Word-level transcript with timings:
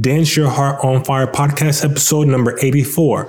Dance 0.00 0.34
Your 0.34 0.48
Heart 0.48 0.82
on 0.82 1.04
Fire 1.04 1.26
podcast 1.26 1.84
episode 1.84 2.26
number 2.26 2.56
84. 2.62 3.24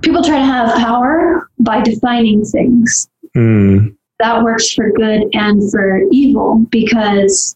People 0.00 0.22
try 0.22 0.38
to 0.38 0.44
have 0.44 0.78
power 0.78 1.50
by 1.58 1.82
defining 1.82 2.42
things. 2.44 3.08
Mm. 3.36 3.96
That 4.18 4.42
works 4.42 4.72
for 4.72 4.90
good 4.92 5.24
and 5.34 5.70
for 5.70 6.00
evil 6.10 6.64
because 6.70 7.54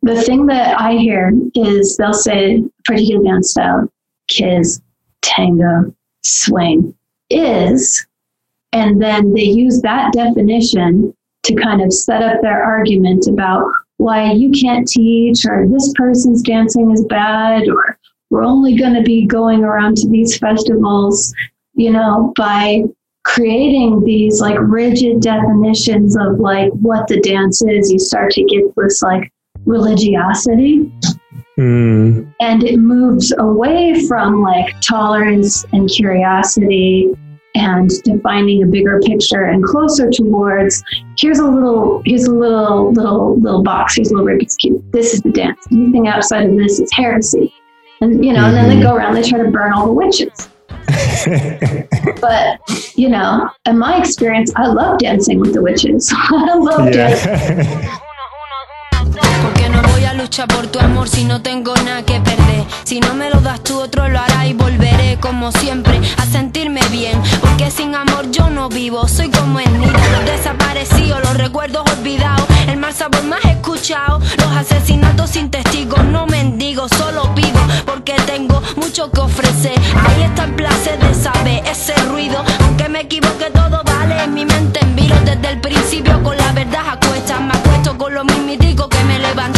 the 0.00 0.22
thing 0.22 0.46
that 0.46 0.80
I 0.80 0.92
hear 0.92 1.32
is 1.54 1.98
they'll 1.98 2.14
say 2.14 2.64
particular 2.84 3.22
dance 3.24 3.50
style, 3.50 3.92
kiz, 4.28 4.80
tango, 5.20 5.94
swing 6.22 6.94
is, 7.28 8.06
and 8.72 9.02
then 9.02 9.34
they 9.34 9.42
use 9.42 9.82
that 9.82 10.12
definition 10.12 11.14
to 11.42 11.54
kind 11.56 11.82
of 11.82 11.92
set 11.92 12.22
up 12.22 12.40
their 12.40 12.62
argument 12.62 13.26
about 13.28 13.66
why 13.98 14.32
you 14.32 14.50
can't 14.50 14.88
teach 14.88 15.44
or 15.44 15.66
this 15.68 15.92
person's 15.96 16.42
dancing 16.42 16.90
is 16.90 17.04
bad 17.04 17.68
or 17.68 17.98
we're 18.30 18.44
only 18.44 18.76
going 18.76 18.94
to 18.94 19.02
be 19.02 19.26
going 19.26 19.64
around 19.64 19.96
to 19.98 20.08
these 20.08 20.38
festivals, 20.38 21.34
you 21.74 21.90
know, 21.90 22.32
by 22.36 22.82
creating 23.24 24.02
these 24.04 24.40
like 24.40 24.56
rigid 24.60 25.20
definitions 25.20 26.16
of 26.16 26.38
like 26.38 26.70
what 26.72 27.06
the 27.08 27.20
dance 27.20 27.62
is, 27.62 27.90
you 27.90 27.98
start 27.98 28.30
to 28.32 28.44
get 28.44 28.64
this 28.76 29.02
like 29.02 29.32
religiosity. 29.66 30.90
Mm. 31.58 32.32
And 32.40 32.62
it 32.62 32.78
moves 32.78 33.34
away 33.38 34.06
from 34.06 34.42
like 34.42 34.80
tolerance 34.80 35.64
and 35.72 35.88
curiosity 35.88 37.14
and 37.58 37.90
defining 38.04 38.62
a 38.62 38.66
bigger 38.66 39.00
picture 39.00 39.44
and 39.44 39.62
closer 39.64 40.08
towards 40.10 40.82
here's 41.18 41.38
a 41.38 41.44
little 41.44 42.02
here's 42.04 42.24
a 42.24 42.32
little 42.32 42.92
little 42.92 43.38
little 43.40 43.62
box 43.62 43.96
here's 43.96 44.10
a 44.10 44.14
little 44.14 44.28
Rubik's 44.28 44.56
cube 44.56 44.82
this 44.92 45.14
is 45.14 45.20
the 45.22 45.30
dance. 45.30 45.66
Anything 45.70 46.08
outside 46.08 46.48
of 46.48 46.56
this 46.56 46.80
is 46.80 46.90
heresy. 46.92 47.52
And 48.00 48.24
you 48.24 48.32
know 48.32 48.40
mm-hmm. 48.40 48.56
and 48.56 48.70
then 48.70 48.78
they 48.78 48.82
go 48.82 48.94
around 48.94 49.14
they 49.14 49.22
try 49.22 49.38
to 49.38 49.50
burn 49.50 49.72
all 49.72 49.86
the 49.86 49.92
witches. 49.92 50.48
But 52.20 52.60
you 52.96 53.08
know 53.08 53.50
in 53.66 53.78
my 53.78 53.98
experience 53.98 54.52
I 54.56 54.66
love 54.66 54.98
dancing 54.98 55.40
with 55.40 55.52
the 55.52 55.62
witches. 55.62 56.12
I 56.14 56.54
love 56.54 56.86
yeah. 56.86 57.14
dancing 57.14 57.90
por 60.46 60.66
tu 60.68 60.78
amor 60.78 61.08
si 61.08 61.24
no 61.24 61.42
tengo 61.42 61.74
nada 61.84 62.04
que 62.04 62.20
perder. 62.20 62.64
Si 62.84 63.00
no 63.00 63.14
me 63.14 63.30
lo 63.30 63.40
das 63.40 63.62
tú, 63.62 63.80
otro 63.80 64.08
lo 64.08 64.20
hará 64.20 64.46
y 64.46 64.52
volveré 64.52 65.18
como 65.20 65.50
siempre 65.50 66.00
a 66.16 66.26
sentirme 66.26 66.80
bien. 66.90 67.20
Porque 67.40 67.70
sin 67.70 67.94
amor 67.94 68.30
yo 68.30 68.48
no 68.50 68.68
vivo, 68.68 69.08
soy 69.08 69.30
como 69.30 69.58
el 69.58 69.72
niño, 69.78 69.92
los 70.12 70.24
desaparecidos, 70.26 71.20
los 71.22 71.36
recuerdos 71.36 71.82
olvidados, 71.98 72.46
el 72.68 72.76
mal 72.76 72.92
sabor 72.92 73.24
más 73.24 73.44
escuchado, 73.44 74.20
los 74.36 74.56
asesinatos 74.56 75.30
sin 75.30 75.50
testigos, 75.50 76.04
no 76.04 76.26
mendigo, 76.26 76.88
solo 76.88 77.34
pido 77.34 77.60
porque 77.84 78.14
tengo 78.26 78.62
mucho 78.76 79.10
que 79.10 79.20
ofrecer. 79.20 79.74
Ahí 80.06 80.22
está 80.22 80.44
el 80.44 80.54
placer 80.54 80.98
de 81.00 81.14
saber 81.14 81.64
ese 81.66 81.94
ruido, 82.04 82.44
aunque 82.60 82.88
me 82.88 83.00
equivoque 83.00 83.50
todo 83.50 83.82
vale 83.84 84.22
en 84.22 84.34
mi 84.34 84.44
mente 84.44 84.80
en 84.80 84.94
vilo 84.94 85.16
desde 85.24 85.48
el 85.48 85.60
principio 85.60 86.22
con 86.22 86.36
la 86.36 86.52
verdad 86.52 86.82
a 86.90 87.00
cuestas, 87.00 87.40
me 87.40 87.54
acuesto 87.54 87.98
con 87.98 88.14
lo 88.14 88.24
mismitico 88.24 88.88
que 88.88 89.02
me 89.04 89.18
levante. 89.18 89.57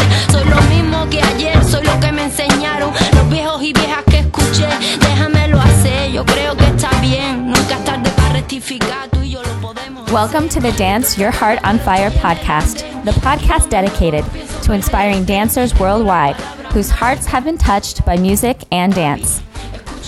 Ayer, 1.23 1.63
soy 1.65 1.85
lo 1.85 1.99
que 2.01 2.13
me 2.13 2.25
enseñaron 2.25 2.93
los 3.15 3.31
viejos 3.31 3.63
y 3.63 3.73
viejas 3.73 4.05
que 4.09 4.19
escuché. 4.19 4.67
Déjamelo 5.01 5.61
hacer, 5.61 6.11
yo 6.13 6.25
creo 6.25 6.57
que 6.57 6.67
está 6.67 6.91
bien. 7.01 7.47
Nunca 7.47 7.77
es 7.77 7.85
tarde 7.85 8.11
para 8.17 8.33
rectificar, 8.35 9.09
tú 9.11 9.21
y 9.23 9.31
yo 9.31 9.43
lo 9.43 9.61
podemos. 9.61 10.11
Welcome 10.13 10.49
to 10.49 10.61
the 10.61 10.73
Dance 10.73 11.19
Your 11.21 11.31
Heart 11.31 11.61
on 11.65 11.79
Fire 11.79 12.11
podcast, 12.11 12.85
the 13.05 13.13
podcast 13.21 13.69
dedicated 13.71 14.25
to 14.63 14.73
inspiring 14.73 15.25
dancers 15.25 15.79
worldwide 15.79 16.37
whose 16.73 16.91
hearts 16.91 17.27
have 17.27 17.45
been 17.45 17.59
touched 17.59 18.05
by 18.05 18.17
music 18.17 18.59
and 18.71 18.95
dance. 18.95 19.43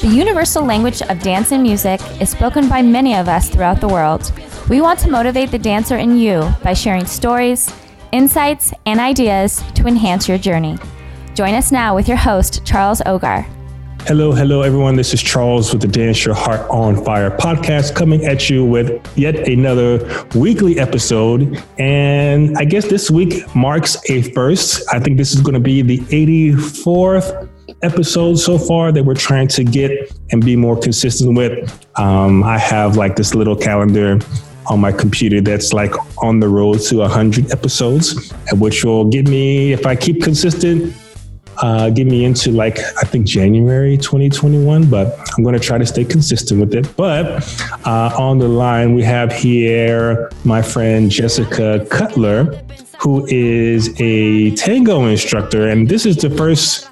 The 0.01 0.09
universal 0.09 0.65
language 0.65 1.01
of 1.03 1.21
dance 1.21 1.53
and 1.53 1.63
music 1.63 2.01
is 2.21 2.31
spoken 2.31 2.69
by 2.69 2.83
many 2.83 3.15
of 3.15 3.29
us 3.29 3.49
throughout 3.49 3.81
the 3.81 3.89
world. 3.89 4.33
We 4.69 4.81
want 4.81 4.99
to 5.01 5.11
motivate 5.11 5.51
the 5.51 5.59
dancer 5.59 5.97
in 5.97 6.17
you 6.17 6.49
by 6.63 6.75
sharing 6.75 7.07
stories, 7.07 7.73
insights, 8.11 8.73
and 8.87 8.99
ideas 8.99 9.63
to 9.75 9.87
enhance 9.87 10.29
your 10.29 10.39
journey. 10.39 10.79
Join 11.35 11.55
us 11.55 11.73
now 11.73 11.95
with 11.95 12.09
your 12.09 12.19
host, 12.19 12.63
Charles 12.67 13.01
Ogar. 13.07 13.47
Hello, 14.03 14.33
hello, 14.33 14.61
everyone. 14.61 14.97
This 14.97 15.15
is 15.15 15.23
Charles 15.23 15.73
with 15.73 15.81
the 15.81 15.89
Dance 15.89 16.27
Your 16.27 16.35
Heart 16.35 16.69
on 16.69 17.03
Fire 17.05 17.31
podcast 17.31 17.95
coming 17.95 18.27
at 18.27 18.51
you 18.51 18.67
with 18.67 19.01
yet 19.17 19.49
another 19.49 20.27
weekly 20.35 20.79
episode. 20.79 21.63
And 21.79 22.59
I 22.59 22.67
guess 22.67 22.87
this 22.87 23.11
week 23.11 23.55
marks 23.55 23.97
a 24.11 24.23
first. 24.33 24.87
I 24.93 24.99
think 24.99 25.17
this 25.17 25.33
is 25.33 25.41
going 25.41 25.55
to 25.55 25.61
be 25.61 25.81
the 25.81 26.01
84th 26.01 27.49
episode 27.81 28.35
so 28.35 28.59
far 28.59 28.93
that 28.93 29.03
we're 29.03 29.15
trying 29.15 29.49
to 29.49 29.65
get 29.65 30.13
and 30.33 30.45
be 30.45 30.55
more 30.55 30.79
consistent 30.79 31.35
with. 31.35 31.87
Um, 31.99 32.45
I 32.45 32.59
have 32.59 32.97
like 32.97 33.17
this 33.17 33.35
little 33.35 33.57
calendar 33.57 34.19
on 34.67 34.81
my 34.81 34.93
computer 34.93 35.41
that's 35.41 35.73
like 35.73 35.93
on 36.23 36.41
the 36.41 36.49
road 36.49 36.81
to 36.81 36.99
100 36.99 37.53
episodes, 37.53 38.33
which 38.53 38.85
will 38.85 39.09
give 39.09 39.29
me, 39.29 39.73
if 39.73 39.87
I 39.87 39.97
keep 39.97 40.23
consistent, 40.23 40.95
uh, 41.63 41.91
get 41.91 42.07
me 42.07 42.25
into 42.25 42.51
like 42.51 42.79
I 42.81 43.07
think 43.07 43.25
January 43.25 43.97
2021, 43.97 44.91
but 44.91 45.19
I'm 45.37 45.45
going 45.45 45.55
to 45.55 45.61
try 45.61 45.79
to 45.79 45.87
stay 45.87 46.05
consistent 46.05 46.61
with 46.61 46.75
it. 46.75 46.95
But 46.97 47.27
uh, 47.87 48.15
on 48.19 48.39
the 48.39 48.49
line, 48.49 48.95
we 48.95 49.03
have 49.05 49.33
here 49.33 50.31
my 50.45 50.61
friend 50.61 51.11
Jesica 51.11 51.89
Cutler, 51.89 52.63
who 53.01 53.27
is 53.27 53.95
a 54.01 54.55
tango 54.57 55.07
instructor, 55.07 55.69
and 55.69 55.89
this 55.89 56.05
is 56.05 56.17
the 56.17 56.31
first 56.31 56.89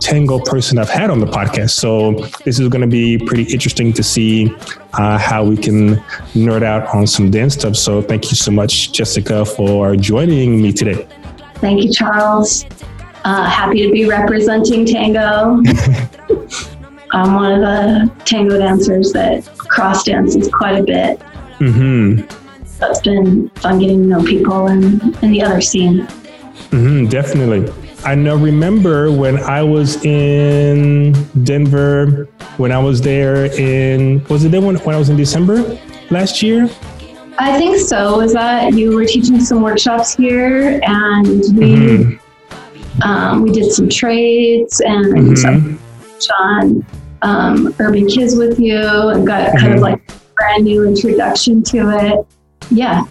tango 0.00 0.38
person 0.38 0.78
I've 0.78 0.90
had 0.90 1.10
on 1.10 1.20
the 1.20 1.26
podcast. 1.26 1.70
So 1.70 2.12
this 2.44 2.58
is 2.58 2.68
going 2.68 2.82
to 2.82 2.88
be 2.88 3.18
pretty 3.18 3.44
interesting 3.52 3.92
to 3.92 4.02
see 4.02 4.54
uh, 4.94 5.18
how 5.18 5.44
we 5.44 5.56
can 5.56 5.96
nerd 6.34 6.62
out 6.62 6.94
on 6.94 7.06
some 7.06 7.30
dance 7.30 7.54
stuff. 7.54 7.76
So 7.76 8.00
thank 8.00 8.30
you 8.30 8.36
so 8.36 8.50
much, 8.50 8.92
Jesica, 8.92 9.46
for 9.56 9.96
joining 9.96 10.62
me 10.62 10.72
today. 10.72 11.06
Thank 11.56 11.84
you, 11.84 11.92
Charles. 11.92 12.66
Uh, 13.24 13.44
happy 13.48 13.82
to 13.86 13.90
be 13.90 14.06
representing 14.06 14.84
tango. 14.84 15.62
I'm 17.12 17.34
one 17.34 17.52
of 17.52 17.60
the 17.60 18.12
tango 18.24 18.58
dancers 18.58 19.12
that 19.12 19.46
cross 19.56 20.04
dances 20.04 20.48
quite 20.48 20.78
a 20.78 20.82
bit. 20.82 21.20
Mm-hmm. 21.58 22.64
So 22.66 22.90
it's 22.90 23.00
been 23.00 23.48
fun 23.50 23.78
getting 23.78 24.02
to 24.02 24.08
know 24.08 24.24
people 24.24 24.66
and, 24.66 25.00
and 25.22 25.32
the 25.32 25.42
other 25.42 25.60
scene. 25.60 26.00
Mm-hmm, 26.70 27.06
definitely. 27.06 27.72
I 28.04 28.14
know. 28.14 28.36
Remember 28.36 29.10
when 29.10 29.38
I 29.38 29.62
was 29.62 30.04
in 30.04 31.12
Denver? 31.44 32.28
When 32.58 32.72
I 32.72 32.78
was 32.78 33.00
there 33.00 33.46
in 33.58 34.22
was 34.24 34.44
it 34.44 34.50
then 34.50 34.66
when, 34.66 34.76
when 34.76 34.94
I 34.94 34.98
was 34.98 35.08
in 35.08 35.16
December 35.16 35.78
last 36.10 36.42
year? 36.42 36.68
I 37.38 37.56
think 37.58 37.78
so. 37.78 38.18
Was 38.18 38.34
that 38.34 38.74
you 38.74 38.94
were 38.94 39.06
teaching 39.06 39.40
some 39.40 39.62
workshops 39.62 40.14
here, 40.14 40.80
and 40.84 41.26
we 41.56 41.74
mm-hmm. 41.74 42.23
Um, 43.02 43.42
we 43.42 43.50
did 43.50 43.72
some 43.72 43.88
trades 43.88 44.80
and 44.80 45.06
mm-hmm. 45.06 46.42
on 46.42 46.86
um, 47.22 47.74
urban 47.78 48.06
kiz 48.06 48.36
with 48.36 48.58
you, 48.58 48.78
and 48.78 49.26
got 49.26 49.48
mm-hmm. 49.48 49.58
kind 49.58 49.72
of 49.72 49.80
mm-hmm. 49.80 49.82
like 49.82 50.34
brand 50.36 50.64
new 50.64 50.86
introduction 50.86 51.62
to 51.64 51.90
it. 51.90 52.26
Yeah, 52.70 53.04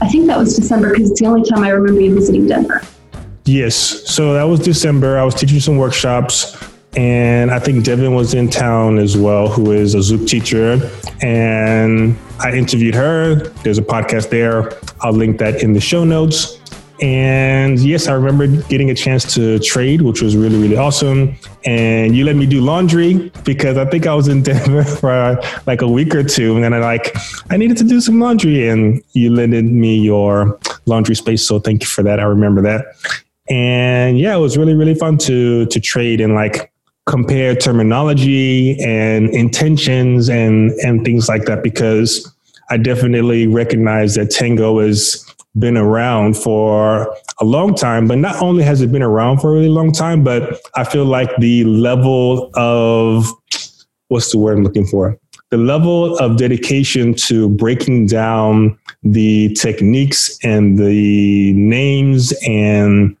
I 0.00 0.08
think 0.08 0.26
that 0.26 0.38
was 0.38 0.56
December 0.56 0.90
because 0.90 1.10
it's 1.10 1.20
the 1.20 1.26
only 1.26 1.48
time 1.48 1.62
I 1.62 1.70
remember 1.70 2.00
you 2.00 2.14
visiting 2.14 2.46
Denver. 2.46 2.82
Yes. 3.44 3.76
So 3.76 4.34
that 4.34 4.44
was 4.44 4.60
December. 4.60 5.18
I 5.18 5.24
was 5.24 5.34
teaching 5.34 5.60
some 5.60 5.76
workshops. 5.76 6.56
And 6.96 7.50
I 7.50 7.58
think 7.58 7.84
Devin 7.84 8.14
was 8.14 8.32
in 8.32 8.48
town 8.48 8.98
as 8.98 9.18
well, 9.18 9.48
who 9.48 9.72
is 9.72 9.94
a 9.94 9.98
Zouk 9.98 10.26
teacher. 10.26 10.90
And 11.20 12.16
I 12.40 12.52
interviewed 12.52 12.94
her. 12.94 13.34
There's 13.62 13.76
a 13.76 13.82
podcast 13.82 14.30
there. 14.30 14.72
I'll 15.02 15.12
link 15.12 15.36
that 15.38 15.62
in 15.62 15.74
the 15.74 15.80
show 15.80 16.04
notes. 16.04 16.58
And 17.00 17.78
yes, 17.78 18.08
I 18.08 18.14
remember 18.14 18.46
getting 18.68 18.90
a 18.90 18.94
chance 18.94 19.34
to 19.34 19.58
trade, 19.58 20.02
which 20.02 20.22
was 20.22 20.36
really, 20.36 20.56
really 20.56 20.76
awesome. 20.76 21.36
And 21.64 22.16
you 22.16 22.24
let 22.24 22.36
me 22.36 22.46
do 22.46 22.60
laundry 22.60 23.30
because 23.44 23.76
I 23.76 23.84
think 23.84 24.06
I 24.06 24.14
was 24.14 24.28
in 24.28 24.42
Denver 24.44 24.84
for 24.84 25.10
uh, 25.10 25.60
like 25.66 25.82
a 25.82 25.88
week 25.88 26.14
or 26.14 26.22
two. 26.22 26.54
And 26.54 26.64
then 26.64 26.72
I 26.72 26.78
like, 26.78 27.14
I 27.50 27.56
needed 27.56 27.76
to 27.78 27.84
do 27.84 28.00
some 28.00 28.18
laundry 28.18 28.68
and 28.68 29.02
you 29.12 29.30
lended 29.30 29.66
me 29.66 29.96
your 29.98 30.58
laundry 30.86 31.14
space. 31.14 31.46
So 31.46 31.58
thank 31.58 31.82
you 31.82 31.86
for 31.86 32.02
that. 32.02 32.18
I 32.18 32.24
remember 32.24 32.62
that. 32.62 32.86
And 33.48 34.18
yeah, 34.18 34.34
it 34.34 34.40
was 34.40 34.56
really, 34.56 34.74
really 34.74 34.94
fun 34.94 35.18
to 35.18 35.66
to 35.66 35.80
trade 35.80 36.20
and 36.20 36.34
like 36.34 36.72
compare 37.06 37.54
terminology 37.54 38.76
and 38.80 39.28
intentions 39.30 40.28
and 40.28 40.72
and 40.82 41.04
things 41.04 41.28
like 41.28 41.44
that 41.44 41.62
because 41.62 42.32
I 42.70 42.76
definitely 42.76 43.46
recognize 43.46 44.16
that 44.16 44.30
tango 44.32 44.80
has 44.80 45.24
been 45.58 45.76
around 45.76 46.36
for 46.36 47.14
a 47.40 47.44
long 47.44 47.74
time, 47.74 48.06
but 48.06 48.18
not 48.18 48.40
only 48.42 48.62
has 48.62 48.80
it 48.82 48.92
been 48.92 49.02
around 49.02 49.38
for 49.38 49.50
a 49.50 49.54
really 49.54 49.68
long 49.68 49.92
time, 49.92 50.22
but 50.22 50.60
I 50.74 50.84
feel 50.84 51.04
like 51.04 51.34
the 51.38 51.64
level 51.64 52.50
of 52.54 53.26
what's 54.08 54.30
the 54.32 54.38
word 54.38 54.58
I'm 54.58 54.64
looking 54.64 54.86
for? 54.86 55.18
The 55.50 55.56
level 55.56 56.16
of 56.18 56.36
dedication 56.36 57.14
to 57.26 57.48
breaking 57.48 58.06
down 58.06 58.78
the 59.02 59.54
techniques 59.54 60.38
and 60.42 60.76
the 60.76 61.52
names 61.52 62.34
and 62.46 63.16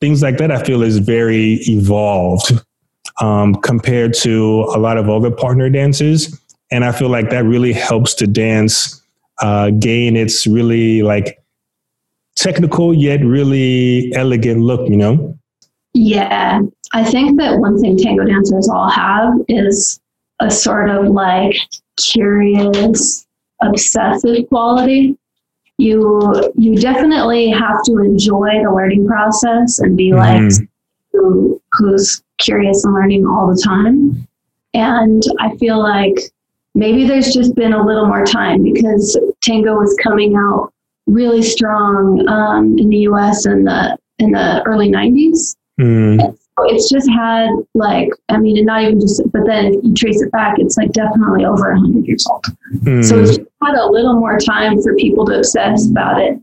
things 0.00 0.22
like 0.22 0.38
that, 0.38 0.50
I 0.50 0.62
feel 0.62 0.82
is 0.82 0.98
very 0.98 1.54
evolved 1.66 2.52
um, 3.20 3.56
compared 3.56 4.14
to 4.14 4.62
a 4.74 4.78
lot 4.78 4.98
of 4.98 5.08
other 5.08 5.30
partner 5.30 5.68
dances. 5.68 6.40
And 6.70 6.84
I 6.84 6.92
feel 6.92 7.08
like 7.08 7.30
that 7.30 7.44
really 7.44 7.72
helps 7.72 8.14
the 8.14 8.26
dance 8.26 9.02
uh, 9.40 9.70
gain 9.70 10.16
its 10.16 10.46
really 10.46 11.02
like 11.02 11.43
technical 12.36 12.94
yet 12.94 13.24
really 13.24 14.12
elegant 14.14 14.60
look, 14.60 14.88
you 14.88 14.96
know? 14.96 15.38
Yeah. 15.94 16.60
I 16.92 17.04
think 17.04 17.38
that 17.38 17.58
one 17.58 17.80
thing 17.80 17.96
tango 17.96 18.24
dancers 18.24 18.68
all 18.68 18.90
have 18.90 19.32
is 19.48 20.00
a 20.40 20.50
sort 20.50 20.90
of 20.90 21.06
like 21.06 21.56
curious, 21.96 23.26
obsessive 23.62 24.48
quality. 24.48 25.16
You 25.78 26.52
you 26.56 26.76
definitely 26.76 27.50
have 27.50 27.82
to 27.84 27.98
enjoy 27.98 28.62
the 28.62 28.72
learning 28.72 29.06
process 29.06 29.80
and 29.80 29.96
be 29.96 30.12
like 30.12 30.40
mm. 30.40 30.68
who, 31.12 31.60
who's 31.72 32.22
curious 32.38 32.84
and 32.84 32.94
learning 32.94 33.26
all 33.26 33.48
the 33.48 33.60
time. 33.60 34.26
And 34.72 35.22
I 35.40 35.56
feel 35.56 35.80
like 35.80 36.14
maybe 36.74 37.06
there's 37.06 37.32
just 37.32 37.54
been 37.54 37.72
a 37.72 37.84
little 37.84 38.06
more 38.06 38.24
time 38.24 38.62
because 38.62 39.18
tango 39.40 39.74
was 39.74 39.96
coming 40.02 40.36
out 40.36 40.72
really 41.06 41.42
strong 41.42 42.26
um, 42.28 42.78
in 42.78 42.88
the 42.88 42.98
U.S. 42.98 43.46
in 43.46 43.64
the 43.64 43.96
in 44.18 44.32
the 44.32 44.62
early 44.64 44.90
'90s. 44.90 45.56
Mm. 45.80 46.36
It's 46.66 46.88
just 46.88 47.10
had 47.10 47.50
like 47.74 48.08
I 48.28 48.38
mean, 48.38 48.56
and 48.58 48.66
not 48.66 48.82
even 48.82 49.00
just, 49.00 49.20
but 49.32 49.44
then 49.44 49.74
if 49.74 49.84
you 49.84 49.94
trace 49.94 50.22
it 50.22 50.30
back, 50.30 50.56
it's 50.58 50.76
like 50.76 50.92
definitely 50.92 51.44
over 51.44 51.74
hundred 51.74 52.06
years 52.06 52.26
old. 52.30 52.44
Mm. 52.76 53.04
So 53.04 53.20
it's 53.20 53.38
had 53.62 53.74
a 53.74 53.86
little 53.86 54.14
more 54.14 54.38
time 54.38 54.80
for 54.80 54.94
people 54.94 55.26
to 55.26 55.38
obsess 55.38 55.88
about 55.90 56.20
it. 56.20 56.38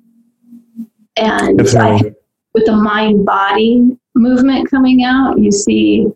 And 1.17 1.61
I, 1.61 2.01
with 2.53 2.65
the 2.65 2.75
mind 2.75 3.25
body 3.25 3.97
movement 4.15 4.69
coming 4.69 5.03
out, 5.03 5.39
you 5.39 5.51
see, 5.51 6.07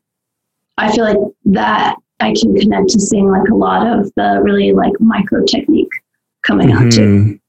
I 0.77 0.91
feel 0.91 1.05
like 1.05 1.17
that 1.45 1.95
I 2.19 2.33
can 2.33 2.55
connect 2.55 2.89
to 2.89 2.99
seeing 2.99 3.29
like 3.29 3.49
a 3.49 3.55
lot 3.55 3.87
of 3.87 4.11
the 4.15 4.41
really 4.43 4.73
like 4.73 4.93
micro 4.99 5.43
technique 5.45 5.91
coming 6.43 6.69
mm-hmm. 6.69 6.87
out 6.87 6.91
too. 6.91 7.39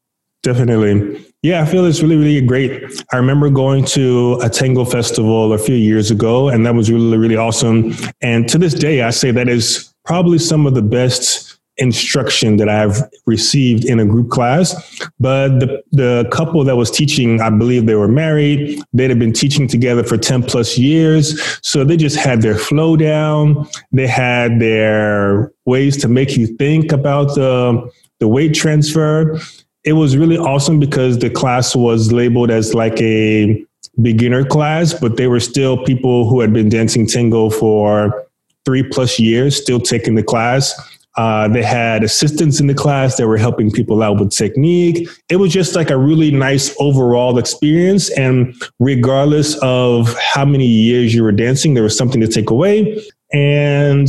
Definitely. 0.46 1.26
Yeah, 1.42 1.60
I 1.60 1.66
feel 1.66 1.84
it's 1.86 2.00
really, 2.00 2.14
really 2.14 2.40
great. 2.40 3.02
I 3.12 3.16
remember 3.16 3.50
going 3.50 3.84
to 3.86 4.38
a 4.44 4.48
tango 4.48 4.84
festival 4.84 5.52
a 5.52 5.58
few 5.58 5.74
years 5.74 6.12
ago, 6.12 6.50
and 6.50 6.64
that 6.64 6.72
was 6.72 6.88
really, 6.88 7.18
really 7.18 7.36
awesome. 7.36 7.92
And 8.20 8.48
to 8.50 8.56
this 8.56 8.72
day, 8.72 9.02
I 9.02 9.10
say 9.10 9.32
that 9.32 9.48
is 9.48 9.92
probably 10.04 10.38
some 10.38 10.64
of 10.64 10.74
the 10.76 10.82
best 10.82 11.58
instruction 11.78 12.58
that 12.58 12.68
I've 12.68 13.02
received 13.26 13.86
in 13.86 13.98
a 13.98 14.06
group 14.06 14.30
class. 14.30 14.72
But 15.18 15.58
the, 15.58 15.82
the 15.90 16.28
couple 16.30 16.62
that 16.62 16.76
was 16.76 16.92
teaching, 16.92 17.40
I 17.40 17.50
believe 17.50 17.86
they 17.86 17.96
were 17.96 18.06
married. 18.06 18.80
They'd 18.92 19.10
have 19.10 19.18
been 19.18 19.32
teaching 19.32 19.66
together 19.66 20.04
for 20.04 20.16
10 20.16 20.44
plus 20.44 20.78
years. 20.78 21.58
So 21.66 21.82
they 21.82 21.96
just 21.96 22.18
had 22.18 22.40
their 22.40 22.56
flow 22.56 22.96
down. 22.96 23.66
They 23.90 24.06
had 24.06 24.60
their 24.60 25.52
ways 25.64 25.96
to 26.02 26.08
make 26.08 26.36
you 26.36 26.46
think 26.46 26.92
about 26.92 27.34
the, 27.34 27.90
the 28.20 28.28
weight 28.28 28.54
transfer. 28.54 29.40
It 29.86 29.94
was 29.94 30.16
really 30.16 30.36
awesome 30.36 30.78
because 30.78 31.18
the 31.18 31.30
class 31.30 31.74
was 31.74 32.12
labeled 32.12 32.50
as 32.50 32.74
like 32.74 33.00
a 33.00 33.64
beginner 34.02 34.44
class, 34.44 34.92
but 34.92 35.16
they 35.16 35.28
were 35.28 35.40
still 35.40 35.82
people 35.84 36.28
who 36.28 36.40
had 36.40 36.52
been 36.52 36.68
dancing 36.68 37.06
tango 37.06 37.48
for 37.48 38.26
three 38.64 38.82
plus 38.82 39.18
years, 39.18 39.56
still 39.56 39.80
taking 39.80 40.16
the 40.16 40.22
class 40.22 40.74
uh, 41.16 41.48
they 41.48 41.62
had 41.62 42.04
assistants 42.04 42.60
in 42.60 42.66
the 42.66 42.74
class 42.74 43.16
that 43.16 43.26
were 43.26 43.38
helping 43.38 43.70
people 43.70 44.02
out 44.02 44.20
with 44.20 44.30
technique. 44.30 45.08
It 45.30 45.36
was 45.36 45.50
just 45.52 45.74
like 45.74 45.90
a 45.90 45.96
really 45.96 46.30
nice 46.30 46.74
overall 46.78 47.38
experience. 47.38 48.10
And 48.10 48.54
regardless 48.78 49.56
of 49.62 50.14
how 50.18 50.44
many 50.44 50.66
years 50.66 51.14
you 51.14 51.22
were 51.22 51.32
dancing, 51.32 51.74
there 51.74 51.82
was 51.82 51.96
something 51.96 52.20
to 52.20 52.28
take 52.28 52.50
away. 52.50 53.02
And 53.32 54.08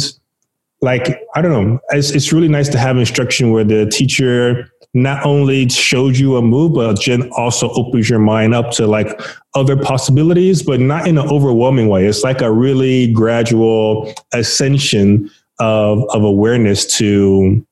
like, 0.81 1.21
I 1.33 1.41
don't 1.41 1.51
know, 1.51 1.80
it's, 1.91 2.12
it's 2.12 2.33
really 2.33 2.50
nice 2.50 2.68
to 2.69 2.77
have 2.77 2.97
instruction 2.97 3.51
where 3.51 3.63
the 3.63 3.85
teacher 3.85 4.69
not 4.97 5.23
only 5.25 5.69
shows 5.69 6.19
you 6.19 6.38
a 6.38 6.41
move, 6.41 6.73
but 6.73 7.05
then 7.05 7.29
also 7.38 7.69
opens 7.73 8.09
your 8.09 8.17
mind 8.17 8.55
up 8.55 8.71
to 8.71 8.88
like 8.88 9.07
other 9.53 9.77
possibilities, 9.77 10.63
but 10.63 10.79
not 10.79 11.07
in 11.07 11.19
an 11.19 11.27
overwhelming 11.29 11.88
way. 11.88 12.05
It's 12.05 12.23
like 12.23 12.41
a 12.41 12.51
really 12.51 13.13
gradual 13.13 14.11
ascension 14.33 15.29
of 15.59 16.03
of 16.09 16.23
awareness 16.23 16.97
to 16.97 17.63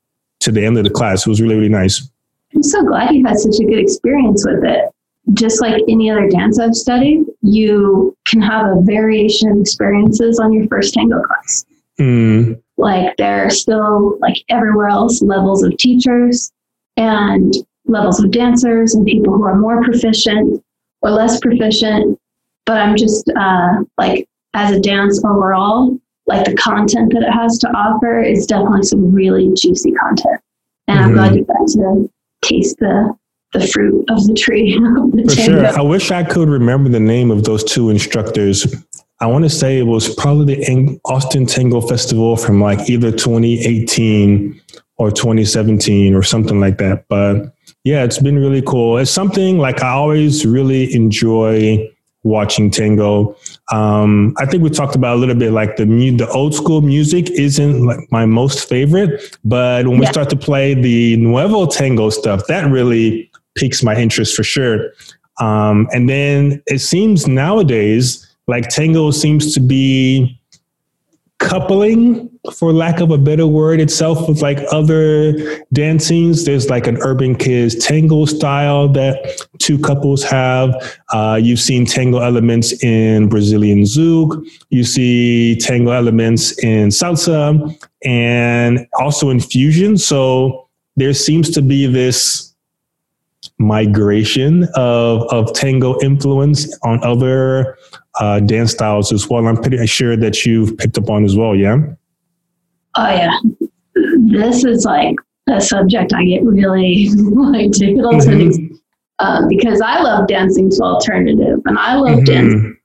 to 0.42 0.52
the 0.52 0.64
end 0.64 0.78
of 0.78 0.84
the 0.84 0.92
class. 0.92 1.26
It 1.26 1.30
was 1.30 1.42
really 1.42 1.56
really 1.56 1.70
nice. 1.70 2.08
I'm 2.54 2.64
so 2.64 2.84
glad 2.84 3.16
you 3.16 3.26
had 3.26 3.40
such 3.40 3.60
a 3.60 3.66
good 3.66 3.80
experience 3.80 4.46
with 4.46 4.64
it. 4.64 4.92
Just 5.34 5.62
like 5.62 5.82
any 5.90 6.12
other 6.12 6.30
dance 6.30 6.60
I've 6.60 6.76
studied, 6.76 7.26
you 7.42 8.16
can 8.28 8.40
have 8.42 8.68
a 8.68 8.82
variation 8.82 9.50
of 9.52 9.60
experiences 9.60 10.40
on 10.40 10.54
your 10.54 10.68
first 10.68 10.94
tango 10.94 11.20
class. 11.24 11.66
Mm. 12.00 12.62
Like 12.78 13.18
there 13.18 13.46
are 13.46 13.50
still, 13.50 14.20
like 14.20 14.38
everywhere 14.50 14.90
else, 14.90 15.24
levels 15.24 15.64
of 15.64 15.76
teachers 15.78 16.52
and 16.98 17.54
levels 17.86 18.24
of 18.24 18.32
dancers 18.32 18.96
and 18.96 19.06
people 19.06 19.34
who 19.34 19.44
are 19.44 19.56
more 19.56 19.84
proficient 19.84 20.64
or 21.02 21.12
less 21.12 21.40
proficient. 21.40 22.20
But 22.66 22.78
I'm 22.82 22.96
just 22.96 23.30
uh, 23.38 23.84
like, 23.98 24.28
as 24.54 24.72
a 24.72 24.80
dance 24.80 25.24
overall, 25.24 26.00
like 26.26 26.46
the 26.46 26.56
content 26.56 27.14
that 27.14 27.24
it 27.24 27.32
has 27.32 27.60
to 27.60 27.68
offer 27.70 28.22
is 28.22 28.48
definitely 28.48 28.84
some 28.84 29.12
really 29.14 29.52
juicy 29.56 29.92
content. 29.92 30.42
And 30.88 31.00
mm-hmm. 31.00 31.08
I'm 31.10 31.14
glad 31.14 31.36
you 31.36 31.46
got 31.46 31.68
to 31.68 32.12
taste 32.44 32.78
the 32.80 33.16
the 33.54 33.68
fruit 33.68 34.04
of 34.10 34.26
the 34.28 34.34
tree. 34.34 34.74
the 34.80 35.34
For 35.36 35.42
sure. 35.42 35.68
I 35.68 35.82
wish 35.82 36.12
I 36.12 36.24
could 36.24 36.50
remember 36.50 36.90
the 36.90 37.00
name 37.00 37.32
of 37.32 37.44
those 37.44 37.64
two 37.64 37.90
instructors. 37.90 38.86
I 39.22 39.28
want 39.28 39.46
to 39.46 39.50
say 39.50 39.80
it 39.80 39.88
was 39.88 40.14
probably 40.16 40.56
the 40.56 41.00
Austin 41.06 41.46
Tango 41.46 41.80
Festival 41.80 42.36
from 42.36 42.60
like 42.60 42.90
either 42.90 43.12
2018 43.12 44.60
or 44.98 45.12
2017 45.12 46.16
or 46.16 46.24
something 46.24 46.60
like 46.60 46.78
that. 46.78 47.08
But 47.08 47.54
yeah, 47.84 48.04
it's 48.04 48.20
been 48.20 48.40
really 48.40 48.62
cool. 48.62 48.98
It's 48.98 49.12
something 49.12 49.58
like 49.58 49.84
I 49.84 49.90
always 49.90 50.46
really 50.46 50.94
enjoy 50.94 51.92
watching 52.24 52.72
tango. 52.72 53.36
Um, 53.72 54.34
I 54.38 54.46
think 54.46 54.64
we 54.64 54.70
talked 54.70 54.96
about 54.96 55.16
a 55.16 55.20
little 55.20 55.36
bit 55.36 55.52
like 55.52 55.78
the 55.78 55.86
mu- 55.86 56.18
the 56.18 56.28
old 56.30 56.56
school 56.56 56.82
music 56.82 57.30
isn't 57.30 57.86
like 57.86 58.00
my 58.12 58.26
most 58.26 58.68
favorite, 58.68 59.38
but 59.46 59.88
when 59.88 59.96
yeah. 59.96 60.00
we 60.02 60.06
start 60.08 60.30
to 60.32 60.36
play 60.36 60.74
the 60.74 61.18
nuevo 61.18 61.68
tango 61.68 62.10
stuff, 62.10 62.42
that 62.48 62.70
really 62.70 63.32
piques 63.56 63.84
my 63.84 63.96
interest 63.96 64.36
for 64.36 64.44
sure. 64.44 64.92
Um, 65.40 65.88
and 65.94 66.10
then 66.10 66.64
it 66.66 66.80
seems 66.80 67.28
nowadays 67.28 68.28
like 68.48 68.70
tango 68.70 69.12
seems 69.12 69.54
to 69.54 69.60
be 69.60 70.40
coupling 71.40 72.30
for 72.54 72.74
lack 72.74 73.00
of 73.00 73.12
a 73.12 73.18
better 73.18 73.48
word 73.48 73.80
itself 73.80 74.28
with 74.28 74.42
like 74.42 74.60
other 74.72 75.34
dancings 75.74 76.46
there's 76.46 76.70
like 76.70 76.88
an 76.88 76.98
urban 77.02 77.36
kiz 77.36 77.76
tango 77.84 78.26
style 78.26 78.88
that 78.88 79.42
two 79.60 79.78
couples 79.80 80.24
have 80.24 80.74
uh, 81.14 81.40
you've 81.42 81.60
seen 81.60 81.86
tango 81.86 82.20
elements 82.20 82.84
in 82.84 83.28
brazilian 83.30 83.82
zouk 83.82 84.46
you 84.70 84.84
see 84.84 85.56
tango 85.58 85.92
elements 85.92 86.58
in 86.64 86.90
salsa 86.90 87.78
and 88.04 88.88
also 89.00 89.30
in 89.30 89.40
fusion 89.40 89.98
so 89.98 90.68
there 90.96 91.14
seems 91.14 91.50
to 91.50 91.62
be 91.62 91.88
this 91.88 92.54
migration 93.58 94.68
of, 94.76 95.22
of 95.32 95.54
tango 95.54 96.00
influence 96.02 96.78
on 96.84 97.04
other 97.04 97.78
uh, 98.20 98.40
dance 98.40 98.72
styles 98.72 99.12
as 99.12 99.30
well. 99.30 99.48
I'm 99.48 99.58
pretty 99.58 99.86
sure 99.88 100.16
that 100.18 100.46
you've 100.46 100.78
picked 100.78 100.98
up 100.98 101.10
on 101.10 101.26
as 101.26 101.36
well. 101.36 101.56
Yeah. 101.56 101.78
Oh 102.98 103.08
yeah, 103.08 103.38
this 104.28 104.64
is 104.64 104.86
like 104.86 105.16
a 105.50 105.62
subject 105.62 106.14
I 106.14 106.26
get 106.26 106.44
really 106.44 107.10
like 107.16 107.72
difficult 107.72 108.16
mm-hmm. 108.16 108.76
uh, 109.20 109.48
because 109.48 109.82
I 109.82 110.02
love 110.02 110.28
dancing 110.28 110.70
to 110.72 110.82
alternative 110.82 111.60
and 111.66 111.78
I 111.78 111.96
love 111.96 112.20
mm-hmm. 112.20 112.26
dancing 112.26 112.78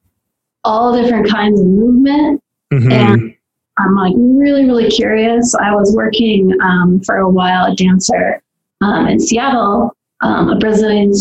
all 0.64 0.92
different 0.92 1.30
kinds 1.30 1.58
of 1.58 1.66
movement 1.66 2.42
mm-hmm. 2.72 2.92
and 2.92 3.34
I'm 3.78 3.94
like 3.94 4.14
really 4.16 4.64
really 4.64 4.90
curious. 4.90 5.54
I 5.54 5.74
was 5.74 5.94
working 5.96 6.52
um, 6.62 7.00
for 7.00 7.16
a 7.16 7.28
while 7.28 7.72
a 7.72 7.74
dancer 7.74 8.42
um, 8.82 9.06
in 9.06 9.18
Seattle, 9.18 9.96
um, 10.20 10.50
a 10.50 10.58
Brazilian 10.58 11.12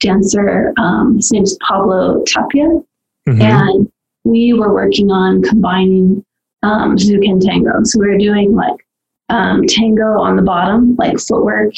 dancer. 0.00 0.74
Um, 0.76 1.16
his 1.16 1.32
name's 1.32 1.56
Pablo 1.66 2.22
Tapia 2.24 2.82
Mm-hmm. 3.28 3.42
And 3.42 3.92
we 4.24 4.52
were 4.52 4.72
working 4.72 5.10
on 5.10 5.42
combining 5.42 6.24
um, 6.62 6.96
Zouk 6.96 7.28
and 7.28 7.42
tango. 7.42 7.72
So 7.84 8.00
we 8.00 8.08
were 8.08 8.18
doing 8.18 8.54
like 8.54 8.86
um, 9.28 9.66
tango 9.66 10.20
on 10.20 10.36
the 10.36 10.42
bottom, 10.42 10.96
like 10.96 11.18
footwork, 11.18 11.74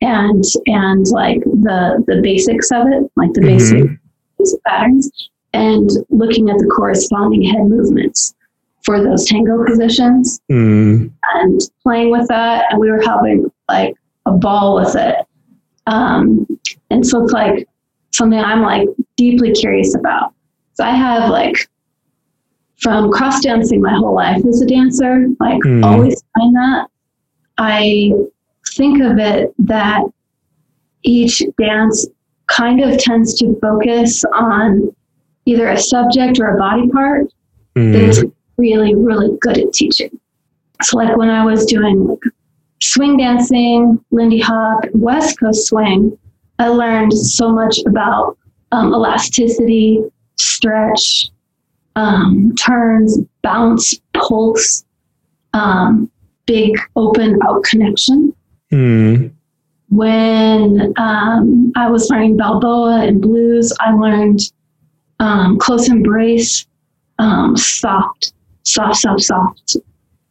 and 0.00 0.44
and 0.66 1.06
like 1.08 1.42
the 1.44 2.02
the 2.06 2.20
basics 2.22 2.70
of 2.72 2.86
it, 2.88 3.10
like 3.16 3.32
the 3.32 3.40
mm-hmm. 3.40 3.58
basic, 3.58 3.90
basic 4.38 4.64
patterns, 4.64 5.30
and 5.52 5.90
looking 6.10 6.50
at 6.50 6.58
the 6.58 6.66
corresponding 6.66 7.42
head 7.42 7.66
movements 7.66 8.34
for 8.82 9.02
those 9.02 9.24
tango 9.26 9.64
positions, 9.64 10.40
mm. 10.50 11.10
and 11.34 11.60
playing 11.82 12.10
with 12.10 12.28
that. 12.28 12.66
And 12.70 12.80
we 12.80 12.90
were 12.90 13.02
having 13.02 13.50
like 13.68 13.94
a 14.26 14.32
ball 14.32 14.74
with 14.76 14.94
it. 14.96 15.16
Um, 15.86 16.46
and 16.90 17.06
so 17.06 17.24
it's 17.24 17.32
like 17.32 17.68
something 18.12 18.38
I'm 18.38 18.62
like 18.62 18.88
deeply 19.16 19.52
curious 19.52 19.94
about. 19.94 20.32
So 20.74 20.84
I 20.84 20.90
have 20.90 21.30
like 21.30 21.68
from 22.84 23.10
cross 23.10 23.40
dancing 23.40 23.80
my 23.80 23.94
whole 23.94 24.14
life 24.14 24.44
as 24.46 24.60
a 24.60 24.66
dancer, 24.66 25.26
like 25.40 25.58
Mm. 25.62 25.84
always 25.84 26.22
find 26.38 26.54
that. 26.54 26.86
I 27.56 28.12
think 28.76 29.02
of 29.02 29.18
it 29.18 29.54
that 29.60 30.02
each 31.02 31.42
dance 31.58 32.06
kind 32.48 32.80
of 32.82 32.98
tends 32.98 33.34
to 33.38 33.58
focus 33.60 34.22
on 34.34 34.94
either 35.46 35.68
a 35.68 35.78
subject 35.78 36.38
or 36.38 36.54
a 36.54 36.58
body 36.58 36.86
part 36.90 37.32
that 37.74 37.82
Mm. 37.82 38.32
really, 38.58 38.94
really 38.94 39.36
good 39.40 39.56
at 39.58 39.72
teaching. 39.72 40.10
So, 40.82 40.98
like 40.98 41.16
when 41.16 41.30
I 41.30 41.42
was 41.44 41.64
doing 41.64 42.06
like 42.06 42.18
swing 42.82 43.16
dancing, 43.16 43.98
Lindy 44.10 44.40
Hop, 44.40 44.84
West 44.92 45.40
Coast 45.40 45.68
swing, 45.68 46.16
I 46.58 46.68
learned 46.68 47.14
so 47.14 47.50
much 47.50 47.78
about 47.86 48.36
um, 48.72 48.92
elasticity, 48.92 50.02
stretch, 50.36 51.30
um, 51.96 52.54
turns, 52.56 53.18
bounce, 53.42 53.98
pulse, 54.12 54.84
um, 55.52 56.10
big 56.46 56.76
open 56.96 57.38
out 57.46 57.62
connection. 57.64 58.34
Mm. 58.72 59.32
When 59.90 60.92
um, 60.96 61.72
I 61.76 61.88
was 61.90 62.10
learning 62.10 62.36
Balboa 62.36 63.06
and 63.06 63.20
blues, 63.20 63.72
I 63.80 63.94
learned 63.94 64.40
um, 65.20 65.58
close 65.58 65.88
embrace, 65.88 66.66
um, 67.18 67.56
soft, 67.56 68.32
soft, 68.64 68.96
soft, 68.96 69.22
soft 69.22 69.76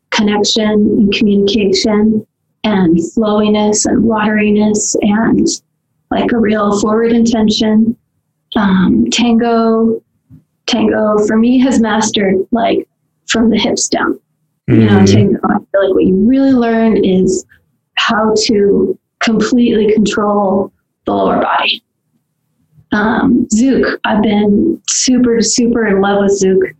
connection 0.10 0.70
and 0.70 1.13
communication, 1.13 2.25
and 2.63 2.98
flowiness 3.13 3.86
and 3.86 4.03
wateriness, 4.03 4.96
and 5.01 5.48
like 6.12 6.32
a 6.32 6.38
real 6.38 6.79
forward 6.79 7.12
intention. 7.12 7.98
Um, 8.55 9.08
tango, 9.12 10.02
tango 10.65 11.17
for 11.27 11.38
me 11.38 11.60
has 11.60 11.79
mastered 11.79 12.36
like 12.51 12.88
from 13.27 13.50
the 13.50 13.58
hips 13.58 13.88
down 13.88 14.20
you 14.67 14.86
know, 14.86 15.00
Mm. 15.00 15.12
tango, 15.13 15.39
I 15.43 15.58
feel 15.58 15.88
like 15.88 15.93
what 15.93 16.05
you 16.05 16.15
really 16.25 16.53
learn 16.53 17.03
is 17.03 17.46
how 17.96 18.34
to 18.46 18.98
completely 19.20 19.93
control 19.93 20.72
the 21.05 21.13
lower 21.13 21.41
body. 21.41 21.84
Um, 22.93 23.46
Zouk, 23.53 23.98
I've 24.05 24.22
been 24.22 24.82
super, 24.88 25.41
super 25.41 25.88
in 25.88 26.00
love 26.01 26.24
with 26.24 26.39
Zouk. 26.41 26.74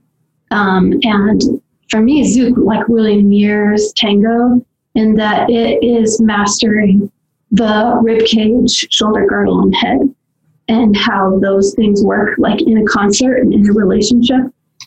Um, 0.52 0.94
and 1.04 1.42
for 1.90 2.00
me, 2.00 2.24
Zouk 2.24 2.56
like 2.58 2.88
really 2.88 3.22
mirrors 3.24 3.92
tango 3.98 4.66
in 4.96 5.16
that 5.16 5.50
it 5.50 5.84
is 5.84 6.22
mastering 6.22 7.12
the 7.52 8.00
rib 8.02 8.26
cage, 8.26 8.88
shoulder 8.92 9.26
girdle, 9.28 9.62
and 9.62 9.76
head, 9.76 10.16
and 10.68 10.96
how 10.96 11.40
those 11.40 11.74
things 11.76 12.04
work 12.04 12.36
like 12.38 12.62
in 12.62 12.78
a 12.78 12.86
concert 12.86 13.38
and 13.38 13.54
in 13.54 13.70
a 13.70 13.74
relationship, 13.74 14.42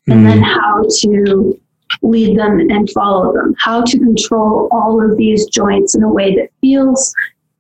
and 0.09 0.27
then 0.27 0.43
how 0.43 0.83
to 1.01 1.61
lead 2.03 2.39
them 2.39 2.61
and 2.61 2.91
follow 2.91 3.33
them, 3.33 3.55
how 3.59 3.83
to 3.83 3.99
control 3.99 4.69
all 4.71 5.05
of 5.05 5.17
these 5.17 5.47
joints 5.47 5.95
in 5.95 6.03
a 6.03 6.13
way 6.13 6.35
that 6.35 6.49
feels 6.61 7.15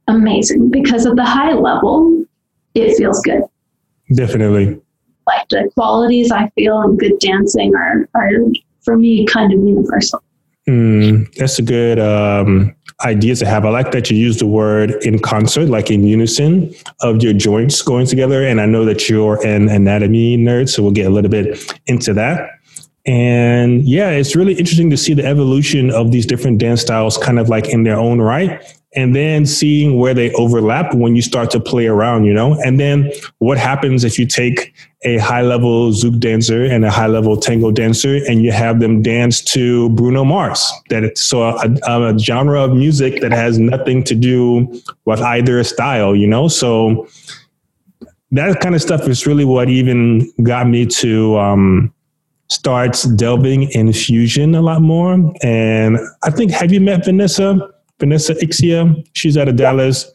amazing 0.08 0.70
because 0.70 1.06
at 1.06 1.16
the 1.16 1.24
high 1.24 1.52
level, 1.52 2.24
it 2.74 2.96
feels 2.96 3.20
good. 3.22 3.42
Definitely. 4.14 4.80
Like 5.26 5.48
the 5.48 5.68
qualities 5.74 6.30
I 6.30 6.48
feel 6.50 6.82
in 6.82 6.96
good 6.96 7.18
dancing 7.18 7.74
are, 7.74 8.08
are 8.14 8.30
for 8.82 8.96
me 8.96 9.26
kind 9.26 9.52
of 9.52 9.58
universal. 9.58 10.22
Mm, 10.68 11.32
that's 11.34 11.58
a 11.58 11.62
good 11.62 11.98
um, 11.98 12.75
idea 13.04 13.34
to 13.36 13.46
have. 13.46 13.64
I 13.64 13.70
like 13.70 13.92
that 13.92 14.10
you 14.10 14.16
use 14.16 14.38
the 14.38 14.46
word 14.46 14.92
in 15.04 15.18
concert, 15.18 15.68
like 15.68 15.90
in 15.90 16.04
unison 16.04 16.74
of 17.00 17.22
your 17.22 17.32
joints 17.32 17.82
going 17.82 18.06
together. 18.06 18.42
And 18.42 18.60
I 18.60 18.66
know 18.66 18.84
that 18.84 19.08
you're 19.08 19.44
an 19.46 19.68
anatomy 19.68 20.38
nerd, 20.38 20.68
so 20.68 20.82
we'll 20.82 20.92
get 20.92 21.06
a 21.06 21.10
little 21.10 21.30
bit 21.30 21.74
into 21.86 22.14
that. 22.14 22.50
And 23.04 23.84
yeah, 23.84 24.10
it's 24.10 24.34
really 24.34 24.54
interesting 24.54 24.90
to 24.90 24.96
see 24.96 25.14
the 25.14 25.24
evolution 25.24 25.90
of 25.90 26.10
these 26.10 26.26
different 26.26 26.58
dance 26.58 26.80
styles 26.80 27.16
kind 27.18 27.38
of 27.38 27.48
like 27.48 27.68
in 27.68 27.84
their 27.84 27.96
own 27.96 28.20
right. 28.20 28.60
And 28.96 29.14
then 29.14 29.44
seeing 29.44 29.98
where 29.98 30.14
they 30.14 30.32
overlap 30.32 30.94
when 30.94 31.14
you 31.14 31.22
start 31.22 31.50
to 31.50 31.60
play 31.60 31.86
around, 31.86 32.24
you 32.24 32.32
know? 32.32 32.58
And 32.62 32.80
then 32.80 33.12
what 33.38 33.58
happens 33.58 34.04
if 34.04 34.18
you 34.18 34.26
take 34.26 34.74
a 35.06 35.16
high 35.18 35.40
level 35.40 35.90
Zouk 35.92 36.18
dancer 36.18 36.64
and 36.64 36.84
a 36.84 36.90
high 36.90 37.06
level 37.06 37.36
tango 37.36 37.70
dancer 37.70 38.16
and 38.28 38.42
you 38.42 38.52
have 38.52 38.80
them 38.80 39.00
dance 39.00 39.40
to 39.54 39.88
Bruno 39.90 40.24
Mars? 40.24 40.70
That 40.90 41.04
it's 41.04 41.22
so 41.22 41.42
a, 41.42 41.78
a 41.86 42.18
genre 42.18 42.62
of 42.62 42.72
music 42.72 43.20
that 43.22 43.32
has 43.32 43.58
nothing 43.58 44.04
to 44.04 44.14
do 44.14 44.82
with 45.04 45.20
either 45.20 45.62
style, 45.64 46.14
you 46.14 46.26
know? 46.26 46.48
So 46.48 47.06
that 48.32 48.60
kind 48.60 48.74
of 48.74 48.82
stuff 48.82 49.08
is 49.08 49.26
really 49.26 49.44
what 49.44 49.68
even 49.68 50.30
got 50.42 50.68
me 50.68 50.84
to, 50.86 51.38
um, 51.38 51.94
starts 52.48 53.04
delving 53.16 53.64
in 53.72 53.92
fusion 53.92 54.54
a 54.54 54.60
lot 54.60 54.82
more. 54.82 55.14
And 55.42 55.98
I 56.22 56.30
think, 56.30 56.50
have 56.52 56.72
you 56.72 56.80
met 56.80 57.04
Vanessa? 57.04 57.58
Vanessa 57.98 58.34
Ixia? 58.34 59.06
She's 59.14 59.36
out 59.36 59.48
of 59.48 59.56
Dallas. 59.56 60.10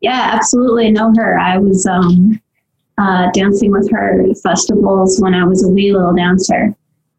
Yeah, 0.00 0.30
absolutely. 0.32 0.90
Know 0.90 1.12
her. 1.16 1.38
I 1.38 1.58
was 1.58 1.86
um, 1.86 2.40
uh, 2.98 3.30
dancing 3.32 3.70
with 3.70 3.90
her 3.92 4.24
festivals 4.42 5.20
when 5.20 5.34
I 5.34 5.44
was 5.44 5.64
a 5.64 5.68
wee 5.68 5.92
little 5.92 6.14
dancer, 6.14 6.74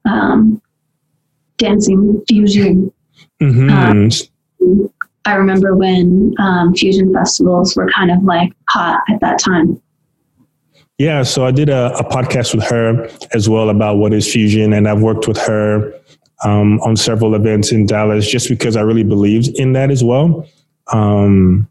um, 0.06 0.62
dancing 1.58 2.22
fusion. 2.28 2.92
Mm-hmm. 3.42 4.86
I 5.26 5.34
remember 5.36 5.76
when 5.76 6.34
um, 6.40 6.74
fusion 6.74 7.14
festivals 7.14 7.76
were 7.76 7.90
kind 7.92 8.12
of 8.12 8.24
like 8.24 8.52
hot 8.70 9.02
at 9.10 9.22
that 9.22 9.40
time. 9.40 9.82
Yeah, 10.98 11.24
so 11.24 11.46
I 11.46 11.52
did 11.52 11.70
a, 11.70 11.98
a, 11.98 12.04
podcast 12.04 12.54
with 12.54 12.66
her 12.66 13.10
as 13.34 13.48
well 13.48 13.70
about 13.70 13.98
what 13.98 14.12
is 14.12 14.30
fusion, 14.30 14.74
and 14.74 14.86
I've 14.86 15.02
worked 15.02 15.30
with 15.30 15.38
her 15.38 15.94
um, 16.44 16.80
on 16.82 16.98
several 16.98 17.36
events 17.36 17.72
in 17.72 17.86
Dallas 17.86 18.30
just 18.30 18.50
because 18.50 18.76
I 18.76 18.82
really 18.82 19.04
believed 19.04 19.48
in 19.58 19.74
that 19.74 19.92
as 19.92 20.04
well. 20.04 20.46
Um, 20.92 21.70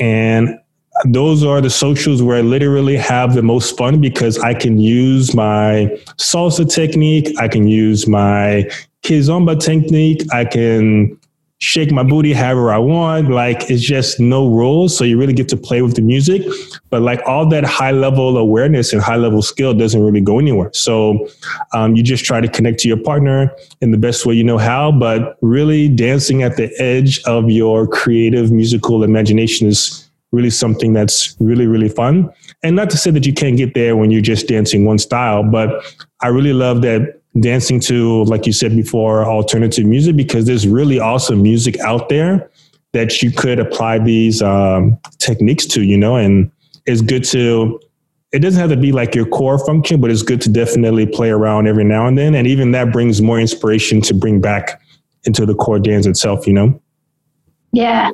and 0.00 0.58
those 1.04 1.44
are 1.44 1.60
the 1.60 1.70
socials 1.70 2.22
where 2.22 2.38
I 2.38 2.40
literally 2.40 2.96
have 2.96 3.34
the 3.34 3.42
most 3.42 3.76
fun 3.76 4.00
because 4.00 4.38
I 4.38 4.54
can 4.54 4.78
use 4.78 5.34
my 5.34 5.90
salsa 6.18 6.68
technique, 6.72 7.34
I 7.38 7.48
can 7.48 7.66
use 7.66 8.08
my 8.08 8.70
kizomba 9.02 9.60
technique, 9.60 10.22
I 10.32 10.44
can 10.44 11.18
shake 11.58 11.90
my 11.90 12.02
booty 12.02 12.32
however 12.32 12.72
I 12.72 12.78
want. 12.78 13.30
Like 13.30 13.70
it's 13.70 13.82
just 13.82 14.20
no 14.20 14.48
rules. 14.48 14.96
So 14.96 15.04
you 15.04 15.18
really 15.18 15.32
get 15.32 15.48
to 15.50 15.56
play 15.56 15.82
with 15.82 15.94
the 15.94 16.02
music. 16.02 16.42
But 16.90 17.02
like 17.02 17.20
all 17.26 17.48
that 17.48 17.64
high 17.64 17.92
level 17.92 18.36
awareness 18.36 18.92
and 18.92 19.00
high 19.00 19.16
level 19.16 19.40
skill 19.40 19.72
doesn't 19.72 20.02
really 20.02 20.20
go 20.20 20.38
anywhere. 20.38 20.70
So 20.74 21.26
um, 21.72 21.96
you 21.96 22.02
just 22.02 22.24
try 22.24 22.40
to 22.40 22.48
connect 22.48 22.80
to 22.80 22.88
your 22.88 22.98
partner 22.98 23.50
in 23.80 23.92
the 23.92 23.98
best 23.98 24.26
way 24.26 24.34
you 24.34 24.44
know 24.44 24.58
how. 24.58 24.92
But 24.92 25.38
really 25.40 25.88
dancing 25.88 26.42
at 26.42 26.56
the 26.56 26.70
edge 26.80 27.22
of 27.24 27.50
your 27.50 27.86
creative 27.86 28.52
musical 28.52 29.02
imagination 29.02 29.68
is 29.68 30.03
really 30.34 30.50
something 30.50 30.92
that's 30.92 31.36
really, 31.40 31.66
really 31.66 31.88
fun. 31.88 32.30
And 32.62 32.76
not 32.76 32.90
to 32.90 32.96
say 32.96 33.10
that 33.12 33.24
you 33.24 33.32
can't 33.32 33.56
get 33.56 33.74
there 33.74 33.96
when 33.96 34.10
you're 34.10 34.20
just 34.20 34.48
dancing 34.48 34.84
one 34.84 34.98
style, 34.98 35.42
but 35.42 35.84
I 36.20 36.28
really 36.28 36.52
love 36.52 36.82
that 36.82 37.20
dancing 37.40 37.80
to, 37.80 38.24
like 38.24 38.46
you 38.46 38.52
said 38.52 38.74
before, 38.76 39.24
alternative 39.24 39.84
music 39.84 40.16
because 40.16 40.46
there's 40.46 40.66
really 40.66 40.98
awesome 40.98 41.42
music 41.42 41.78
out 41.80 42.08
there 42.08 42.50
that 42.92 43.22
you 43.22 43.30
could 43.30 43.58
apply 43.58 43.98
these 43.98 44.40
um, 44.40 44.98
techniques 45.18 45.66
to, 45.66 45.82
you 45.82 45.96
know, 45.96 46.16
and 46.16 46.50
it's 46.86 47.00
good 47.00 47.24
to, 47.24 47.80
it 48.32 48.40
doesn't 48.40 48.60
have 48.60 48.70
to 48.70 48.76
be 48.76 48.92
like 48.92 49.14
your 49.14 49.26
core 49.26 49.64
function, 49.64 50.00
but 50.00 50.10
it's 50.10 50.22
good 50.22 50.40
to 50.42 50.48
definitely 50.48 51.06
play 51.06 51.30
around 51.30 51.66
every 51.66 51.84
now 51.84 52.06
and 52.06 52.16
then. 52.16 52.34
And 52.34 52.46
even 52.46 52.72
that 52.72 52.92
brings 52.92 53.20
more 53.20 53.40
inspiration 53.40 54.00
to 54.02 54.14
bring 54.14 54.40
back 54.40 54.80
into 55.24 55.46
the 55.46 55.54
core 55.54 55.78
dance 55.78 56.06
itself, 56.06 56.46
you 56.46 56.52
know? 56.52 56.80
Yeah. 57.72 58.10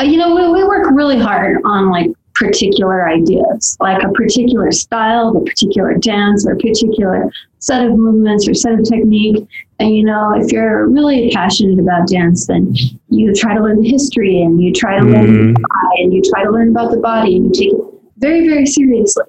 Uh, 0.00 0.04
you 0.04 0.16
know, 0.16 0.34
we, 0.34 0.60
we 0.60 0.64
work 0.64 0.90
really 0.92 1.18
hard 1.18 1.58
on 1.64 1.90
like 1.90 2.10
particular 2.34 3.08
ideas, 3.08 3.76
like 3.80 4.02
a 4.02 4.08
particular 4.10 4.72
style, 4.72 5.36
a 5.36 5.44
particular 5.44 5.94
dance, 5.94 6.46
or 6.46 6.52
a 6.52 6.56
particular 6.56 7.30
set 7.58 7.86
of 7.86 7.96
movements 7.96 8.48
or 8.48 8.54
set 8.54 8.72
of 8.72 8.84
technique. 8.84 9.46
And 9.78 9.94
you 9.94 10.04
know, 10.04 10.32
if 10.34 10.50
you're 10.50 10.88
really 10.88 11.30
passionate 11.30 11.78
about 11.78 12.08
dance, 12.08 12.46
then 12.46 12.74
you 13.08 13.34
try 13.34 13.54
to 13.54 13.62
learn 13.62 13.82
the 13.82 13.88
history 13.88 14.42
and 14.42 14.60
you 14.60 14.72
try 14.72 14.98
to 14.98 15.04
mm. 15.04 15.12
learn 15.12 15.56
and 15.96 16.12
you 16.12 16.22
try 16.32 16.42
to 16.44 16.50
learn 16.50 16.70
about 16.70 16.90
the 16.90 16.98
body 16.98 17.36
and 17.36 17.44
you 17.46 17.52
take 17.52 17.78
it 17.78 18.00
very, 18.18 18.48
very 18.48 18.66
seriously. 18.66 19.24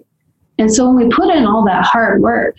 And 0.58 0.74
so 0.74 0.88
when 0.88 1.08
we 1.08 1.14
put 1.14 1.30
in 1.36 1.46
all 1.46 1.66
that 1.66 1.84
hard 1.86 2.22
work, 2.22 2.56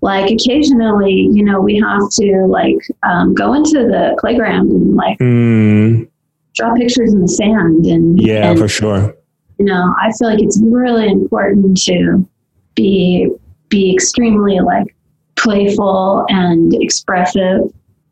like 0.00 0.30
occasionally, 0.30 1.28
you 1.32 1.42
know, 1.42 1.60
we 1.60 1.76
have 1.80 2.08
to 2.12 2.46
like 2.46 2.76
um, 3.02 3.34
go 3.34 3.54
into 3.54 3.80
the 3.80 4.16
playground 4.20 4.70
and 4.70 4.94
like 4.94 5.18
mm. 5.18 6.08
Draw 6.54 6.74
pictures 6.74 7.12
in 7.12 7.20
the 7.20 7.28
sand 7.28 7.86
and 7.86 8.20
yeah, 8.20 8.50
and, 8.50 8.58
for 8.58 8.68
sure 8.68 9.14
you 9.58 9.64
know 9.64 9.94
i 10.00 10.10
feel 10.12 10.28
like 10.28 10.42
it's 10.42 10.60
really 10.62 11.08
important 11.08 11.76
to 11.76 12.28
be 12.74 13.30
be 13.68 13.92
extremely 13.92 14.60
like 14.60 14.94
playful 15.36 16.24
and 16.28 16.74
expressive 16.82 17.60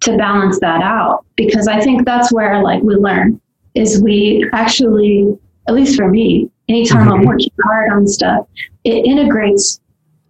to 0.01 0.17
balance 0.17 0.61
that 0.61 0.83
out 0.83 1.25
because 1.37 1.67
i 1.67 1.81
think 1.81 2.05
that's 2.05 2.33
where 2.33 2.63
like 2.63 2.83
we 2.83 2.95
learn 2.95 3.41
is 3.75 4.01
we 4.03 4.49
actually 4.53 5.27
at 5.69 5.75
least 5.75 5.97
for 5.97 6.09
me 6.09 6.49
anytime 6.69 7.07
mm-hmm. 7.07 7.13
i'm 7.13 7.25
working 7.25 7.51
hard 7.65 7.91
on 7.93 8.07
stuff 8.07 8.47
it 8.85 9.05
integrates 9.05 9.81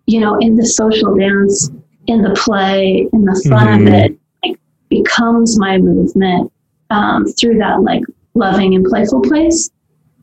you 0.06 0.20
know 0.20 0.38
in 0.38 0.56
the 0.56 0.64
social 0.64 1.14
dance 1.16 1.70
in 2.06 2.22
the 2.22 2.30
play, 2.34 3.08
in 3.12 3.24
the 3.24 3.44
fun 3.48 3.66
Mhm. 3.66 3.88
of 3.88 3.94
it, 3.94 4.18
like 4.44 4.58
becomes 4.88 5.58
my 5.58 5.78
movement 5.78 6.52
um, 6.90 7.26
through 7.26 7.58
that 7.58 7.82
like 7.82 8.02
loving 8.34 8.74
and 8.74 8.84
playful 8.84 9.20
place. 9.22 9.70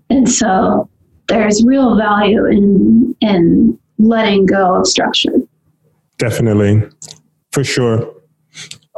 And 0.10 0.30
so 0.30 0.90
there's 1.28 1.64
real 1.66 1.96
value 1.96 2.46
in 2.46 3.16
in 3.22 3.80
letting 3.98 4.46
go 4.46 4.76
of 4.76 4.88
structure. 4.88 5.34
Definitely. 6.18 6.84
For 7.52 7.64
sure. 7.64 8.14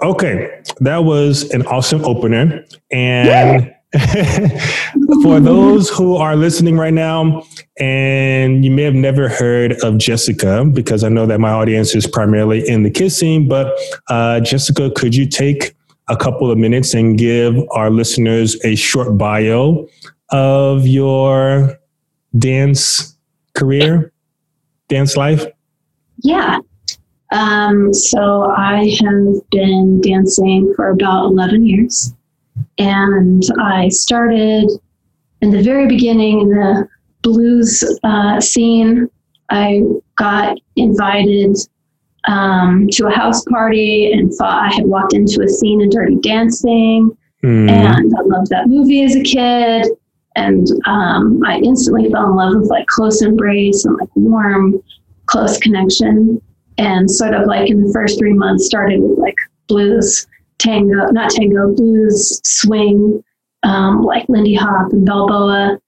Okay. 0.03 0.61
That 0.79 0.99
was 0.99 1.49
an 1.51 1.65
awesome 1.67 2.03
opener. 2.03 2.65
And 2.91 3.73
for 5.23 5.39
those 5.39 5.89
who 5.89 6.17
are 6.17 6.35
listening 6.35 6.77
right 6.77 6.93
now, 6.93 7.43
and 7.79 8.65
you 8.65 8.71
may 8.71 8.83
have 8.83 8.93
never 8.93 9.29
heard 9.29 9.73
of 9.83 9.95
Jesica, 9.95 10.73
because 10.73 11.03
I 11.03 11.09
know 11.09 11.25
that 11.25 11.39
my 11.39 11.51
audience 11.51 11.95
is 11.95 12.05
primarily 12.05 12.67
in 12.67 12.83
the 12.83 12.91
kiz 12.91 13.15
scene, 13.15 13.47
but 13.47 13.67
uh, 14.09 14.41
Jesica, 14.41 14.93
could 14.93 15.15
you 15.15 15.25
take 15.25 15.75
a 16.07 16.15
couple 16.15 16.51
of 16.51 16.57
minutes 16.57 16.93
and 16.93 17.17
give 17.17 17.55
our 17.71 17.89
listeners 17.89 18.63
a 18.63 18.75
short 18.75 19.17
bio 19.17 19.87
of 20.29 20.87
your 20.87 21.77
dance 22.37 23.17
career, 23.53 24.11
dance 24.87 25.17
life? 25.17 25.45
Yeah. 26.23 26.59
Um, 27.31 27.93
so 27.93 28.51
I 28.55 28.95
have 29.01 29.49
been 29.49 30.01
dancing 30.01 30.73
for 30.75 30.89
about 30.89 31.25
11 31.25 31.65
years. 31.65 32.13
And 32.77 33.43
I 33.59 33.89
started 33.89 34.69
in 35.41 35.51
the 35.51 35.61
very 35.61 35.87
beginning 35.87 36.41
in 36.41 36.49
the 36.49 36.87
blues 37.21 37.83
uh, 38.03 38.39
scene. 38.39 39.09
I 39.49 39.81
got 40.15 40.57
invited 40.75 41.57
um, 42.27 42.87
to 42.91 43.07
a 43.07 43.11
house 43.11 43.43
party 43.45 44.11
and 44.11 44.33
thought 44.33 44.63
I 44.63 44.73
had 44.73 44.85
walked 44.85 45.13
into 45.13 45.41
a 45.43 45.47
scene 45.47 45.81
in 45.81 45.89
Dirty 45.89 46.15
Dancing. 46.17 47.15
Hmm. 47.41 47.69
And 47.69 48.13
I 48.17 48.21
loved 48.21 48.49
that 48.49 48.67
movie 48.67 49.03
as 49.03 49.15
a 49.15 49.23
kid. 49.23 49.87
And 50.35 50.67
um, 50.85 51.41
I 51.45 51.59
instantly 51.59 52.11
fell 52.11 52.29
in 52.29 52.35
love 52.35 52.55
with 52.55 52.69
like 52.69 52.87
close 52.87 53.21
embrace 53.21 53.85
and 53.85 53.95
like 53.97 54.09
warm, 54.15 54.81
close 55.27 55.57
connection. 55.59 56.41
And 56.77 57.09
sort 57.09 57.33
of 57.33 57.45
like 57.47 57.69
in 57.69 57.83
the 57.83 57.93
first 57.93 58.19
three 58.19 58.33
months, 58.33 58.65
started 58.65 58.99
with 58.99 59.17
like 59.17 59.35
blues, 59.67 60.27
tango, 60.57 61.09
not 61.11 61.29
tango, 61.29 61.73
blues, 61.73 62.41
swing, 62.43 63.23
um, 63.63 64.03
like 64.03 64.27
Lindy 64.27 64.55
Hop 64.55 64.91
and 64.91 65.05
Balboa. 65.05 65.79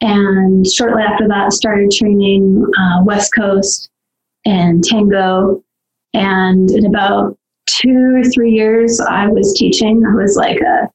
And 0.00 0.64
shortly 0.66 1.02
after 1.02 1.26
that, 1.26 1.52
started 1.52 1.90
training 1.90 2.64
uh, 2.78 3.02
West 3.04 3.34
Coast 3.34 3.90
and 4.44 4.84
tango. 4.84 5.62
And 6.14 6.70
in 6.70 6.86
about 6.86 7.36
two 7.66 8.14
or 8.16 8.24
three 8.24 8.50
years, 8.52 9.00
I 9.00 9.26
was 9.28 9.54
teaching. 9.54 10.02
I 10.06 10.14
was 10.14 10.36
like 10.36 10.60
a 10.60 10.88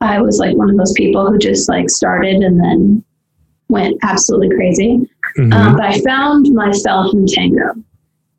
I 0.00 0.20
was 0.20 0.38
like 0.38 0.56
one 0.56 0.70
of 0.70 0.76
those 0.76 0.92
people 0.92 1.28
who 1.28 1.38
just 1.38 1.68
like 1.68 1.90
started 1.90 2.36
and 2.42 2.60
then 2.60 3.04
went 3.68 3.96
absolutely 4.02 4.50
crazy. 4.50 5.08
Mhm. 5.36 5.52
Um, 5.52 5.76
but 5.76 5.84
I 5.84 6.00
found 6.00 6.52
myself 6.54 7.12
in 7.12 7.26
tango, 7.26 7.74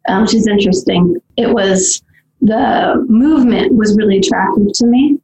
um, 0.08 0.22
which 0.22 0.34
is 0.34 0.48
interesting. 0.48 1.18
It 1.38 1.54
was 1.54 2.02
the 2.42 3.06
movement 3.10 3.76
was 3.76 3.96
really 3.98 4.20
attractive 4.20 4.68
to 4.74 4.88
me, 4.88 5.20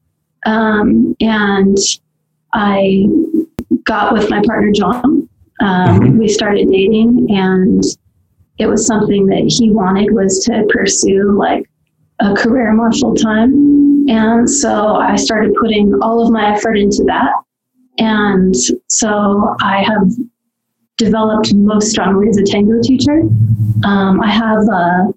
um, 0.45 1.15
and 1.21 1.77
I 2.53 3.07
got 3.85 4.13
with 4.13 4.29
my 4.29 4.41
partner 4.45 4.71
John. 4.71 5.27
Um, 5.61 5.99
Mhm. 6.01 6.19
We 6.19 6.27
started 6.27 6.69
dating, 6.69 7.27
and 7.29 7.81
it 8.57 8.67
was 8.67 8.85
something 8.85 9.25
that 9.27 9.43
he 9.47 9.71
wanted 9.71 10.13
was 10.13 10.39
to 10.45 10.65
pursue 10.69 11.37
like 11.37 11.69
a 12.19 12.33
career 12.33 12.73
more 12.73 12.91
full 12.93 13.15
time. 13.15 14.07
And 14.07 14.49
so 14.49 14.95
I 14.95 15.15
started 15.15 15.53
putting 15.59 15.93
all 16.01 16.25
of 16.25 16.31
my 16.31 16.53
effort 16.55 16.77
into 16.77 17.03
that. 17.05 17.33
And 17.97 18.55
so 18.87 19.55
I 19.61 19.83
have 19.83 20.09
developed 20.97 21.53
most 21.53 21.89
strongly 21.89 22.29
as 22.29 22.37
a 22.37 22.43
tango 22.43 22.81
teacher. 22.81 23.21
Um, 23.83 24.21
I 24.21 24.31
have 24.31 24.67
uh, 24.71 25.11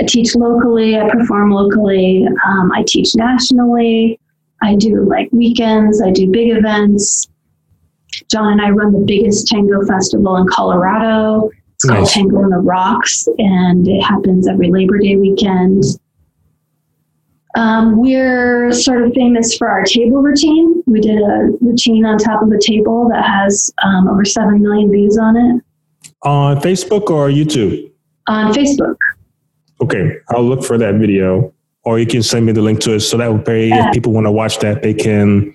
I 0.00 0.04
teach 0.06 0.34
locally, 0.34 0.98
I 0.98 1.08
perform 1.08 1.50
locally, 1.52 2.26
um, 2.46 2.72
I 2.72 2.84
teach 2.86 3.14
nationally. 3.14 4.18
I 4.62 4.74
do 4.76 5.04
like 5.04 5.28
weekends, 5.32 6.02
I 6.02 6.10
do 6.10 6.30
big 6.30 6.50
events. 6.50 7.28
John 8.30 8.52
and 8.52 8.60
I 8.60 8.70
run 8.70 8.92
the 8.92 9.04
biggest 9.06 9.46
tango 9.48 9.84
festival 9.86 10.36
in 10.36 10.46
Colorado. 10.48 11.50
It's 11.84 11.90
called 11.90 12.00
Nice. 12.04 12.14
Tango 12.14 12.36
on 12.38 12.48
the 12.50 12.56
Rocks, 12.58 13.28
and 13.38 13.86
it 13.86 14.00
happens 14.02 14.48
every 14.48 14.70
Labor 14.70 14.98
Day 14.98 15.16
weekend. 15.16 15.84
Um, 17.56 17.98
we're 18.00 18.72
sort 18.72 19.02
of 19.02 19.12
famous 19.12 19.56
for 19.56 19.68
our 19.68 19.84
table 19.84 20.22
routine. 20.22 20.82
We 20.86 21.00
did 21.00 21.18
a 21.18 21.50
routine 21.60 22.04
on 22.06 22.16
top 22.18 22.42
of 22.42 22.50
a 22.50 22.58
table 22.58 23.08
that 23.10 23.22
has 23.24 23.70
um, 23.84 24.08
over 24.08 24.24
7 24.24 24.60
million 24.60 24.90
views 24.90 25.16
on 25.18 25.36
it 25.36 25.62
On 26.22 26.56
Facebook 26.60 27.10
or 27.10 27.28
YouTube? 27.28 27.90
on 28.28 28.52
Facebook. 28.54 28.96
Okay, 29.82 30.16
I'll 30.30 30.42
look 30.42 30.64
for 30.64 30.78
that 30.78 30.94
video, 30.94 31.52
or 31.84 31.98
you 31.98 32.06
can 32.06 32.22
send 32.22 32.46
me 32.46 32.52
the 32.52 32.62
link 32.62 32.80
to 32.80 32.94
it. 32.94 33.00
So 33.00 33.18
that 33.18 33.46
way, 33.46 33.68
Yeah. 33.68 33.88
if 33.88 33.92
people 33.94 34.12
want 34.12 34.26
to 34.26 34.32
watch 34.32 34.58
that, 34.60 34.82
they 34.82 34.94
can 34.94 35.54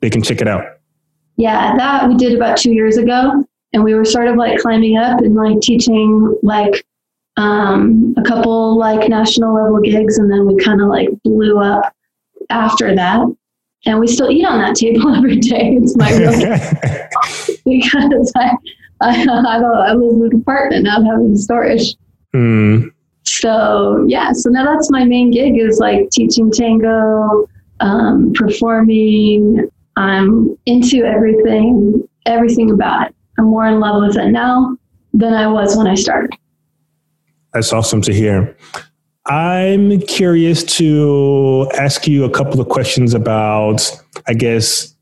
they 0.00 0.08
can 0.10 0.22
check 0.22 0.40
it 0.40 0.46
out. 0.46 0.64
Yeah, 1.36 1.76
that 1.76 2.06
we 2.08 2.14
did 2.16 2.32
about 2.34 2.56
two 2.58 2.72
years 2.72 2.96
ago. 2.96 3.44
And 3.74 3.84
we 3.84 3.94
were 3.94 4.04
sort 4.04 4.28
of 4.28 4.36
like 4.36 4.58
climbing 4.60 4.96
up 4.96 5.20
and 5.20 5.34
like 5.34 5.60
teaching 5.60 6.34
like 6.42 6.86
um, 7.36 8.14
a 8.16 8.22
couple 8.22 8.78
like 8.78 9.08
national 9.08 9.54
level 9.54 9.80
gigs. 9.80 10.16
And 10.16 10.30
then 10.30 10.46
we 10.46 10.56
kind 10.62 10.80
of 10.80 10.88
like 10.88 11.08
blew 11.24 11.58
up 11.58 11.92
after 12.50 12.94
that. 12.94 13.26
And 13.84 14.00
we 14.00 14.06
still 14.06 14.30
eat 14.30 14.46
on 14.46 14.60
that 14.60 14.76
table 14.76 15.14
every 15.16 15.40
day. 15.40 15.76
It's 15.82 15.96
my 15.96 16.10
real 16.16 16.30
because 17.66 18.32
I, 18.36 18.52
I, 19.02 19.26
I, 19.28 19.58
I 19.58 19.92
live 19.92 20.14
in 20.14 20.30
an 20.32 20.40
apartment, 20.40 20.84
not 20.84 21.04
having 21.04 21.36
storage. 21.36 21.96
Hmm. 22.32 22.88
So 23.24 24.04
yeah, 24.06 24.32
so 24.32 24.50
now 24.50 24.64
that's 24.64 24.90
my 24.90 25.04
main 25.04 25.30
gig 25.30 25.58
is 25.58 25.78
like 25.78 26.10
teaching 26.10 26.50
tango, 26.50 27.48
um, 27.80 28.32
performing. 28.34 29.68
I'm 29.96 30.56
into 30.66 31.04
everything, 31.04 32.06
everything 32.26 32.70
about 32.70 33.08
it. 33.08 33.14
I'm 33.38 33.46
more 33.46 33.66
in 33.66 33.80
love 33.80 34.02
with 34.02 34.16
it 34.16 34.30
now 34.30 34.76
than 35.12 35.34
I 35.34 35.46
was 35.46 35.76
when 35.76 35.86
I 35.86 35.94
started. 35.94 36.30
That's 37.52 37.72
awesome 37.72 38.02
to 38.02 38.12
hear. 38.12 38.56
I'm 39.26 40.00
curious 40.02 40.64
to 40.76 41.70
ask 41.78 42.06
you 42.06 42.24
a 42.24 42.30
couple 42.30 42.60
of 42.60 42.68
questions 42.68 43.14
about, 43.14 43.90
I 44.26 44.34
guess, 44.34 44.94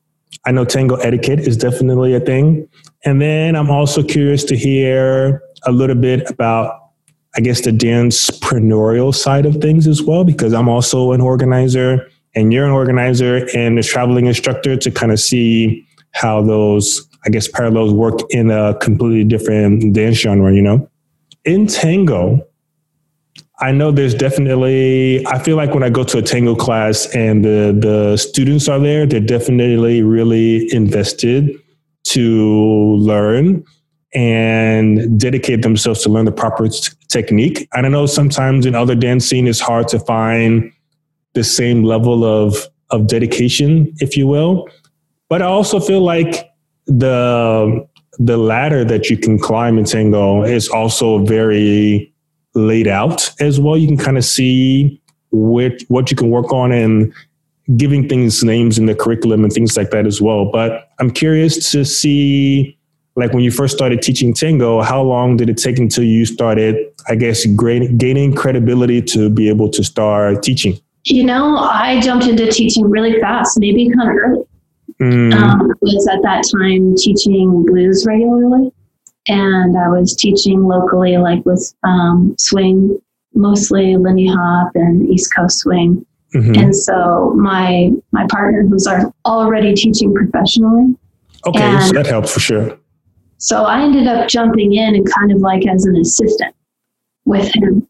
I 0.44 0.52
know 0.52 0.64
tango 0.64 0.96
etiquette 0.96 1.40
is 1.40 1.56
definitely 1.56 2.14
a 2.14 2.20
thing. 2.20 2.68
And 3.04 3.20
then 3.20 3.56
I'm 3.56 3.70
also 3.70 4.02
curious 4.02 4.44
to 4.44 4.56
hear 4.56 5.42
a 5.66 5.72
little 5.72 5.96
bit 5.96 6.30
about, 6.30 6.90
I 7.36 7.40
guess, 7.40 7.62
the 7.62 7.70
dancepreneur 7.70 9.14
side 9.14 9.46
of 9.46 9.56
things 9.56 9.86
as 9.86 10.02
well, 10.02 10.24
because 10.24 10.52
I'm 10.52 10.68
also 10.68 11.12
an 11.12 11.20
organizer 11.20 12.08
and 12.34 12.52
you're 12.52 12.64
an 12.64 12.70
organizer 12.70 13.48
and 13.54 13.78
a 13.78 13.82
traveling 13.82 14.26
instructor 14.26 14.76
to 14.76 14.90
kind 14.90 15.10
of 15.10 15.20
see 15.20 15.86
how 16.12 16.42
those, 16.42 17.08
I 17.24 17.30
guess, 17.30 17.48
parallels 17.48 17.92
work 17.92 18.20
in 18.30 18.50
a 18.50 18.74
completely 18.80 19.24
different 19.24 19.94
dance 19.94 20.18
genre, 20.18 20.54
you 20.54 20.62
know? 20.62 20.88
In 21.44 21.66
tango, 21.66 22.46
I 23.61 23.70
know 23.70 23.92
there's 23.92 24.14
definitely, 24.14 25.24
I 25.26 25.38
feel 25.38 25.56
like 25.56 25.72
when 25.72 25.85
I 25.85 25.90
go 25.90 26.02
to 26.02 26.18
a 26.18 26.22
tango 26.22 26.56
class 26.56 27.06
and 27.14 27.44
the, 27.44 27.76
the 27.78 28.16
students 28.16 28.68
are 28.68 28.80
there, 28.80 29.06
they're 29.06 29.20
definitely 29.20 30.02
really 30.02 30.72
invested 30.74 31.50
to 32.04 32.96
learn 32.96 33.64
and 34.14 35.18
dedicate 35.18 35.62
themselves 35.62 36.02
to 36.02 36.08
learn 36.08 36.24
the 36.24 36.32
proper 36.32 36.68
t- 36.68 36.90
technique. 37.08 37.68
And 37.72 37.87
I 37.87 37.88
know 37.88 38.06
sometimes 38.06 38.66
in 38.66 38.74
other 38.74 38.96
dancing, 38.96 39.46
it's 39.46 39.61
hard 39.61 39.88
to 39.88 40.00
find 40.00 40.72
the 41.35 41.44
same 41.44 41.85
level 41.85 42.24
of, 42.24 42.66
of 42.90 43.06
dedication, 43.06 43.92
if 43.98 44.16
you 44.16 44.26
will. 44.26 44.68
But 45.28 45.40
I 45.40 45.46
also 45.46 45.80
feel 45.80 46.00
like 46.00 46.51
the, 46.98 47.87
the 48.18 48.37
ladder 48.37 48.85
that 48.85 49.09
you 49.11 49.16
can 49.16 49.38
climb 49.38 49.78
in 49.78 49.85
tango 49.85 50.42
is 50.42 50.68
also 50.68 51.24
very 51.24 52.12
laid 52.55 52.87
out 52.87 53.31
as 53.40 53.59
well. 53.61 53.76
You 53.76 53.88
can 53.88 53.96
kind 53.96 54.18
of 54.18 54.24
see 54.24 55.00
which, 55.31 55.85
what 55.88 56.11
you 56.11 56.16
can 56.16 56.31
work 56.31 56.52
on 56.52 56.72
and 56.72 57.12
giving 57.76 58.09
things 58.09 58.42
names 58.42 58.78
in 58.78 58.87
the 58.87 58.94
curriculum 58.94 59.44
and 59.44 59.52
things 59.52 59.76
like 59.76 59.90
that 59.90 60.07
as 60.07 60.20
well. 60.20 60.50
But 60.50 60.90
I'm 60.98 61.11
curious 61.11 61.70
to 61.72 61.85
see, 61.85 62.76
like 63.16 63.33
when 63.33 63.42
you 63.42 63.50
first 63.50 63.74
started 63.74 64.02
teaching 64.02 64.35
tango, 64.35 64.83
how 64.83 65.02
long 65.02 65.37
did 65.37 65.48
it 65.48 65.57
take 65.57 65.78
until 65.78 66.05
you 66.05 66.26
started, 66.26 66.76
I 67.09 67.14
guess, 67.14 67.46
gaining 67.46 68.35
credibility 68.35 69.00
to 69.02 69.31
be 69.31 69.48
able 69.48 69.70
to 69.70 69.83
start 69.83 70.42
teaching? 70.42 70.78
You 71.05 71.24
know, 71.24 71.57
I 71.57 72.00
jumped 72.00 72.26
into 72.26 72.50
teaching 72.50 72.88
really 72.88 73.18
fast, 73.20 73.59
maybe 73.59 73.90
kind 73.90 74.11
of 74.11 74.16
early. 74.16 74.44
Mm, 75.00 75.33
Um, 75.35 75.70
I 75.70 75.74
was 75.81 76.09
at 76.12 76.22
that 76.22 76.44
time 76.52 76.94
teaching 76.96 77.64
blues 77.66 78.05
regularly, 78.07 78.72
and 79.28 79.76
I 79.76 79.88
was 79.88 80.14
teaching 80.16 80.64
locally, 80.64 81.16
like 81.18 81.44
with 81.46 81.74
um, 81.85 82.35
swing 82.38 82.98
mostly 83.35 83.96
Lindy 83.96 84.26
Hop 84.28 84.72
and 84.74 85.09
East 85.09 85.35
Coast 85.35 85.59
Swing. 85.61 86.05
Mhm. 86.35 86.57
And 86.62 86.76
so 86.76 87.33
my 87.37 87.90
my 88.12 88.26
partner, 88.31 88.62
who's 88.66 88.87
al- 88.87 89.14
already 89.26 89.74
teaching 89.74 90.14
professionally, 90.14 90.94
Okay, 91.46 91.78
so 91.81 91.92
that 91.94 92.07
helps 92.07 92.33
for 92.33 92.40
sure. 92.40 92.78
so 93.38 93.64
I 93.64 93.83
ended 93.83 94.07
up 94.07 94.28
jumping 94.28 94.74
in 94.74 94.94
and 94.94 95.07
kind 95.12 95.33
of 95.33 95.38
like 95.40 95.66
as 95.66 95.85
an 95.87 95.96
assistant 95.96 96.55
with 97.24 97.52
him. 97.55 97.87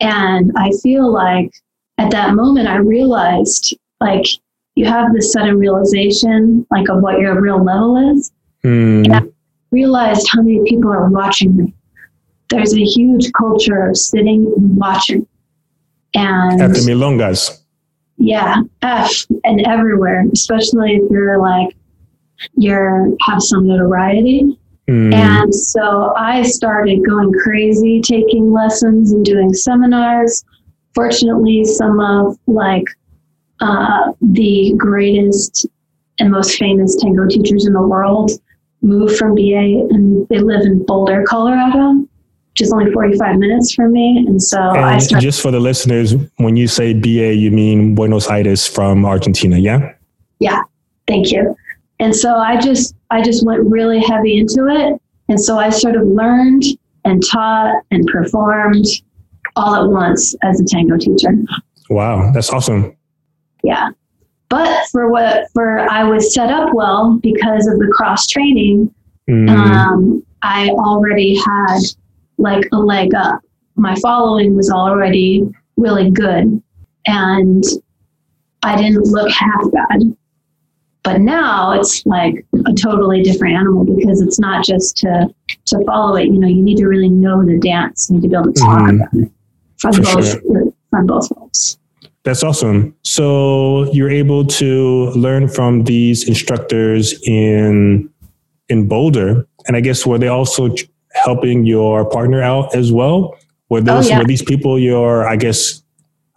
And 0.00 0.52
I 0.56 0.70
feel 0.82 1.10
like 1.12 1.50
at 1.98 2.10
that 2.10 2.34
moment 2.34 2.68
I 2.68 2.76
realized 2.76 3.76
like 4.00 4.26
you 4.74 4.86
have 4.86 5.12
this 5.12 5.32
sudden 5.32 5.58
realization 5.58 6.66
like 6.70 6.88
of 6.88 7.00
what 7.02 7.18
your 7.20 7.40
real 7.40 7.62
level 7.62 7.96
is. 8.16 8.32
Mm, 8.64 9.06
Yeah. 9.06 9.20
Realized 9.70 10.26
how 10.32 10.42
many 10.42 10.60
people 10.66 10.92
are 10.92 11.08
watching 11.08 11.56
me. 11.56 11.74
There's 12.50 12.74
a 12.74 12.84
huge 12.84 13.32
culture 13.32 13.86
of 13.88 13.96
sitting 13.96 14.52
and 14.56 14.76
watching. 14.76 15.26
And 16.14 16.60
At 16.60 16.72
the 16.74 16.80
milongas. 16.80 17.60
yeah, 18.18 18.56
F 18.82 19.24
and 19.44 19.66
everywhere, 19.66 20.24
especially 20.32 20.96
if 20.96 21.10
you're 21.10 21.38
like 21.38 21.74
you're 22.56 23.08
have 23.26 23.40
some 23.40 23.66
notoriety. 23.66 24.58
Mm, 24.90 25.14
And 25.14 25.54
so 25.54 26.12
I 26.16 26.42
started 26.42 27.04
going 27.08 27.32
crazy, 27.44 28.00
taking 28.02 28.52
lessons 28.52 29.12
and 29.12 29.24
doing 29.24 29.54
seminars. 29.54 30.44
Fortunately, 30.94 31.64
some 31.64 32.00
of 32.00 32.36
like 32.46 32.84
uh, 33.62 34.12
the 34.20 34.74
greatest 34.76 35.66
and 36.18 36.30
most 36.30 36.58
famous 36.58 36.96
tango 36.96 37.26
teachers 37.26 37.64
in 37.66 37.72
the 37.72 37.80
world 37.80 38.30
moved 38.82 39.16
from 39.16 39.34
BA 39.34 39.86
and 39.90 40.28
they 40.28 40.38
live 40.38 40.62
in 40.62 40.84
Boulder, 40.84 41.24
Colorado, 41.26 42.00
which 42.50 42.60
is 42.60 42.72
only 42.72 42.92
45 42.92 43.36
minutes 43.36 43.72
from 43.72 43.92
me. 43.92 44.24
And 44.26 44.42
so 44.42 44.58
I 44.60 44.98
started, 44.98 45.24
just 45.24 45.40
for 45.40 45.50
the 45.50 45.60
listeners, 45.60 46.14
when 46.36 46.56
you 46.56 46.66
say 46.66 46.92
BA, 46.92 47.34
you 47.34 47.50
mean 47.50 47.94
Buenos 47.94 48.28
Aires 48.28 48.66
from 48.66 49.06
Argentina, 49.06 49.56
yeah? 49.56 49.94
yeah? 50.40 50.62
thank 51.06 51.30
you. 51.30 51.56
And 52.00 52.14
so 52.14 52.34
I 52.34 52.60
just, 52.60 52.96
I 53.10 53.22
just 53.22 53.46
went 53.46 53.62
really 53.64 54.00
heavy 54.00 54.38
into 54.38 54.66
it. 54.66 55.00
And 55.28 55.40
so 55.40 55.58
I 55.58 55.70
sort 55.70 55.94
of 55.94 56.06
learned 56.06 56.64
and 57.04 57.22
taught 57.24 57.74
and 57.92 58.04
performed 58.06 58.86
all 59.54 59.74
at 59.76 59.88
once 59.88 60.34
as 60.42 60.60
a 60.60 60.64
tango 60.64 60.96
teacher. 60.96 61.30
Wow, 61.90 62.32
that's 62.32 62.50
awesome. 62.50 62.96
Yeah. 63.62 63.90
But 64.48 64.86
for 64.90 65.10
what, 65.10 65.50
for 65.52 65.78
I 65.90 66.04
was 66.04 66.34
set 66.34 66.50
up 66.50 66.74
well 66.74 67.18
because 67.22 67.66
of 67.66 67.78
the 67.78 67.90
cross 67.94 68.26
training, 68.26 68.92
Mm, 69.30 69.48
um, 69.50 70.26
I 70.42 70.68
already 70.70 71.36
had 71.36 71.78
like 72.38 72.64
a 72.72 72.76
leg 72.76 73.14
up. 73.14 73.38
My 73.76 73.94
following 74.02 74.56
was 74.56 74.68
already 74.68 75.46
really 75.76 76.10
good 76.10 76.60
and 77.06 77.62
I 78.64 78.76
didn't 78.76 79.06
look 79.06 79.30
half 79.30 79.70
bad. 79.70 80.16
But 81.04 81.20
now 81.20 81.70
it's 81.70 82.04
like 82.04 82.44
a 82.66 82.72
totally 82.74 83.22
different 83.22 83.54
animal 83.54 83.84
because 83.84 84.20
it's 84.20 84.40
not 84.40 84.64
just 84.64 84.96
to 84.98 85.32
to 85.66 85.84
follow 85.84 86.16
it. 86.16 86.24
You 86.26 86.40
know, 86.40 86.48
you 86.48 86.60
need 86.62 86.78
to 86.78 86.86
really 86.88 87.08
know 87.08 87.44
the 87.44 87.58
dance. 87.60 88.08
You 88.10 88.16
need 88.16 88.22
to 88.22 88.28
be 88.28 88.34
able 88.36 88.52
to 88.52 88.60
talk 88.60 88.80
Mhm. 88.80 88.96
about 88.96 89.14
it 89.14 89.30
from 89.78 89.92
For 89.92 90.02
both 90.16 90.36
from 90.90 91.06
both 91.06 91.28
folks. 91.28 91.78
That's 92.24 92.42
awesome. 92.42 92.94
So 93.02 93.92
you're 93.92 94.10
able 94.10 94.44
to 94.46 95.10
learn 95.10 95.48
from 95.48 95.84
these 95.84 96.28
instructors 96.28 97.20
in 97.26 98.08
in 98.68 98.88
Boulder, 98.88 99.46
and 99.66 99.76
I 99.76 99.80
guess 99.80 100.06
were 100.06 100.18
they 100.18 100.28
also 100.28 100.74
helping 101.12 101.64
your 101.64 102.08
partner 102.08 102.40
out 102.40 102.74
as 102.74 102.92
well? 102.92 103.36
Were 103.68 103.78
oh, 103.78 103.82
those 103.82 104.08
yeah. 104.08 104.18
were 104.18 104.24
these 104.24 104.42
people 104.42 104.78
your? 104.78 105.26
I 105.26 105.36
guess 105.36 105.82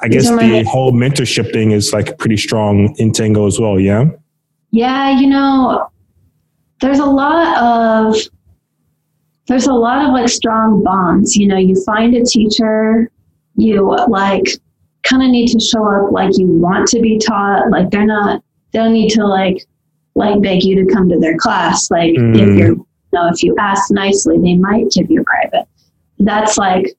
I 0.01 0.07
guess 0.07 0.27
the 0.29 0.63
whole 0.63 0.91
mentorship 0.91 1.53
thing 1.53 1.71
is 1.71 1.93
like 1.93 2.17
pretty 2.17 2.37
strong 2.37 2.95
in 2.97 3.11
tango 3.11 3.47
as 3.47 3.59
well. 3.59 3.79
Yeah. 3.79 4.05
Yeah, 4.71 5.17
you 5.19 5.27
know, 5.27 5.87
there's 6.81 6.99
a 6.99 7.05
lot 7.05 7.57
of 7.57 8.15
there's 9.47 9.67
a 9.67 9.73
lot 9.73 10.05
of 10.05 10.11
like 10.11 10.29
strong 10.29 10.83
bonds. 10.83 11.35
You 11.35 11.47
know, 11.47 11.57
you 11.57 11.81
find 11.85 12.13
a 12.15 12.25
teacher, 12.25 13.09
you 13.55 13.95
like 14.09 14.47
kind 15.05 15.23
of 15.23 15.29
need 15.29 15.47
to 15.49 15.59
show 15.59 15.83
up 15.87 16.11
like 16.11 16.31
you 16.37 16.47
want 16.47 16.87
to 16.89 16.99
be 16.99 17.17
taught. 17.17 17.69
Like 17.71 17.89
they're 17.91 18.05
not 18.05 18.41
they 18.71 18.79
don't 18.79 18.93
need 18.93 19.09
to 19.11 19.25
like 19.25 19.57
like 20.15 20.41
beg 20.41 20.63
you 20.63 20.75
to 20.85 20.93
come 20.93 21.09
to 21.09 21.19
their 21.19 21.37
class. 21.37 21.89
Like 21.91 22.11
if 22.15 22.21
Mm. 22.21 22.57
you're 22.57 22.67
you 22.75 22.85
know, 23.21 23.29
if 23.29 23.41
you 23.43 23.55
ask 23.59 23.91
nicely, 23.91 24.37
they 24.39 24.55
might 24.55 24.89
give 24.91 25.09
you 25.09 25.23
private. 25.23 25.67
That's 26.19 26.57
like 26.57 26.95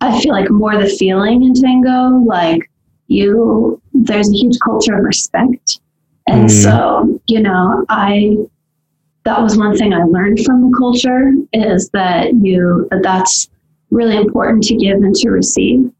I 0.00 0.18
feel 0.20 0.32
like 0.32 0.50
more 0.50 0.76
the 0.80 0.88
feeling 0.88 1.42
in 1.42 1.52
tango, 1.54 2.18
like 2.24 2.70
you 3.08 3.80
there's 3.92 4.30
a 4.30 4.34
huge 4.36 4.58
culture 4.64 4.96
of 4.96 5.04
respect. 5.04 5.80
And 6.26 6.44
Mm. 6.48 6.62
so, 6.62 7.20
you 7.26 7.40
know, 7.40 7.84
I 7.88 8.36
that 9.24 9.42
was 9.42 9.58
one 9.58 9.76
thing 9.76 9.92
I 9.92 10.04
learned 10.04 10.40
from 10.46 10.62
the 10.70 10.76
culture 10.78 11.32
is 11.52 11.90
that 11.90 12.32
you 12.34 12.86
that 12.90 13.02
that's 13.02 13.50
really 13.90 14.16
important 14.16 14.62
to 14.64 14.76
give 14.76 14.96
and 15.02 15.14
to 15.16 15.30
receive. 15.30 15.90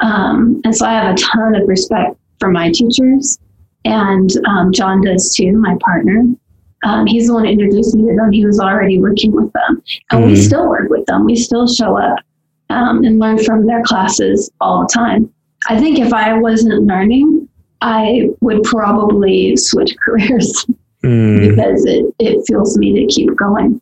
Um, 0.00 0.60
and 0.64 0.74
so 0.74 0.86
I 0.86 0.92
have 0.92 1.14
a 1.14 1.16
ton 1.16 1.54
of 1.54 1.68
respect 1.68 2.16
for 2.40 2.50
my 2.50 2.70
teachers, 2.70 3.38
and 3.84 4.30
um, 4.46 4.72
John 4.72 5.00
does 5.02 5.34
too, 5.34 5.52
my 5.52 5.76
partner. 5.80 6.22
Um, 6.84 7.06
he's 7.06 7.26
the 7.26 7.34
one 7.34 7.44
who 7.44 7.50
introduced 7.50 7.94
me 7.96 8.08
to 8.10 8.16
them. 8.16 8.30
He 8.30 8.46
was 8.46 8.60
already 8.60 9.00
working 9.00 9.32
with 9.32 9.52
them, 9.52 9.82
and 10.12 10.24
we 10.24 10.32
Mhm. 10.34 10.44
still 10.46 10.68
work 10.68 10.88
with 10.90 11.04
them. 11.06 11.24
We 11.24 11.34
still 11.34 11.66
show 11.66 11.98
up 11.98 12.18
um, 12.70 13.02
and 13.04 13.18
learn 13.18 13.38
from 13.38 13.66
their 13.66 13.82
classes 13.82 14.50
all 14.60 14.82
the 14.82 14.88
time. 14.94 15.28
I 15.68 15.78
think 15.80 15.98
if 15.98 16.12
I 16.12 16.38
wasn't 16.38 16.84
learning, 16.84 17.48
I 17.80 18.30
would 18.40 18.62
probably 18.62 19.56
switch 19.56 19.96
careers 20.04 20.64
Mm, 21.04 21.48
because 21.50 21.84
it, 21.84 22.04
it 22.18 22.44
fuels 22.48 22.76
me 22.76 22.92
to 22.92 23.06
keep 23.06 23.34
going. 23.36 23.80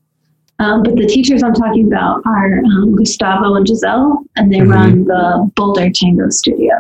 Um, 0.59 0.83
but 0.83 0.97
the 0.97 1.07
teachers 1.07 1.43
I'm 1.43 1.53
talking 1.55 1.87
about 1.87 2.23
are 2.27 2.59
um, 2.65 2.95
Gustavo 2.97 3.55
and 3.57 3.67
Giselle, 3.69 4.25
and 4.37 4.53
they 4.53 4.61
Mhm. 4.61 4.71
run 4.71 5.05
the 5.05 5.51
Boulder 5.55 5.91
Tango 5.91 6.31
Studio. 6.31 6.75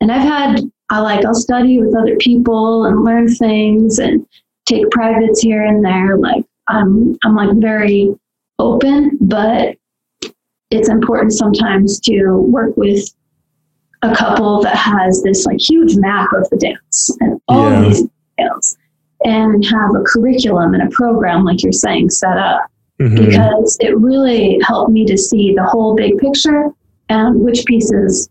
And 0.00 0.10
I've 0.10 0.22
had, 0.22 0.60
I 0.90 1.00
like, 1.00 1.24
I'll 1.24 1.34
study 1.34 1.78
with 1.80 1.94
other 1.94 2.16
people 2.16 2.86
and 2.86 3.04
learn 3.04 3.28
things 3.28 3.98
and 3.98 4.26
take 4.66 4.90
privates 4.90 5.40
here 5.40 5.62
and 5.62 5.84
there. 5.84 6.16
Like, 6.16 6.44
I'm, 6.68 7.16
I'm 7.24 7.36
like 7.36 7.50
very 7.58 8.14
open, 8.58 9.18
but 9.20 9.76
it's 10.70 10.88
important 10.88 11.32
sometimes 11.34 12.00
to 12.00 12.36
work 12.38 12.76
with 12.78 13.04
a 14.02 14.14
couple 14.14 14.62
that 14.62 14.74
has 14.74 15.22
this 15.22 15.44
like 15.44 15.60
huge 15.60 15.96
map 15.96 16.32
of 16.32 16.48
the 16.50 16.56
dance 16.56 17.16
and 17.20 17.40
all 17.46 17.70
Yeah. 17.70 17.80
these 17.82 18.02
details 18.38 18.76
and 19.24 19.64
have 19.66 19.90
a 19.94 20.02
curriculum 20.04 20.74
and 20.74 20.82
a 20.82 20.90
program 20.90 21.44
like 21.44 21.62
you're 21.62 21.70
saying 21.72 22.10
set 22.10 22.36
up 22.38 22.62
mhm. 23.00 23.26
because 23.26 23.76
it 23.80 23.96
really 23.98 24.58
helped 24.62 24.90
me 24.90 25.04
to 25.06 25.16
see 25.16 25.54
the 25.54 25.64
whole 25.64 25.94
big 25.94 26.18
picture 26.18 26.70
and 27.08 27.40
which 27.40 27.64
pieces 27.66 28.28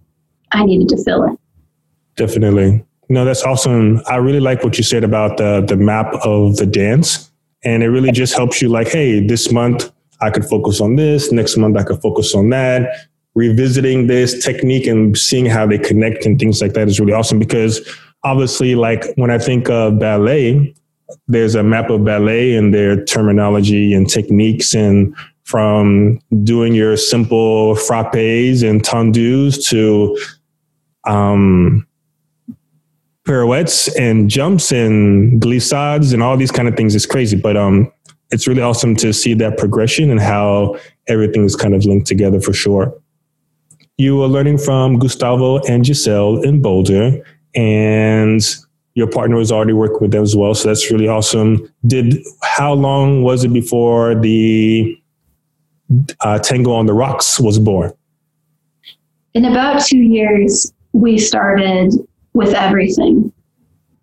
I 0.51 0.65
needed 0.65 0.89
to 0.89 1.03
fill 1.03 1.23
in. 1.23 1.37
Definitely. 2.15 2.83
No, 3.09 3.25
that's 3.25 3.43
awesome. 3.43 4.01
I 4.07 4.17
really 4.17 4.39
like 4.39 4.63
what 4.63 4.77
you 4.77 4.83
said 4.83 5.03
about 5.03 5.37
the 5.37 5.61
the 5.67 5.75
map 5.75 6.13
of 6.23 6.57
the 6.57 6.65
dance. 6.65 7.29
And 7.63 7.83
it 7.83 7.89
really 7.89 8.11
just 8.11 8.33
helps 8.33 8.61
you 8.61 8.69
like, 8.69 8.87
hey, 8.87 9.25
this 9.25 9.51
month 9.51 9.91
I 10.19 10.29
could 10.29 10.45
focus 10.45 10.81
on 10.81 10.95
this, 10.95 11.31
next 11.31 11.57
month 11.57 11.77
I 11.77 11.83
could 11.83 12.01
focus 12.01 12.33
on 12.33 12.49
that. 12.49 12.89
Revisiting 13.35 14.07
this 14.07 14.43
technique 14.43 14.87
and 14.87 15.17
seeing 15.17 15.45
how 15.45 15.65
they 15.67 15.77
connect 15.77 16.25
and 16.25 16.39
things 16.39 16.61
like 16.61 16.73
that 16.73 16.87
is 16.87 16.99
really 16.99 17.13
awesome 17.13 17.39
because 17.39 17.79
obviously 18.23 18.75
like 18.75 19.05
when 19.15 19.31
I 19.31 19.37
think 19.37 19.69
of 19.69 19.99
ballet, 19.99 20.73
there's 21.27 21.55
a 21.55 21.63
map 21.63 21.89
of 21.89 22.03
ballet 22.03 22.55
and 22.55 22.73
their 22.73 23.03
terminology 23.05 23.93
and 23.93 24.09
techniques 24.09 24.73
and 24.73 25.15
from 25.43 26.19
doing 26.43 26.73
your 26.73 26.95
simple 26.95 27.75
frappes 27.75 28.67
and 28.67 28.83
tendus 28.83 29.67
to 29.67 30.17
um 31.05 31.85
pirouettes 33.25 33.87
and 33.97 34.29
jumps 34.29 34.71
and 34.71 35.41
glissades 35.41 36.13
and 36.13 36.23
all 36.23 36.37
these 36.37 36.51
kind 36.51 36.67
of 36.67 36.75
things 36.75 36.95
is 36.95 37.05
crazy. 37.05 37.37
But 37.37 37.55
um, 37.55 37.91
it's 38.31 38.47
really 38.47 38.61
awesome 38.61 38.95
to 38.97 39.13
see 39.13 39.33
that 39.35 39.57
progression 39.57 40.09
and 40.09 40.19
how 40.19 40.77
everything 41.07 41.43
is 41.43 41.55
kind 41.55 41.73
of 41.73 41.85
linked 41.85 42.07
together 42.07 42.41
for 42.41 42.53
sure. 42.53 42.93
You 43.97 44.17
were 44.17 44.27
learning 44.27 44.57
from 44.57 44.97
Gustavo 44.97 45.59
and 45.59 45.85
Giselle 45.85 46.41
in 46.41 46.61
Boulder, 46.61 47.23
and 47.53 48.41
your 48.93 49.07
partner 49.07 49.37
was 49.37 49.51
already 49.51 49.73
working 49.73 49.99
with 50.01 50.11
them 50.11 50.23
as 50.23 50.35
well. 50.35 50.53
So 50.53 50.67
that's 50.67 50.91
really 50.91 51.07
awesome. 51.07 51.71
Did 51.87 52.17
how 52.43 52.73
long 52.73 53.23
was 53.23 53.43
it 53.43 53.53
before 53.53 54.15
the 54.15 54.97
uh, 56.19 56.39
Tango 56.39 56.73
on 56.73 56.85
the 56.85 56.93
Rocks 56.93 57.39
was 57.39 57.59
born? 57.59 57.93
In 59.33 59.45
about 59.45 59.85
two 59.85 59.97
years, 59.97 60.73
we 60.93 61.17
started 61.17 61.93
with 62.33 62.53
everything. 62.53 63.31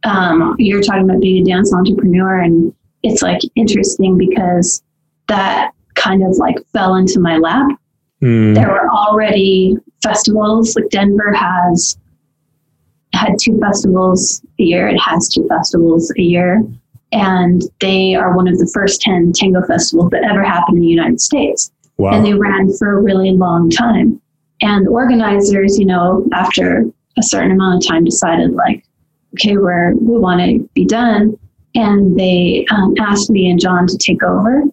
Um, 0.05 0.55
you're 0.59 0.83
talking 0.83 1.05
about 1.05 1.20
being 1.20 1.42
a 1.42 1.51
dance 1.51 1.72
entrepreneur, 1.74 2.40
and 2.40 2.74
it's 3.03 3.20
like 3.20 3.40
interesting 3.57 4.16
because 4.16 4.83
that 5.27 5.72
kind 5.94 6.22
of 6.22 6.37
like 6.38 6.57
fell 6.72 6.94
into 6.94 7.20
my 7.20 7.37
lap. 7.37 7.68
Hmm. 8.20 8.55
There 8.55 8.68
were 8.68 8.88
already 8.90 9.77
festivals. 10.03 10.74
Like 10.77 10.88
Denver 10.90 11.33
has 11.35 11.98
had 13.12 13.37
two 13.40 13.59
festivals 13.59 14.42
a 14.59 14.62
year. 14.62 14.88
It 14.88 14.99
has 14.99 15.29
two 15.29 15.47
festivals 15.49 16.12
a 16.18 16.23
year. 16.23 16.62
And 17.12 17.62
they 17.81 18.14
are 18.14 18.37
one 18.37 18.49
of 18.49 18.59
the 18.59 18.71
first 18.73 19.01
10 19.01 19.33
tango 19.33 19.62
festivals 19.66 20.11
that 20.11 20.25
ever 20.25 20.42
happened 20.42 20.77
in 20.77 20.83
the 20.83 20.88
United 20.88 21.21
States. 21.21 21.71
Wow. 21.97 22.12
And 22.12 22.25
they 22.25 22.35
ran 22.35 22.71
for 22.77 22.99
a 22.99 23.03
really 23.03 23.33
long 23.33 23.71
time. 23.71 24.21
And 24.61 24.87
the 24.87 24.90
organizers, 24.90 25.79
you 25.79 25.87
know, 25.87 26.27
after 26.33 26.85
a 27.16 27.23
certain 27.23 27.53
amount 27.53 27.83
of 27.83 27.88
time 27.88 28.05
decided 28.05 28.53
like, 28.53 28.85
okay, 29.35 29.57
we're, 29.57 29.94
we 29.94 30.18
want 30.18 30.40
to 30.40 30.68
be 30.75 30.85
done. 30.85 31.38
And 31.75 32.18
they 32.18 32.66
um, 32.71 32.94
asked 33.01 33.31
me 33.31 33.51
and 33.51 33.61
John 33.61 33.87
to 33.87 33.97
take 33.97 34.23
over. 34.23 34.64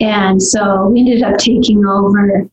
And 0.00 0.42
so 0.42 0.88
we 0.88 1.00
ended 1.00 1.22
up 1.22 1.38
taking 1.38 1.84
over 1.86 2.48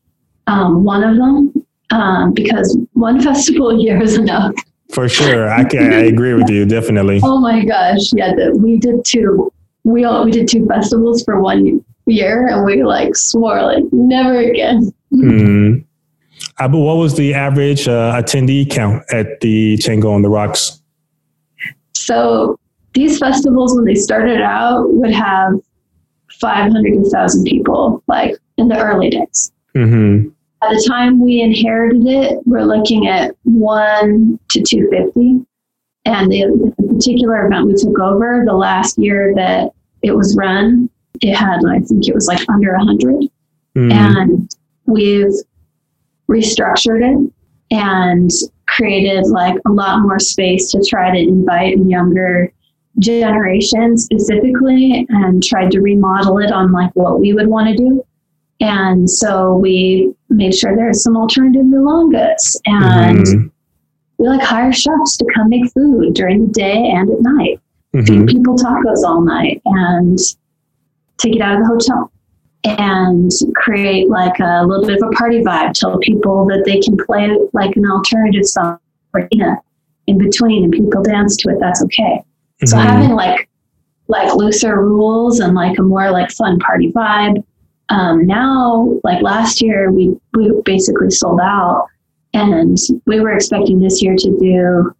um, 0.48 0.84
one 0.84 1.04
of 1.04 1.18
them 1.18 1.66
um, 1.92 2.34
because 2.34 2.78
one 2.94 3.22
festival 3.24 3.70
a 3.70 3.78
year 3.78 4.02
is 4.02 4.18
enough. 4.18 4.54
For 4.92 5.08
sure, 5.08 5.50
I 5.50 5.64
can. 5.64 5.94
I 5.94 6.06
agree 6.06 6.34
with 6.34 6.50
you 6.50 6.66
definitely. 6.66 7.22
Oh 7.24 7.40
my 7.40 7.64
gosh, 7.64 8.12
yeah, 8.14 8.34
the, 8.36 8.58
we 8.58 8.78
did 8.78 9.06
two. 9.06 9.52
We 9.84 10.04
all 10.04 10.26
we 10.26 10.32
did 10.32 10.48
two 10.48 10.66
festivals 10.68 11.24
for 11.24 11.42
one 11.42 11.84
year, 12.06 12.48
and 12.48 12.66
we 12.66 12.84
like 12.84 13.16
swore 13.16 13.62
like 13.62 13.84
never 13.92 14.40
again. 14.40 14.92
Mm. 15.12 15.84
Uh, 16.58 16.68
but 16.70 16.78
what 16.78 16.96
was 16.96 17.16
the 17.16 17.34
average 17.34 17.86
uh, 17.86 18.14
attendee 18.16 18.70
count 18.70 19.04
at 19.12 19.42
the 19.42 19.78
Tango 19.78 20.10
on 20.10 20.22
the 20.22 20.30
Rocks? 20.30 20.82
So 21.94 22.58
these 22.94 23.20
festivals, 23.20 23.76
when 23.76 23.84
they 23.84 23.96
started 23.96 24.42
out, 24.42 24.90
would 24.94 25.12
have 25.12 25.54
500 26.40 26.82
to 26.84 26.98
1,000 26.98 27.44
people, 27.44 28.04
like 28.08 28.38
in 28.58 28.70
the 28.70 28.80
early 28.80 29.10
days. 29.10 29.52
Mm-hmm. 29.76 30.30
By 30.62 30.76
the 30.76 30.86
time 30.88 31.20
we 31.20 31.42
inherited 31.42 32.06
it, 32.06 32.40
we're 32.46 32.64
looking 32.64 33.08
at 33.08 33.36
one 33.44 34.40
to 34.50 34.62
250. 34.62 35.44
And 36.06 36.32
the, 36.32 36.74
the 36.78 36.94
particular 36.94 37.48
event 37.48 37.66
we 37.66 37.74
took 37.74 38.00
over, 38.00 38.44
the 38.46 38.54
last 38.54 38.98
year 38.98 39.34
that 39.36 39.72
it 40.04 40.16
was 40.16 40.36
run, 40.38 40.90
it 41.22 41.36
had, 41.36 41.60
I 41.68 41.80
think 41.80 42.08
it 42.08 42.14
was 42.14 42.28
like 42.28 42.48
under 42.50 42.76
100. 42.78 43.16
Mm. 43.76 43.92
And 43.92 44.56
we've 44.86 45.34
restructured 46.30 47.02
it 47.04 47.34
and 47.72 48.30
created 48.68 49.26
like 49.28 49.56
a 49.66 49.72
lot 49.72 50.02
more 50.02 50.20
space 50.20 50.72
to 50.72 50.84
try 50.88 51.12
to 51.12 51.18
invite 51.18 51.78
younger 51.80 52.52
generation 53.00 53.98
specifically 53.98 55.06
and 55.10 55.44
tried 55.44 55.72
to 55.72 55.82
remodel 55.82 56.38
it 56.40 56.52
on 56.52 56.72
like 56.72 56.92
what 56.94 57.20
we 57.20 57.34
would 57.34 57.48
want 57.48 57.68
to 57.68 57.76
do. 57.76 58.06
And 58.62 59.10
so 59.10 59.56
we 59.58 60.14
made 60.30 60.54
sure 60.56 60.76
there's 60.76 61.04
some 61.04 61.18
alternative 61.18 61.66
milongas 61.66 62.56
and 62.66 63.26
Mhm. 63.26 63.52
we 64.20 64.28
like 64.28 64.42
hire 64.42 64.72
chefs 64.72 65.18
to 65.18 65.26
come 65.34 65.50
make 65.50 65.70
food 65.74 66.14
during 66.14 66.46
the 66.48 66.54
day 66.54 66.90
and 66.92 67.10
at 67.10 67.22
night. 67.22 67.60
Mhm. 67.96 68.08
Feed 68.08 68.28
people 68.28 68.56
tacos 68.56 69.04
all 69.04 69.22
night 69.22 69.62
and 69.66 70.18
take 71.18 71.36
it 71.36 71.42
out 71.42 71.56
of 71.60 71.62
the 71.62 71.68
hotel 71.68 72.12
and 72.64 73.32
create 73.56 74.10
like 74.10 74.40
a 74.40 74.64
little 74.66 74.86
bit 74.86 75.02
of 75.02 75.10
a 75.10 75.12
party 75.14 75.42
vibe. 75.44 75.74
Tell 75.74 75.98
people 75.98 76.46
that 76.46 76.64
they 76.66 76.80
can 76.80 76.96
play 76.98 77.36
like 77.54 77.76
an 77.76 77.86
alternative 77.90 78.46
song 78.46 78.78
in 80.08 80.18
between 80.18 80.64
and 80.66 80.72
people 80.72 81.02
dance 81.02 81.36
to 81.38 81.50
it. 81.50 81.58
That's 81.60 81.84
okay. 81.86 82.24
So 82.66 82.78
Mhm. 82.78 82.82
having 82.84 83.12
like 83.16 83.48
like 84.08 84.36
looser 84.36 84.76
rules 84.86 85.40
and 85.40 85.56
like 85.56 85.80
a 85.80 85.82
more 85.82 86.12
like 86.12 86.30
fun 86.32 86.60
party 86.60 86.92
vibe. 86.92 87.42
Um, 87.92 88.26
now, 88.26 89.00
like 89.04 89.22
last 89.22 89.62
year, 89.62 89.92
we 89.92 90.16
we 90.34 90.52
basically 90.64 91.12
sold 91.12 91.42
out, 91.42 91.88
and 92.34 92.78
we 93.06 93.20
were 93.20 93.34
expecting 93.34 93.80
this 93.80 94.02
year 94.02 94.16
to 94.16 94.38
do 94.40 94.96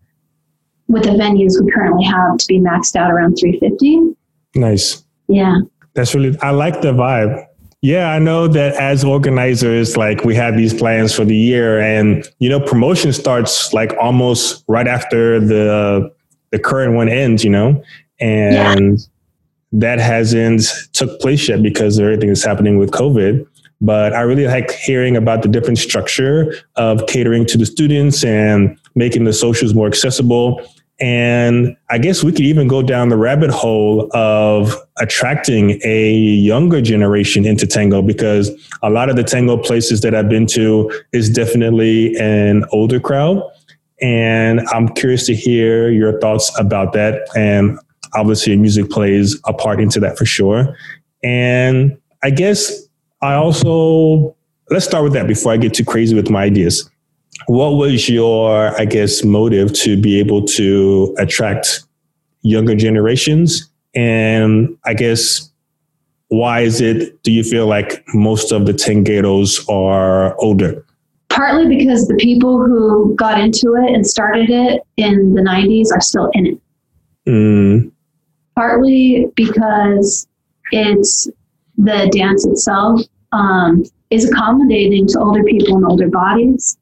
with 0.92 1.04
the 1.04 1.12
venues 1.12 1.54
we 1.64 1.72
currently 1.72 2.04
have 2.04 2.38
to 2.38 2.46
be 2.48 2.60
maxed 2.60 2.96
out 2.96 3.10
around 3.10 3.36
350. 3.36 4.14
Nice. 4.56 5.04
Yeah, 5.28 5.60
That's 5.94 6.14
really, 6.14 6.38
I 6.42 6.52
like 6.52 6.82
the 6.82 6.92
vibe. 6.92 7.48
Yeah, 7.82 8.12
I 8.12 8.20
know 8.20 8.48
that 8.50 8.76
as 8.76 9.04
organizers, 9.04 9.98
like 9.98 10.24
we 10.26 10.36
have 10.36 10.58
these 10.58 10.74
plans 10.74 11.16
for 11.16 11.26
the 11.26 11.36
year 11.36 11.80
and, 11.80 12.28
you 12.40 12.50
know, 12.50 12.60
promotion 12.60 13.14
starts 13.14 13.74
like 13.74 13.94
almost 14.00 14.64
right 14.68 14.88
after 14.88 15.40
the, 15.40 16.14
the 16.52 16.60
current 16.60 16.94
one 16.94 17.08
ends, 17.10 17.44
you 17.44 17.50
know, 17.50 17.82
and 18.20 19.00
that 19.72 20.00
hasn't 20.00 20.64
took 20.94 21.20
place 21.20 21.48
yet 21.48 21.64
because 21.64 21.98
of 21.98 22.06
everything 22.06 22.30
that's 22.30 22.44
happening 22.44 22.78
with 22.78 22.92
COVID. 22.92 23.46
But 23.80 24.14
I 24.14 24.22
really 24.22 24.46
like 24.46 24.72
hearing 24.72 25.18
about 25.18 25.42
the 25.42 25.48
different 25.48 25.80
structure 25.80 26.54
of 26.76 27.06
catering 27.08 27.46
to 27.48 27.58
the 27.58 27.66
students 27.66 28.24
and 28.24 28.78
making 28.94 29.24
the 29.24 29.34
socials 29.34 29.74
more 29.74 29.88
accessible. 29.88 30.62
And 31.00 31.76
I 31.90 31.98
guess 31.98 32.24
we 32.24 32.32
could 32.32 32.46
even 32.46 32.68
go 32.68 32.84
down 32.84 33.10
the 33.10 33.18
rabbit 33.18 33.50
hole 33.50 34.16
of 34.16 34.76
attracting 35.00 35.82
a 35.84 36.12
younger 36.12 36.80
generation 36.80 37.44
into 37.44 37.66
tango 37.66 38.04
because 38.04 38.52
a 38.84 38.90
lot 38.92 39.10
of 39.10 39.16
the 39.16 39.24
tango 39.24 39.58
places 39.58 40.02
that 40.02 40.14
I've 40.14 40.30
been 40.30 40.46
to 40.48 40.92
is 41.12 41.28
definitely 41.28 42.16
an 42.20 42.66
older 42.72 43.00
crowd. 43.00 43.42
And 44.00 44.62
I'm 44.72 44.90
curious 44.90 45.26
to 45.26 45.36
hear 45.36 45.90
your 45.90 46.20
thoughts 46.20 46.52
about 46.60 46.94
that. 46.94 47.28
And 47.36 47.80
obviously, 48.14 48.56
music 48.56 48.90
plays 48.90 49.40
a 49.46 49.54
part 49.54 49.80
into 49.80 50.00
that 50.00 50.18
for 50.18 50.26
sure. 50.26 50.76
And 51.24 51.98
I 52.24 52.30
guess 52.30 52.88
I 53.22 53.34
also, 53.34 54.36
let's 54.70 54.86
start 54.86 55.04
with 55.04 55.14
that 55.14 55.28
before 55.28 55.52
I 55.52 55.58
get 55.58 55.74
too 55.74 55.86
crazy 55.86 56.16
with 56.16 56.30
my 56.30 56.44
ideas 56.44 56.90
what 57.48 57.72
was 57.72 58.10
your 58.10 58.80
i 58.80 58.86
guess 58.86 59.24
motive 59.24 59.74
to 59.74 60.00
be 60.00 60.20
able 60.20 60.44
to 60.44 61.16
attract 61.18 61.84
younger 62.42 62.76
generations 62.76 63.70
and 63.94 64.78
i 64.86 64.94
guess 64.94 65.50
why 66.28 66.62
is 66.62 66.82
it 66.82 67.22
do 67.24 67.32
you 67.32 67.44
feel 67.44 67.68
like 67.68 68.04
most 68.14 68.52
of 68.52 68.66
the 68.66 68.74
tangatos 68.74 69.68
are 69.70 70.36
older 70.40 70.86
partly 71.30 71.68
because 71.68 72.08
the 72.08 72.16
people 72.16 72.64
who 72.64 73.16
got 73.16 73.40
into 73.40 73.76
it 73.76 73.94
and 73.94 74.06
started 74.06 74.50
it 74.50 74.82
in 74.98 75.34
the 75.34 75.42
90s 75.42 75.88
are 75.94 76.02
still 76.02 76.30
in 76.34 76.46
it. 76.48 76.62
mm, 77.28 77.91
partly 78.62 79.26
because 79.36 80.28
it's 80.72 81.28
the 81.78 82.08
dance 82.16 82.46
itself 82.46 83.02
um, 83.32 83.84
is 84.12 84.30
accommodating 84.30 85.08
to 85.08 85.20
older 85.20 85.44
people 85.44 85.78
and 85.78 85.86
older 85.86 86.10
bodies. 86.10 86.78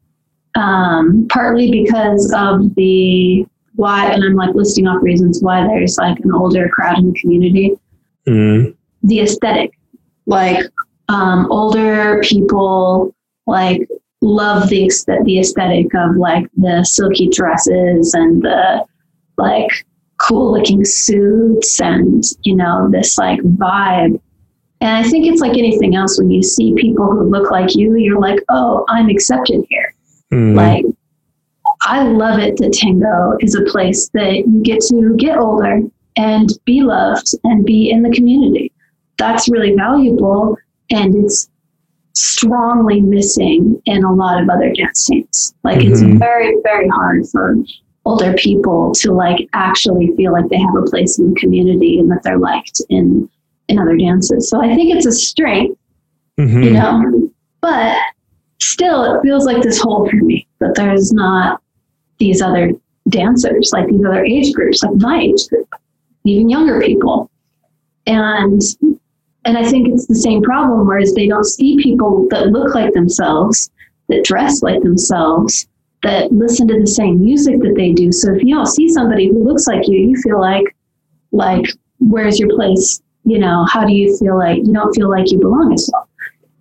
Um, 0.56 1.26
partly 1.30 1.72
because 1.72 2.34
of 2.36 2.76
the 2.76 3.46
why, 3.76 4.12
and 4.12 4.22
I'm 4.26 4.36
like 4.36 4.54
listing 4.56 4.88
off 4.88 5.02
reasons 5.02 5.42
why 5.42 5.66
there's 5.66 5.98
like 5.98 6.20
an 6.20 6.34
older 6.34 6.68
crowd 6.68 6.98
in 6.98 7.14
the 7.14 7.20
community. 7.20 7.72
mm, 8.28 8.76
The 9.04 9.22
aesthetic, 9.22 9.72
like 10.26 10.66
um, 11.08 11.50
older 11.50 12.20
people, 12.24 13.16
like 13.48 13.88
love 14.22 14.68
the 14.68 14.92
the 15.24 15.40
aesthetic 15.40 15.96
of 15.96 16.18
like 16.18 16.46
the 16.58 16.84
silky 16.84 17.30
dresses 17.30 18.14
and 18.14 18.42
the 18.42 18.84
like 19.38 19.70
cool 20.20 20.52
looking 20.54 20.84
suits 20.86 21.80
and 21.82 22.24
you 22.44 22.56
know 22.56 22.90
this 22.92 23.18
like 23.18 23.40
vibe. 23.42 24.20
And 24.82 24.90
i 24.98 25.04
think 25.10 25.26
it's 25.26 25.42
like 25.42 25.58
anything 25.58 25.96
else 25.96 26.18
when 26.20 26.30
you 26.32 26.42
see 26.44 26.74
people 26.76 27.06
who 27.12 27.30
look 27.30 27.52
like 27.52 27.76
you 27.76 27.96
you're 27.96 28.20
like 28.20 28.40
oh 28.50 28.86
i'm 28.90 29.10
accepted 29.10 29.66
here. 29.70 29.94
Mm, 30.34 30.56
like 30.56 30.86
i 31.82 32.04
love 32.04 32.40
it 32.40 32.58
that 32.58 32.74
tango 32.74 33.38
is 33.42 33.56
a 33.56 33.64
place 33.64 34.10
that 34.14 34.46
you 34.48 34.62
get 34.62 34.82
to 34.82 35.16
get 35.18 35.38
older 35.38 35.82
and 36.18 36.50
be 36.66 36.82
loved 36.82 37.28
and 37.46 37.66
be 37.66 37.90
in 37.90 38.02
the 38.02 38.10
community. 38.12 38.72
That's 39.18 39.48
really 39.50 39.74
valuable 39.76 40.58
and 40.90 41.16
it's 41.16 41.50
strongly 42.14 43.00
missing 43.00 43.82
in 43.86 44.04
a 44.04 44.14
lot 44.14 44.42
of 44.42 44.50
other 44.50 44.74
dance 44.74 45.02
scenes. 45.06 45.54
Like 45.64 45.82
it's 45.82 46.02
Mhm. 46.02 46.20
very 46.20 46.56
very 46.64 46.90
hard 46.90 47.26
for 47.32 47.56
older 48.06 48.34
people 48.34 48.94
to 48.96 49.12
like 49.12 49.48
actually 49.54 50.14
feel 50.16 50.32
like 50.32 50.48
they 50.50 50.58
have 50.60 50.76
a 50.76 50.84
place 50.84 51.20
in 51.20 51.34
the 51.34 51.40
community 51.40 52.00
and 52.00 52.10
that 52.12 52.24
they're 52.24 52.40
liked 52.40 52.82
in 52.90 53.30
in 53.68 53.78
other 53.78 53.96
dances 53.98 54.50
so 54.50 54.62
i 54.62 54.74
think 54.76 54.96
it's 54.96 55.06
a 55.06 55.12
strength 55.12 55.78
mhm. 56.40 56.64
you 56.64 56.72
know 56.72 57.30
but 57.62 57.98
still 58.60 59.16
it 59.16 59.22
feels 59.22 59.46
like 59.46 59.62
this 59.62 59.80
hole 59.80 60.10
for 60.10 60.16
me 60.18 60.48
that 60.60 60.74
there's 60.76 61.12
not 61.14 61.62
these 62.18 62.42
other 62.42 62.72
dancers 63.10 63.72
like 63.74 63.88
these 63.88 64.04
other 64.06 64.24
age 64.24 64.54
groups 64.54 64.84
like 64.84 64.96
my 64.96 65.20
age 65.20 65.48
group 65.50 65.68
even 66.26 66.50
younger 66.50 66.82
people 66.82 67.30
and 68.06 68.62
and 69.46 69.58
i 69.58 69.68
think 69.70 69.88
it's 69.88 70.08
the 70.08 70.16
same 70.16 70.42
problem 70.42 70.88
whereas 70.88 71.14
they 71.14 71.28
don't 71.28 71.46
see 71.46 71.78
people 71.78 72.28
that 72.30 72.48
look 72.48 72.74
like 72.76 72.94
themselves 72.94 73.70
that 74.08 74.24
dress 74.24 74.62
like 74.62 74.82
themselves 74.82 75.68
that 76.04 76.32
listen 76.32 76.68
to 76.68 76.80
the 76.80 76.88
same 76.88 77.20
music 77.22 77.60
that 77.60 77.74
they 77.76 77.92
do 77.92 78.12
so 78.12 78.34
if 78.34 78.44
you 78.44 78.56
don't 78.56 78.66
see 78.68 78.88
somebody 78.90 79.28
who 79.28 79.44
looks 79.44 79.68
like 79.68 79.88
you 79.88 79.98
you 79.98 80.16
feel 80.22 80.40
like 80.40 80.76
like 81.32 81.66
where's 82.00 82.40
your 82.40 82.50
place 82.56 83.02
you 83.26 83.38
know 83.38 83.66
how 83.70 83.86
do 83.86 83.94
you 83.94 84.16
feel 84.18 84.38
like 84.38 84.58
you 84.58 84.74
don't 84.74 84.94
feel 84.94 85.10
like 85.10 85.32
you 85.32 85.40
belong 85.40 85.74
as 85.74 85.90
well 85.92 86.08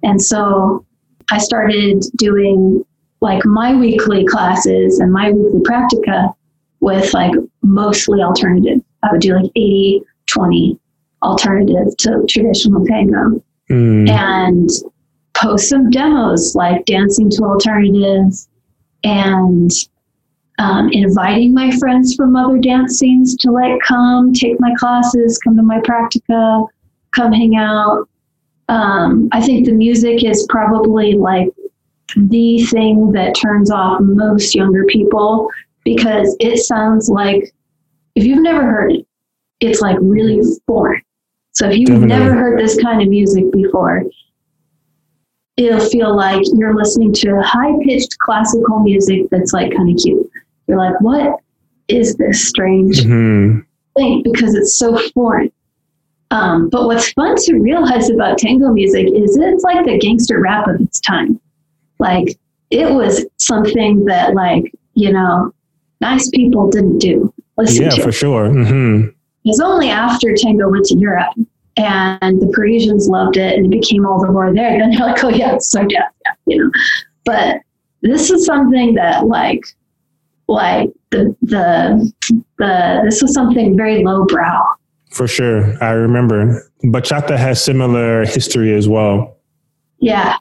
and 0.03 0.21
so 0.21 0.85
I 1.31 1.39
started 1.39 2.03
doing 2.17 2.85
like 3.21 3.45
my 3.45 3.75
weekly 3.75 4.25
classes 4.25 4.99
and 4.99 5.13
my 5.13 5.31
weekly 5.31 5.61
practica 5.61 6.33
with 6.81 7.13
like 7.13 7.33
mostly 7.63 8.23
alternative. 8.23 8.81
I 9.03 9.13
would 9.13 9.21
do 9.21 9.35
like 9.35 9.51
80, 9.57 10.03
20 10.27 10.79
alternative 11.23 11.97
to 11.99 12.25
traditional 12.29 12.85
tango 12.87 13.43
Mm. 13.71 14.09
and 14.09 14.71
post 15.35 15.69
some 15.69 15.91
demos 15.91 16.55
like 16.55 16.87
dancing 16.87 17.29
to 17.29 17.43
alternative 17.43 18.33
and 19.05 19.71
um, 20.59 20.91
inviting 20.93 21.55
my 21.55 21.71
friends 21.79 22.15
from 22.15 22.35
other 22.35 22.59
dance 22.59 22.99
scenes 22.99 23.37
to 23.37 23.51
like 23.51 23.81
come 23.83 24.33
take 24.33 24.59
my 24.61 24.75
classes, 24.79 25.39
come 25.39 25.57
to 25.57 25.63
my 25.63 25.81
practica, 25.81 26.67
come 27.13 27.33
hang 27.33 27.57
out. 27.57 28.09
Um, 28.69 29.29
I 29.33 29.41
think 29.41 29.67
the 29.67 29.73
music 29.73 30.25
is 30.25 30.47
probably 30.51 31.15
like 31.15 31.49
the 32.17 32.63
thing 32.67 33.13
that 33.13 33.35
turns 33.35 33.71
off 33.71 34.01
most 34.01 34.55
younger 34.55 34.85
people 34.87 35.49
because 35.85 36.37
it 36.41 36.59
sounds 36.59 37.09
like 37.09 37.53
if 38.15 38.25
you've 38.25 38.43
never 38.43 38.63
heard 38.63 38.93
it, 38.93 39.07
it's 39.61 39.81
like 39.81 39.97
really 40.01 40.41
foreign. 40.67 41.03
So 41.53 41.69
if 41.69 41.77
you've 41.77 41.89
Definitely. 41.89 42.09
never 42.09 42.35
heard 42.35 42.61
this 42.61 42.81
kind 42.81 43.01
of 43.03 43.09
music 43.09 43.51
before, 43.53 44.05
it'll 45.59 45.81
feel 45.91 46.17
like 46.17 46.41
you're 46.55 46.75
listening 46.75 47.13
to 47.13 47.41
high 47.43 47.73
pitched 47.85 48.17
classical 48.21 48.79
music 48.81 49.27
that's 49.31 49.53
like 49.53 49.75
kind 49.77 49.91
of 49.91 50.03
cute. 50.03 50.31
You're 50.67 50.79
like, 50.79 50.99
what 51.01 51.41
is 51.89 52.15
this 52.17 52.49
strange 52.49 53.01
Mhm. 53.01 53.65
thing? 53.97 54.23
Because 54.23 54.55
it's 54.55 54.79
so 54.79 54.97
foreign. 55.15 55.51
Um, 56.31 56.69
but 56.69 56.87
what's 56.87 57.11
fun 57.13 57.37
to 57.37 57.59
realize 57.59 58.09
about 58.11 58.39
tango 58.39 58.71
music 58.73 59.09
is 59.09 59.37
it's 59.37 59.65
like 59.65 59.85
the 59.87 59.99
gangster 59.99 60.41
rap 60.41 60.69
of 60.69 60.81
its 60.81 61.01
time. 61.01 61.41
Like 61.99 62.39
it 62.71 62.93
was 62.93 63.27
something 63.39 64.05
that 64.05 64.35
like, 64.35 64.71
you 64.95 65.11
know, 65.13 65.53
nice 66.01 66.29
people 66.31 66.71
didn't 66.71 66.99
do. 66.99 67.33
Listen 67.57 67.85
Yeah, 67.85 67.91
to. 67.91 68.03
for 68.03 68.13
sure. 68.13 68.49
hmm 68.51 69.07
It 69.07 69.13
was 69.47 69.61
only 69.61 69.89
after 69.89 70.35
tango 70.35 70.69
went 70.71 70.85
to 70.87 70.97
Europe 70.99 71.33
and 71.79 72.41
the 72.41 72.51
Parisians 72.55 73.09
loved 73.09 73.37
it 73.37 73.57
and 73.57 73.67
it 73.67 73.81
became 73.81 74.07
all 74.07 74.21
the 74.21 74.31
more 74.31 74.53
there. 74.53 74.79
Then 74.79 74.91
they're 74.91 75.07
like, 75.07 75.23
oh 75.25 75.29
yeah, 75.29 75.55
it's 75.55 75.71
so 75.71 75.87
yeah, 75.89 76.09
you 76.47 76.59
know. 76.59 76.71
But 77.25 77.61
this 78.03 78.31
is 78.31 78.47
something 78.47 78.95
that 78.95 79.27
like, 79.27 79.65
like 80.47 80.91
the 81.11 81.37
the 81.43 82.13
the 82.59 83.01
this 83.05 83.23
was 83.23 83.35
something 83.35 83.77
very 83.77 84.05
lowbrow. 84.05 84.63
For 85.11 85.27
sure. 85.27 85.83
I 85.83 85.91
remember. 85.93 86.71
Bachata 86.85 87.37
has 87.37 87.63
similar 87.63 88.25
history 88.25 88.75
as 88.75 88.89
well. 88.89 89.37
Yeah. 90.01 90.37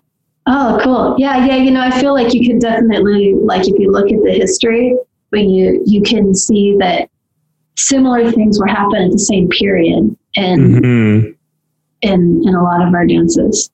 Oh, 0.45 0.79
cool. 0.83 1.15
Yeah, 1.17 1.45
yeah. 1.45 1.55
You 1.55 1.71
know, 1.71 1.81
I 1.81 1.99
feel 1.99 2.13
like 2.13 2.33
you 2.33 2.47
could 2.47 2.61
definitely 2.61 3.33
like 3.35 3.67
if 3.67 3.79
you 3.79 3.91
look 3.91 4.11
at 4.11 4.21
the 4.23 4.31
history, 4.31 4.95
but 5.31 5.41
you 5.41 5.81
you 5.85 6.01
can 6.01 6.33
see 6.33 6.77
that 6.79 7.09
similar 7.77 8.31
things 8.31 8.59
were 8.59 8.67
happening 8.67 9.05
at 9.05 9.11
the 9.11 9.19
same 9.19 9.47
period 9.49 10.15
and 10.35 10.85
hmm 10.85 11.31
in 12.01 12.41
in 12.45 12.55
a 12.55 12.63
lot 12.63 12.85
of 12.85 12.93
our 12.93 13.05
dances. 13.05 13.69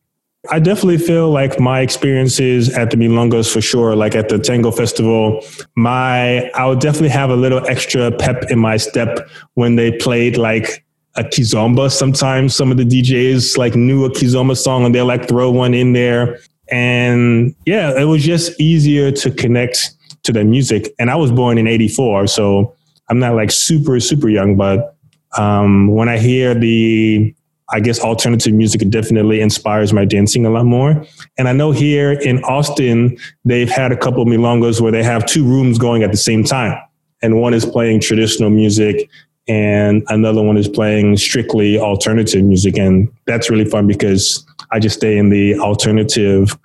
I 0.51 0.59
definitely 0.59 0.97
feel 0.97 1.31
like 1.31 1.59
my 1.59 1.79
experiences 1.79 2.69
at 2.69 2.91
the 2.91 2.97
Milongas 2.97 3.51
for 3.51 3.61
sure, 3.61 3.95
like 3.95 4.13
at 4.13 4.27
the 4.27 4.37
Tango 4.37 4.71
Festival, 4.71 5.41
my 5.75 6.49
I 6.51 6.65
would 6.65 6.79
definitely 6.79 7.09
have 7.09 7.29
a 7.29 7.35
little 7.35 7.65
extra 7.67 8.11
pep 8.11 8.45
in 8.49 8.59
my 8.59 8.77
step 8.77 9.29
when 9.53 9.77
they 9.77 9.91
played 9.97 10.37
like 10.37 10.83
a 11.15 11.23
kizomba. 11.23 11.89
Sometimes 11.91 12.55
some 12.55 12.71
of 12.71 12.77
the 12.77 12.83
DJs 12.83 13.57
like 13.57 13.75
knew 13.75 14.03
a 14.03 14.09
kizomba 14.09 14.57
song 14.57 14.83
and 14.83 14.93
they'll 14.93 15.05
like 15.05 15.27
throw 15.27 15.49
one 15.49 15.73
in 15.73 15.93
there. 15.93 16.39
And 16.69 17.55
yeah, 17.65 17.97
it 17.97 18.05
was 18.05 18.23
just 18.23 18.59
easier 18.59 19.11
to 19.11 19.31
connect 19.31 19.91
to 20.23 20.33
the 20.33 20.43
music. 20.43 20.93
And 20.99 21.09
I 21.09 21.15
was 21.15 21.31
born 21.31 21.57
in 21.57 21.67
84, 21.67 22.27
so 22.27 22.75
I'm 23.09 23.19
not 23.19 23.35
like 23.35 23.51
super, 23.51 23.99
super 23.99 24.29
young, 24.29 24.55
but 24.55 24.95
um, 25.37 25.87
when 25.87 26.09
I 26.09 26.17
hear 26.17 26.53
the 26.53 27.33
I 27.69 27.79
guess 27.79 27.99
alternative 27.99 28.53
music 28.53 28.87
definitely 28.89 29.41
inspires 29.41 29.93
my 29.93 30.05
dancing 30.05 30.45
a 30.45 30.49
lot 30.49 30.65
more. 30.65 31.03
And 31.39 31.47
I 31.47 31.53
know 31.53 31.71
here 31.71 32.11
in 32.11 32.43
Austin, 32.43 33.17
they've 33.45 33.69
had 33.69 33.91
a 33.91 33.97
couple 33.97 34.21
of 34.21 34.27
milongas 34.27 34.79
where 34.79 34.91
they 34.91 35.01
have 35.01 35.25
two 35.25 35.43
rooms 35.43 35.79
going 35.79 36.03
at 36.03 36.11
the 36.11 36.17
same 36.17 36.43
time. 36.43 36.79
And 37.23 37.41
one 37.41 37.53
is 37.53 37.65
playing 37.65 38.01
traditional 38.01 38.51
music 38.51 39.09
and 39.47 40.03
another 40.09 40.43
one 40.43 40.55
is 40.55 40.67
playing 40.67 41.17
strictly 41.17 41.79
alternative 41.79 42.43
music. 42.43 42.77
And 42.77 43.11
that's 43.25 43.49
really 43.49 43.65
fun 43.65 43.87
because 43.87 44.45
I 44.71 44.79
just 44.79 44.97
stay 44.97 45.17
in 45.17 45.29
the 45.29 45.57
alternative 45.57 46.57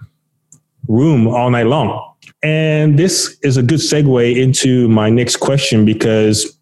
room 0.88 1.27
all 1.27 1.51
night 1.51 1.66
long. 1.66 2.14
And 2.42 2.98
this 2.98 3.37
is 3.42 3.57
a 3.57 3.62
good 3.62 3.81
segue 3.81 4.37
into 4.37 4.88
my 4.88 5.11
next 5.11 5.37
question 5.37 5.85
because 5.85 6.59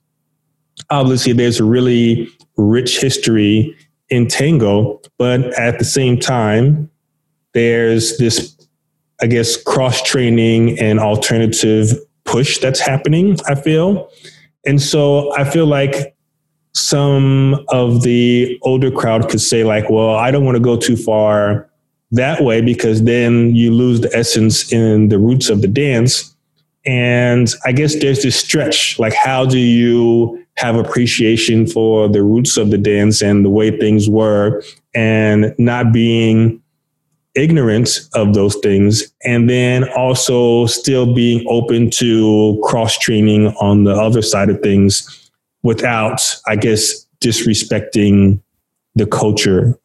obviously 0.91 1.33
there's 1.33 1.61
a 1.61 1.65
really 1.65 2.29
rich 2.57 3.01
history 3.01 3.77
in 4.09 4.29
tango, 4.29 5.01
but 5.19 5.41
at 5.59 5.79
the 5.79 5.85
same 5.85 6.19
time, 6.19 6.91
there's 7.53 8.17
this, 8.19 8.57
I 9.21 9.27
guess, 9.27 9.61
cross 9.62 10.03
training 10.03 10.79
and 10.79 10.99
alternative 10.99 11.93
push 12.25 12.59
that's 12.59 12.81
happening, 12.81 13.39
I 13.47 13.55
feel. 13.55 14.11
And 14.65 14.81
so 14.81 15.35
I 15.37 15.45
feel 15.45 15.67
like 15.67 16.15
some 16.75 17.65
of 17.69 18.03
the 18.03 18.59
older 18.62 18.91
crowd 18.91 19.31
could 19.31 19.41
say, 19.41 19.65
like, 19.65 19.89
well, 19.89 20.17
I 20.17 20.31
don't 20.31 20.45
want 20.45 20.57
to 20.57 20.62
go 20.62 20.77
too 20.77 20.97
far 20.97 21.71
that 22.12 22.42
way 22.42 22.61
because 22.61 23.03
then 23.05 23.55
you 23.55 23.73
lose 23.73 24.01
the 24.01 24.14
essence 24.14 24.73
in 24.73 25.09
the 25.09 25.19
roots 25.19 25.49
of 25.49 25.62
the 25.62 25.69
dance. 25.69 26.35
And 26.85 27.53
I 27.64 27.73
guess 27.73 27.97
there's 27.97 28.23
this 28.23 28.37
stretch 28.37 28.99
like, 28.99 29.14
how 29.14 29.45
do 29.45 29.59
you 29.59 30.45
have 30.57 30.77
appreciation 30.77 31.66
for 31.66 32.09
the 32.09 32.23
roots 32.23 32.57
of 32.57 32.71
the 32.71 32.79
dance 32.79 33.23
and 33.23 33.45
the 33.45 33.51
way 33.51 33.77
things 33.77 34.09
were 34.09 34.62
and 34.95 35.55
not 35.59 35.92
being 35.92 36.62
ignorant 37.35 38.01
of 38.14 38.33
those 38.33 38.57
things 38.57 39.12
and 39.25 39.49
then 39.49 39.85
also 39.90 40.64
still 40.66 41.14
being 41.14 41.45
open 41.49 41.90
to 41.90 42.59
cross 42.64 42.97
training 42.99 43.49
on 43.61 43.85
the 43.85 43.92
other 43.92 44.23
side 44.23 44.49
of 44.49 44.59
things 44.61 45.31
without 45.62 46.19
i 46.47 46.57
guess 46.57 47.07
disrespecting 47.21 48.40
the 48.95 49.07
culture 49.07 49.79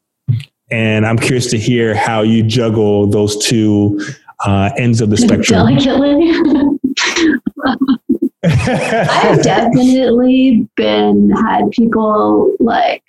and 0.71 1.05
i'm 1.05 1.17
curious 1.17 1.49
to 1.49 1.57
hear 1.57 1.93
how 1.95 2.21
you 2.21 2.41
juggle 2.43 3.07
those 3.07 3.37
two 3.45 3.99
uh, 4.45 4.69
ends 4.77 5.01
of 5.01 5.09
the 5.09 5.17
spectrum 5.25 5.67
Delicately. 5.67 6.31
I've 8.43 9.43
definitely 9.43 10.67
been 10.75 11.29
had 11.29 11.69
people 11.71 12.55
like 12.59 13.03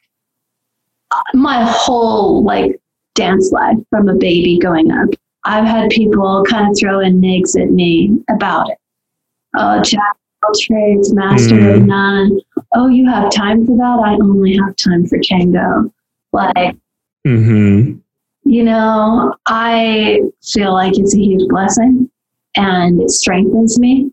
my 1.35 1.65
whole 1.65 2.45
like 2.45 2.79
dance 3.15 3.51
life 3.53 3.77
from 3.91 4.09
a 4.09 4.15
baby 4.15 4.59
going 4.59 4.91
up. 4.91 5.09
I've 5.45 5.65
had 5.65 5.91
people 5.91 6.45
kind 6.49 6.71
of 6.71 6.77
throw 6.79 7.01
in 7.01 7.21
nigs 7.21 7.61
at 7.61 7.71
me 7.71 8.19
about 8.31 8.71
it. 8.71 8.79
Oh, 9.57 9.83
jack 9.83 10.17
all 10.45 10.53
trades, 10.61 11.13
master 11.15 11.55
of 11.71 11.83
Mm. 11.83 11.87
none. 11.87 12.41
Oh, 12.75 12.89
you 12.89 13.09
have 13.09 13.31
time 13.31 13.67
for 13.67 13.77
that? 13.77 14.01
I 14.05 14.15
only 14.15 14.57
have 14.57 14.75
time 14.77 15.07
for 15.07 15.19
tango. 15.23 15.93
Like, 16.33 16.77
hmm 17.25 17.93
you 18.45 18.65
know, 18.65 19.35
I 19.47 20.21
feel 20.43 20.73
like 20.73 20.99
it's 20.99 21.15
a 21.15 21.19
huge 21.19 21.49
blessing 21.49 22.11
and 22.57 23.01
it 23.01 23.11
strengthens 23.11 23.79
me. 23.79 24.11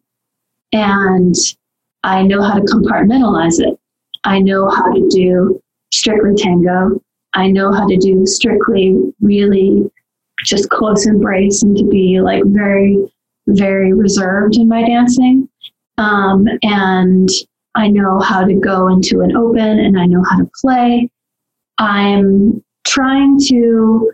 And 0.72 1.36
I 2.04 2.24
know 2.24 2.42
how 2.42 2.56
to 2.56 2.62
compartmentalize 2.62 3.60
it. 3.60 3.78
I 4.24 4.40
know 4.40 4.70
how 4.70 4.94
to 4.94 5.08
do 5.10 5.62
strictly 5.92 6.36
tango. 6.36 7.02
I 7.34 7.48
know 7.48 7.72
how 7.72 7.88
to 7.88 7.98
do 7.98 8.26
strictly 8.26 9.14
really 9.20 9.90
just 10.46 10.70
close 10.70 11.06
embrace 11.06 11.64
and 11.64 11.76
to 11.78 11.84
be 11.86 12.22
like 12.22 12.44
very, 12.46 13.12
very 13.48 13.94
reserved 13.94 14.56
in 14.58 14.68
my 14.68 14.86
dancing. 14.86 15.50
Um, 15.98 16.48
and 16.64 17.30
I 17.76 17.88
know 17.88 18.20
how 18.20 18.46
to 18.46 18.54
go 18.54 18.88
into 18.88 19.22
an 19.22 19.36
open 19.36 19.80
and 19.80 20.00
I 20.00 20.06
know 20.06 20.24
how 20.30 20.38
to 20.38 20.52
play. 20.62 21.10
I'm 21.78 22.64
trying 22.86 23.40
to 23.48 24.12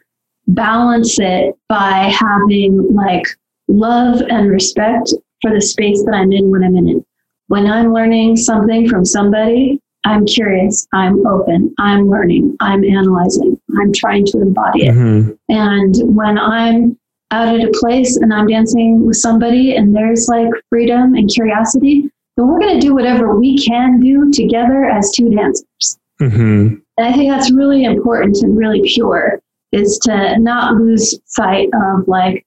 balance 0.48 1.18
it 1.20 1.56
by 1.70 2.14
having 2.14 2.94
like 2.94 3.26
love 3.68 4.22
and 4.30 4.50
respect 4.50 5.14
for 5.42 5.52
the 5.52 5.62
space 5.62 6.04
that 6.06 6.14
I'm 6.14 6.32
in 6.32 6.52
when 6.52 6.64
I'm 6.64 6.76
in 6.76 6.90
it. 6.90 7.06
When 7.48 7.68
I'm 7.68 7.94
learning 7.94 8.38
something 8.38 8.90
from 8.90 9.06
somebody, 9.06 9.80
I'm 10.04 10.26
curious, 10.26 10.88
I'm 10.94 11.26
open, 11.26 11.74
I'm 11.80 12.10
learning, 12.10 12.56
I'm 12.60 12.84
analyzing, 12.84 13.60
I'm 13.80 13.92
trying 13.94 14.26
to 14.28 14.42
embody 14.42 14.88
it. 14.88 14.94
hmm 14.94 15.32
And 15.50 15.96
when 16.16 16.38
I'm 16.38 16.98
out 17.32 17.60
at 17.60 17.68
a 17.68 17.72
place 17.80 18.18
and 18.18 18.34
I'm 18.34 18.48
dancing 18.48 19.06
with 19.06 19.18
somebody 19.18 19.76
and 19.76 19.96
there's 19.96 20.28
like 20.28 20.50
freedom 20.70 21.16
and 21.16 21.30
curiosity, 21.30 22.10
then 22.38 22.48
we're 22.48 22.60
going 22.60 22.80
to 22.80 22.86
do 22.86 22.94
whatever 22.94 23.36
we 23.36 23.58
can 23.58 24.00
do 24.00 24.32
together 24.32 24.86
as 24.86 25.12
two 25.12 25.30
dancers. 25.30 26.00
hmm 26.20 26.76
And 26.98 27.08
I 27.08 27.14
think 27.14 27.30
that's 27.30 27.52
really 27.52 27.84
important 27.84 28.38
and 28.42 28.58
really 28.58 28.82
pure 28.86 29.42
is 29.72 30.00
to 30.04 30.40
not 30.40 30.76
lose 30.76 31.20
sight 31.26 31.70
of 31.74 32.08
like 32.08 32.46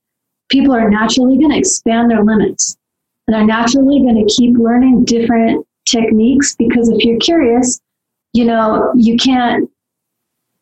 people 0.48 0.74
are 0.74 0.88
naturally 0.88 1.36
going 1.36 1.50
to 1.50 1.58
expand 1.58 2.10
their 2.10 2.24
limits. 2.24 2.76
And 3.26 3.34
they're 3.34 3.44
naturally 3.44 4.00
going 4.00 4.26
to 4.26 4.34
keep 4.34 4.56
learning 4.56 5.04
different 5.04 5.66
techniques 5.86 6.54
because 6.56 6.88
if 6.88 7.04
you're 7.04 7.18
curious, 7.18 7.80
you 8.32 8.44
know, 8.44 8.92
you 8.96 9.16
can't 9.16 9.70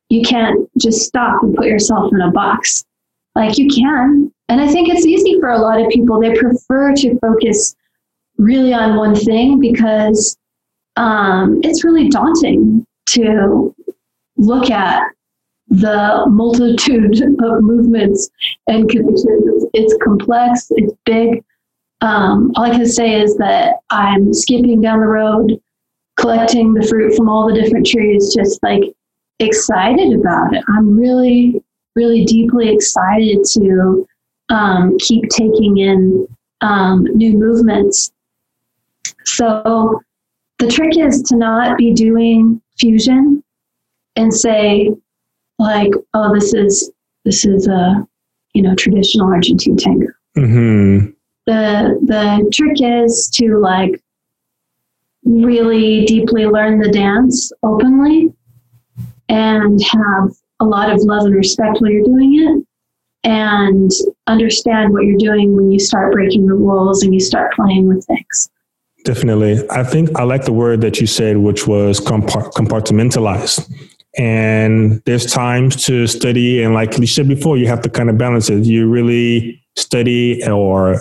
you 0.09 0.22
can't 0.22 0.68
just 0.78 1.03
stop 1.03 1.43
and 1.43 1.55
put 1.55 1.66
yourself 1.66 2.12
in 2.12 2.20
a 2.20 2.30
box. 2.30 2.84
Like 3.34 3.59
you 3.59 3.68
can. 3.68 4.32
And 4.49 4.61
I 4.61 4.68
think 4.68 4.89
it's 4.89 5.05
easy 5.05 5.39
for 5.41 5.51
a 5.51 5.59
lot 5.59 5.80
of 5.80 5.89
people. 5.89 6.20
They 6.20 6.34
prefer 6.34 6.95
to 6.95 7.18
focus 7.18 7.74
really 8.39 8.72
on 8.72 8.97
one 8.97 9.16
thing 9.16 9.59
because 9.59 10.37
um, 10.97 11.61
it's 11.62 11.84
really 11.84 12.09
daunting 12.09 12.86
to 13.07 13.74
look 14.36 14.70
at 14.70 15.02
the 15.68 16.24
multitude 16.28 17.20
of 17.42 17.62
movements 17.62 18.28
and 18.68 18.88
connections. 18.88 19.66
It's 19.72 19.96
complex, 20.02 20.66
it's 20.70 20.92
big. 21.04 21.42
Um, 22.02 22.52
all 22.54 22.64
I 22.64 22.70
can 22.70 22.86
say 22.86 23.20
is 23.20 23.36
that 23.38 23.76
I'm 23.90 24.32
skipping 24.32 24.80
down 24.80 25.00
the 25.00 25.07
road, 25.07 25.61
collecting 26.16 26.74
the 26.74 26.86
fruit 26.86 27.16
from 27.16 27.28
all 27.28 27.46
the 27.46 27.61
different 27.61 27.86
trees, 27.86 28.34
just 28.34 28.62
like 28.62 28.82
excited 29.38 30.18
about 30.18 30.54
it. 30.54 30.62
I'm 30.68 30.96
really, 30.96 31.62
really 31.94 32.24
deeply 32.24 32.72
excited 32.72 33.44
to 33.54 34.07
um, 34.50 34.96
keep 34.98 35.28
taking 35.30 35.78
in 35.78 36.28
um, 36.61 37.04
new 37.14 37.36
movements. 37.36 38.12
So 39.24 40.00
the 40.59 40.68
trick 40.68 40.96
is 40.96 41.22
to 41.22 41.36
not 41.36 41.76
be 41.76 41.92
doing 41.92 42.62
fusion 42.79 43.43
and 44.16 44.33
say 44.33 44.91
like, 45.59 45.93
oh, 46.14 46.35
this 46.35 46.55
is 46.55 46.91
this 47.24 47.45
is 47.45 47.66
a 47.66 48.07
you 48.55 48.62
know 48.62 48.74
traditional 48.74 49.29
Argentine 49.29 49.77
tango. 49.77 50.09
Mm-hmm. 50.37 51.11
The 51.47 51.99
the 52.03 52.51
trick 52.53 52.79
is 52.81 53.31
to 53.35 53.59
like 53.59 54.01
really 55.24 56.05
deeply 56.05 56.47
learn 56.47 56.79
the 56.79 56.91
dance 56.91 57.51
openly 57.62 58.33
and 59.29 59.81
have 59.83 60.31
a 60.61 60.64
lot 60.64 60.91
of 60.91 61.01
love 61.01 61.24
and 61.24 61.35
respect 61.35 61.81
while 61.81 61.91
you're 61.91 62.05
doing 62.05 62.41
it 62.41 62.66
and 63.29 63.91
understand 64.29 64.93
what 64.93 65.05
you're 65.05 65.18
doing 65.18 65.57
when 65.57 65.70
you 65.70 65.81
start 65.81 66.12
breaking 66.12 66.47
the 66.47 66.55
rules 66.55 67.03
and 67.03 67.12
you 67.12 67.20
start 67.20 67.53
playing 67.55 67.89
with 67.89 68.05
things. 68.07 68.51
Definitely. 69.07 69.62
I 69.70 69.84
think 69.84 70.11
I 70.18 70.24
like 70.24 70.46
the 70.46 70.52
word 70.52 70.80
that 70.80 71.00
you 71.00 71.07
said, 71.07 71.36
which 71.36 71.68
was 71.68 72.00
compartmentalized. 72.00 73.72
And 74.18 75.00
there's 75.04 75.32
times 75.32 75.84
to 75.84 76.09
study, 76.09 76.61
and 76.61 76.74
like 76.74 76.98
you 76.98 77.07
said 77.07 77.28
before, 77.28 77.57
you 77.57 77.68
have 77.68 77.82
to 77.82 77.88
kind 77.88 78.11
of 78.11 78.18
balance 78.18 78.50
it. 78.50 78.64
You 78.64 78.88
really 78.88 79.62
study 79.76 80.44
or 80.44 81.00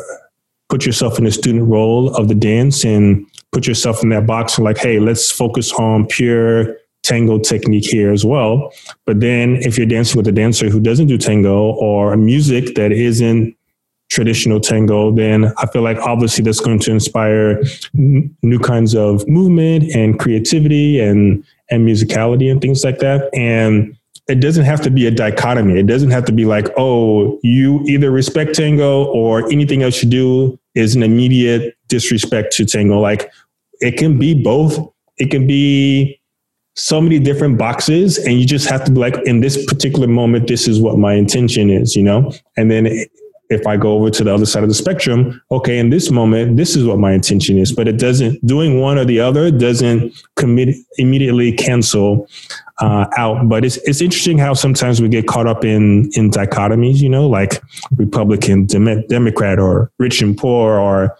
put 0.69 0.85
yourself 0.85 1.17
in 1.17 1.23
the 1.23 1.31
student 1.31 1.67
role 1.67 2.13
of 2.13 2.27
the 2.27 2.35
dance 2.35 2.85
and 2.85 3.25
put 3.51 3.65
yourself 3.65 4.03
in 4.03 4.09
that 4.09 4.27
box 4.27 4.59
and 4.59 4.65
like, 4.65 4.77
hey, 4.77 4.99
let's 4.99 5.31
focus 5.31 5.73
on 5.73 6.05
pure 6.05 6.77
tango 7.01 7.39
technique 7.39 7.89
here 7.89 8.11
as 8.11 8.23
well. 8.23 8.71
But 9.07 9.19
then 9.19 9.55
if 9.61 9.79
you're 9.79 9.87
dancing 9.87 10.17
with 10.17 10.27
a 10.27 10.31
dancer 10.31 10.69
who 10.69 10.79
doesn't 10.79 11.07
do 11.07 11.17
tango 11.17 11.71
or 11.71 12.15
music 12.17 12.75
that 12.75 12.91
isn't 12.91 13.54
traditional 14.15 14.61
tango, 14.61 15.11
then 15.11 15.51
I 15.57 15.65
feel 15.67 15.81
like 15.81 15.97
obviously 15.97 16.43
that's 16.43 16.61
going 16.61 16.79
to 16.79 16.91
inspire 16.91 17.61
n- 17.93 18.33
new 18.41 18.59
kinds 18.59 18.95
of 18.95 19.27
movement 19.27 19.93
and 19.93 20.17
creativity 20.17 21.01
and 21.01 21.43
and 21.69 21.85
musicality 21.85 22.49
and 22.49 22.61
things 22.61 22.83
like 22.83 22.99
that. 22.99 23.29
And 23.33 23.97
it 24.27 24.39
doesn't 24.39 24.65
have 24.65 24.81
to 24.81 24.89
be 24.89 25.05
a 25.05 25.11
dichotomy. 25.11 25.79
It 25.79 25.87
doesn't 25.87 26.11
have 26.11 26.25
to 26.25 26.31
be 26.31 26.45
like, 26.45 26.67
oh, 26.77 27.39
you 27.43 27.81
either 27.87 28.09
respect 28.09 28.55
tango 28.55 29.05
or 29.05 29.45
anything 29.51 29.83
else 29.83 30.01
you 30.01 30.09
do 30.09 30.59
is 30.75 30.95
an 30.95 31.03
immediate 31.03 31.75
disrespect 31.89 32.53
to 32.53 32.65
tango. 32.65 32.99
Like 32.99 33.29
it 33.81 33.97
can 33.97 34.17
be 34.17 34.33
both. 34.41 34.79
It 35.17 35.29
can 35.29 35.45
be 35.45 36.19
so 36.77 37.01
many 37.01 37.19
different 37.19 37.57
boxes 37.57 38.17
and 38.17 38.39
you 38.39 38.45
just 38.45 38.69
have 38.69 38.83
to 38.85 38.91
be 38.91 38.99
like 38.99 39.15
in 39.25 39.39
this 39.39 39.65
particular 39.65 40.07
moment 40.07 40.47
this 40.47 40.67
is 40.67 40.81
what 40.81 40.97
my 40.97 41.13
intention 41.13 41.69
is 41.69 41.95
you 41.95 42.03
know 42.03 42.29
and 42.57 42.69
then 42.69 42.85
if 43.49 43.65
i 43.67 43.77
go 43.77 43.93
over 43.93 44.09
to 44.09 44.23
the 44.23 44.33
other 44.33 44.45
side 44.45 44.63
of 44.63 44.69
the 44.69 44.75
spectrum 44.75 45.41
okay 45.51 45.77
in 45.77 45.89
this 45.89 46.11
moment 46.11 46.57
this 46.57 46.75
is 46.75 46.85
what 46.85 46.99
my 46.99 47.13
intention 47.13 47.57
is 47.57 47.71
but 47.71 47.87
it 47.87 47.97
doesn't 47.97 48.45
doing 48.45 48.79
one 48.79 48.97
or 48.97 49.05
the 49.05 49.19
other 49.19 49.51
doesn't 49.51 50.13
commit 50.35 50.75
immediately 50.97 51.51
cancel 51.51 52.27
uh, 52.79 53.05
out. 53.17 53.47
But 53.47 53.63
it's 53.63 53.77
it's 53.77 54.01
interesting 54.01 54.37
how 54.37 54.53
sometimes 54.53 55.01
we 55.01 55.07
get 55.07 55.27
caught 55.27 55.47
up 55.47 55.63
in 55.63 56.09
in 56.13 56.29
dichotomies 56.29 56.97
you 56.97 57.09
know 57.09 57.27
like 57.27 57.61
republican 57.95 58.65
Dem- 58.65 59.05
democrat 59.07 59.59
or 59.59 59.91
rich 59.97 60.21
and 60.21 60.37
poor 60.37 60.73
or 60.73 61.15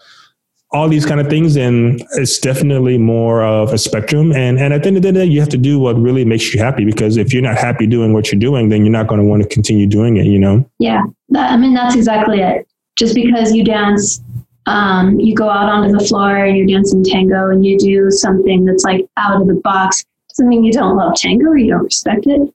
all 0.72 0.88
these 0.88 1.06
kind 1.06 1.20
of 1.20 1.28
things. 1.28 1.56
And 1.56 2.02
it's 2.12 2.38
definitely 2.38 2.98
more 2.98 3.44
of 3.44 3.72
a 3.72 3.78
spectrum. 3.78 4.32
And, 4.32 4.58
and 4.58 4.72
at 4.72 4.82
the 4.82 4.88
end 4.88 4.96
of 4.96 5.02
the 5.02 5.12
day, 5.12 5.24
you 5.24 5.40
have 5.40 5.48
to 5.50 5.58
do 5.58 5.78
what 5.78 5.96
really 5.96 6.24
makes 6.24 6.52
you 6.52 6.62
happy 6.62 6.84
because 6.84 7.16
if 7.16 7.32
you're 7.32 7.42
not 7.42 7.56
happy 7.56 7.86
doing 7.86 8.12
what 8.12 8.30
you're 8.30 8.40
doing, 8.40 8.68
then 8.68 8.84
you're 8.84 8.92
not 8.92 9.06
going 9.06 9.20
to 9.20 9.26
want 9.26 9.42
to 9.42 9.48
continue 9.48 9.86
doing 9.86 10.16
it, 10.16 10.26
you 10.26 10.38
know? 10.38 10.68
Yeah. 10.78 11.02
That, 11.30 11.52
I 11.52 11.56
mean, 11.56 11.74
that's 11.74 11.94
exactly 11.94 12.40
it. 12.40 12.66
Just 12.96 13.14
because 13.14 13.54
you 13.54 13.62
dance, 13.62 14.20
um, 14.66 15.20
you 15.20 15.34
go 15.34 15.48
out 15.48 15.68
onto 15.68 15.96
the 15.96 16.04
floor 16.04 16.44
and 16.44 16.56
you're 16.56 16.66
dancing 16.66 17.04
tango 17.04 17.50
and 17.50 17.64
you 17.64 17.78
do 17.78 18.10
something 18.10 18.64
that's 18.64 18.84
like 18.84 19.06
out 19.16 19.40
of 19.40 19.46
the 19.46 19.54
box 19.54 20.04
doesn't 20.30 20.48
mean 20.48 20.64
you 20.64 20.72
don't 20.72 20.96
love 20.96 21.14
tango 21.14 21.46
or 21.46 21.56
you 21.56 21.70
don't 21.70 21.84
respect 21.84 22.26
it, 22.26 22.52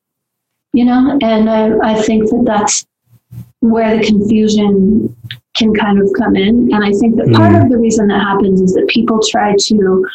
you 0.74 0.84
know? 0.84 1.18
And 1.22 1.50
I, 1.50 1.92
I 1.92 2.02
think 2.02 2.30
that 2.30 2.44
that's 2.46 2.86
where 3.62 3.98
the 3.98 4.04
confusion 4.04 5.16
can 5.56 5.74
kind 5.74 6.02
of 6.02 6.10
come 6.18 6.36
in. 6.36 6.74
And 6.74 6.84
I 6.84 6.92
think 6.92 7.18
that 7.18 7.34
part 7.34 7.54
mm. 7.54 7.64
of 7.64 7.70
the 7.70 7.78
reason 7.78 8.08
that 8.08 8.22
happens 8.22 8.62
is 8.62 8.74
that 8.74 8.88
people 8.88 9.20
try 9.30 9.56
to 9.56 10.06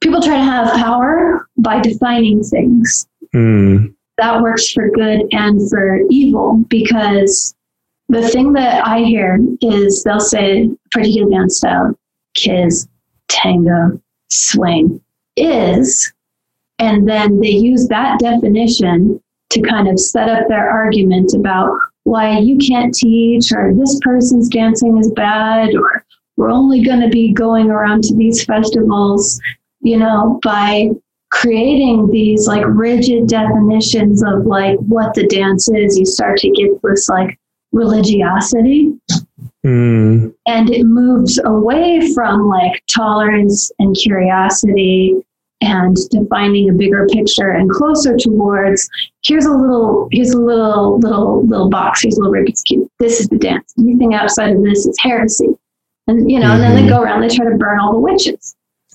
people 0.00 0.20
try 0.20 0.36
to 0.36 0.44
have 0.44 0.74
power 0.74 1.48
by 1.58 1.80
defining 1.80 2.42
things. 2.42 3.06
Mm. 3.34 3.94
That 4.18 4.40
works 4.40 4.70
for 4.72 4.88
good 4.90 5.22
and 5.32 5.68
for 5.68 6.00
evil 6.08 6.64
because 6.68 7.54
the 8.08 8.28
thing 8.28 8.52
that 8.52 8.86
I 8.86 9.00
hear 9.00 9.38
is 9.60 10.04
they'll 10.04 10.20
say 10.20 10.70
particular 10.92 11.30
dance 11.30 11.58
style, 11.58 11.98
kiz, 12.34 12.88
tango, 13.28 14.00
swing 14.30 15.00
is, 15.36 16.12
and 16.78 17.08
then 17.08 17.40
they 17.40 17.50
use 17.50 17.88
that 17.88 18.18
definition 18.20 19.20
to 19.50 19.60
kind 19.62 19.88
of 19.88 19.98
set 19.98 20.28
up 20.28 20.48
their 20.48 20.70
argument 20.70 21.34
about 21.34 21.70
why 22.06 22.38
you 22.38 22.56
can't 22.56 22.94
teach 22.94 23.50
or 23.52 23.74
this 23.74 23.98
person's 24.00 24.48
dancing 24.48 24.96
is 24.96 25.10
bad 25.10 25.74
or 25.74 26.04
we're 26.36 26.52
only 26.52 26.80
going 26.80 27.00
to 27.00 27.08
be 27.08 27.32
going 27.32 27.68
around 27.68 28.04
to 28.04 28.14
these 28.14 28.44
festivals 28.44 29.40
you 29.80 29.96
know 29.96 30.38
by 30.44 30.88
creating 31.32 32.08
these 32.12 32.46
like 32.46 32.64
rigid 32.64 33.26
definitions 33.26 34.22
of 34.22 34.46
like 34.46 34.78
what 34.78 35.14
the 35.14 35.26
dance 35.26 35.68
is 35.68 35.98
you 35.98 36.06
start 36.06 36.38
to 36.38 36.48
get 36.50 36.70
this 36.84 37.08
like 37.08 37.36
religiosity 37.72 38.92
mm. 39.64 40.32
and 40.46 40.70
it 40.70 40.84
moves 40.84 41.40
away 41.44 42.12
from 42.14 42.48
like 42.48 42.80
tolerance 42.88 43.72
and 43.80 43.96
curiosity 43.96 45.12
and 45.60 45.96
defining 46.10 46.68
a 46.68 46.72
bigger 46.72 47.06
picture 47.06 47.50
and 47.50 47.70
closer 47.70 48.16
towards 48.16 48.88
here's 49.24 49.46
a 49.46 49.50
little 49.50 50.08
here's 50.12 50.30
a 50.30 50.40
little 50.40 50.98
little 50.98 51.46
little 51.46 51.70
box 51.70 52.02
here's 52.02 52.16
a 52.18 52.20
little 52.20 52.34
Rubik's 52.34 52.62
cube 52.62 52.88
this 52.98 53.20
is 53.20 53.28
the 53.28 53.38
dance 53.38 53.72
anything 53.78 54.14
outside 54.14 54.54
of 54.54 54.62
this 54.62 54.86
is 54.86 54.96
heresy 55.00 55.48
and 56.06 56.30
you 56.30 56.38
know 56.38 56.46
mm-hmm. 56.46 56.54
and 56.54 56.62
then 56.62 56.74
they 56.74 56.82
mm-hmm. 56.82 56.90
go 56.90 57.02
around 57.02 57.22
they 57.22 57.34
try 57.34 57.44
to 57.44 57.56
burn 57.56 57.80
all 57.80 57.92
the 57.92 57.98
witches 57.98 58.54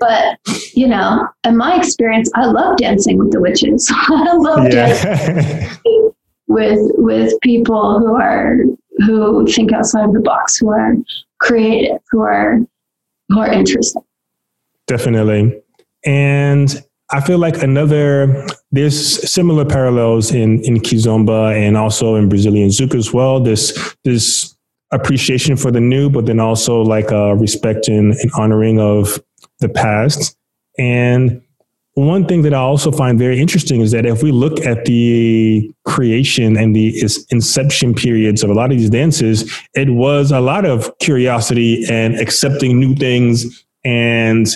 but 0.00 0.38
you 0.74 0.86
know 0.86 1.26
in 1.44 1.56
my 1.56 1.76
experience 1.76 2.30
I 2.34 2.46
love 2.46 2.76
dancing 2.78 3.18
with 3.18 3.30
the 3.30 3.40
witches 3.40 3.90
I 4.08 4.32
love 4.34 4.64
yeah. 4.64 4.94
dancing 4.94 6.12
with 6.48 6.80
with 6.94 7.34
people 7.42 7.98
who 7.98 8.14
are 8.14 8.56
who 9.06 9.46
think 9.46 9.72
outside 9.72 10.12
the 10.12 10.20
box 10.20 10.56
who 10.56 10.70
are 10.70 10.94
creative 11.38 12.00
who 12.10 12.20
are 12.20 12.60
who 13.28 13.38
are 13.38 13.52
interesting 13.52 14.02
Definitely. 14.88 15.62
And 16.04 16.82
I 17.10 17.20
feel 17.20 17.38
like 17.38 17.62
another, 17.62 18.46
there's 18.72 19.30
similar 19.30 19.64
parallels 19.64 20.32
in, 20.32 20.62
in 20.64 20.78
Kizomba 20.78 21.54
and 21.54 21.76
also 21.76 22.16
in 22.16 22.28
Brazilian 22.28 22.70
Zouk 22.70 22.94
as 22.94 23.12
well. 23.12 23.38
This, 23.40 23.94
this 24.04 24.56
appreciation 24.90 25.56
for 25.56 25.70
the 25.70 25.80
new, 25.80 26.10
but 26.10 26.26
then 26.26 26.40
also 26.40 26.80
like 26.80 27.10
a 27.10 27.36
respect 27.36 27.88
and, 27.88 28.14
and 28.14 28.30
honoring 28.36 28.80
of 28.80 29.22
the 29.60 29.68
past. 29.68 30.36
And 30.78 31.42
one 31.94 32.26
thing 32.26 32.42
that 32.42 32.54
I 32.54 32.58
also 32.58 32.92
find 32.92 33.18
very 33.18 33.40
interesting 33.40 33.80
is 33.80 33.90
that 33.90 34.06
if 34.06 34.22
we 34.22 34.30
look 34.30 34.60
at 34.64 34.84
the 34.84 35.70
creation 35.84 36.56
and 36.56 36.74
the 36.74 37.02
inception 37.30 37.94
periods 37.94 38.42
of 38.42 38.50
a 38.50 38.54
lot 38.54 38.70
of 38.70 38.78
these 38.78 38.90
dances, 38.90 39.52
it 39.74 39.90
was 39.90 40.30
a 40.30 40.40
lot 40.40 40.64
of 40.64 40.96
curiosity 40.98 41.84
and 41.90 42.14
accepting 42.20 42.78
new 42.78 42.94
things 42.94 43.64
and 43.84 44.46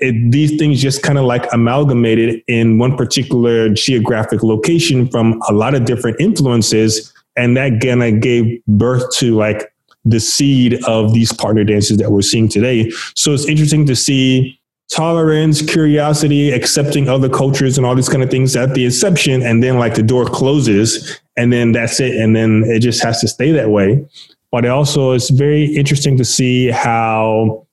it, 0.00 0.32
these 0.32 0.56
things 0.56 0.80
just 0.80 1.02
kind 1.02 1.18
of 1.18 1.24
like 1.24 1.50
amalgamated 1.52 2.42
in 2.48 2.78
one 2.78 2.96
particular 2.96 3.68
geographic 3.68 4.42
location 4.42 5.08
from 5.08 5.40
a 5.48 5.52
lot 5.52 5.74
of 5.74 5.84
different 5.84 6.20
influences. 6.20 7.12
and 7.36 7.56
that 7.56 7.80
kind 7.80 8.02
of 8.02 8.20
gave 8.20 8.60
birth 8.66 9.04
to 9.16 9.34
like 9.36 9.72
the 10.04 10.18
seed 10.18 10.82
of 10.84 11.12
these 11.12 11.32
partner 11.32 11.64
dances 11.64 11.98
that 11.98 12.10
we're 12.10 12.22
seeing 12.22 12.48
today. 12.48 12.90
So 13.14 13.32
it's 13.32 13.46
interesting 13.46 13.86
to 13.86 13.94
see 13.94 14.58
tolerance, 14.90 15.62
curiosity, 15.62 16.50
accepting 16.50 17.08
other 17.08 17.28
cultures 17.28 17.76
and 17.78 17.86
all 17.86 17.94
these 17.94 18.08
kind 18.08 18.22
of 18.22 18.30
things 18.30 18.56
at 18.56 18.74
the 18.74 18.84
inception. 18.84 19.42
And 19.42 19.62
then 19.62 19.78
like 19.78 19.94
the 19.94 20.02
door 20.02 20.24
closes 20.24 21.20
and 21.36 21.52
then 21.52 21.72
that's 21.72 22.00
it. 22.00 22.16
And 22.16 22.34
then 22.34 22.64
it 22.66 22.80
just 22.80 23.02
has 23.02 23.20
to 23.20 23.28
stay 23.28 23.52
that 23.52 23.70
way. 23.70 24.04
But 24.50 24.66
also 24.66 25.12
it's 25.12 25.30
very 25.30 25.64
interesting 25.64 26.16
to 26.16 26.24
see 26.24 26.70
how 26.70 27.66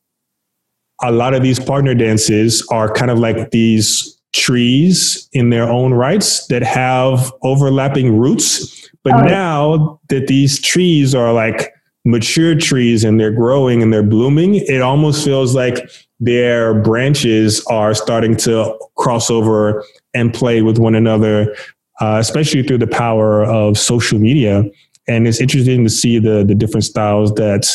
a 1.02 1.12
lot 1.12 1.34
of 1.34 1.44
these 1.44 1.60
partner 1.60 1.94
dances 1.94 2.66
are 2.72 2.92
kind 2.92 3.12
of 3.12 3.20
like 3.20 3.52
these 3.52 4.18
trees 4.34 5.28
in 5.34 5.50
their 5.50 5.70
own 5.70 5.94
rights 5.94 6.48
that 6.48 6.64
have 6.64 7.32
overlapping 7.44 8.18
roots. 8.18 8.90
But 9.04 9.14
oh. 9.14 9.22
now 9.22 10.00
that 10.10 10.28
these 10.28 10.62
trees 10.62 11.16
are 11.16 11.34
like 11.34 11.74
mature 12.06 12.56
trees 12.56 13.04
and 13.04 13.20
they're 13.20 13.32
growing 13.32 13.82
and 13.82 13.92
they're 13.92 14.04
blooming, 14.04 14.56
it 14.56 14.82
almost 14.82 15.24
feels 15.24 15.56
like 15.56 15.90
their 16.20 16.74
branches 16.82 17.64
are 17.68 17.94
starting 17.94 18.36
to 18.38 18.78
cross 18.96 19.30
over 19.30 19.84
and 20.14 20.34
play 20.34 20.62
with 20.62 20.80
one 20.80 20.96
another, 20.96 21.56
uh, 22.02 22.18
especially 22.20 22.64
through 22.64 22.80
the 22.80 22.88
power 22.88 23.44
of 23.44 23.78
social 23.78 24.18
media. 24.18 24.64
And 25.08 25.28
it's 25.28 25.40
interesting 25.40 25.84
to 25.84 25.90
see 25.90 26.20
the 26.20 26.44
the 26.44 26.56
different 26.56 26.84
styles 26.84 27.34
that 27.36 27.68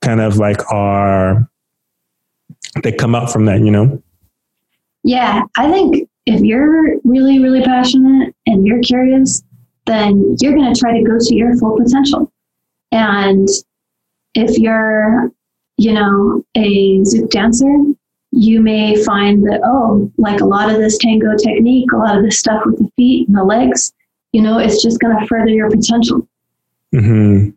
kind 0.00 0.20
of 0.20 0.36
like 0.36 0.60
are 0.72 1.48
that 2.82 2.98
come 2.98 3.14
out 3.14 3.32
from 3.32 3.44
that, 3.46 3.60
you 3.60 3.70
know? 3.70 4.02
Yeah, 5.04 5.42
I 5.56 5.70
think 5.70 6.08
if 6.26 6.40
you're 6.40 6.98
really, 7.04 7.38
really 7.38 7.62
passionate 7.62 8.34
and 8.46 8.66
you're 8.66 8.80
curious, 8.80 9.42
then 9.86 10.36
you're 10.40 10.54
going 10.54 10.72
to 10.72 10.78
try 10.78 10.96
to 10.96 11.02
go 11.02 11.18
to 11.18 11.34
your 11.34 11.56
full 11.56 11.76
potential. 11.76 12.32
And 12.92 13.48
if 14.34 14.58
you're, 14.58 15.30
you 15.76 15.92
know, 15.92 16.44
a 16.54 16.98
Zouk 17.00 17.30
dancer, 17.30 17.74
you 18.30 18.60
may 18.60 19.02
find 19.04 19.42
that, 19.44 19.60
oh, 19.64 20.10
like 20.16 20.40
a 20.40 20.46
lot 20.46 20.70
of 20.70 20.78
this 20.78 20.98
tango 20.98 21.36
technique, 21.36 21.92
a 21.92 21.96
lot 21.96 22.16
of 22.16 22.22
this 22.22 22.38
stuff 22.38 22.62
with 22.64 22.78
the 22.78 22.88
feet 22.96 23.28
and 23.28 23.36
the 23.36 23.44
legs, 23.44 23.92
you 24.32 24.40
know, 24.40 24.58
it's 24.58 24.82
just 24.82 25.00
going 25.00 25.18
to 25.18 25.26
further 25.26 25.50
your 25.50 25.70
potential. 25.70 26.26
Mm-hmm. 26.94 27.50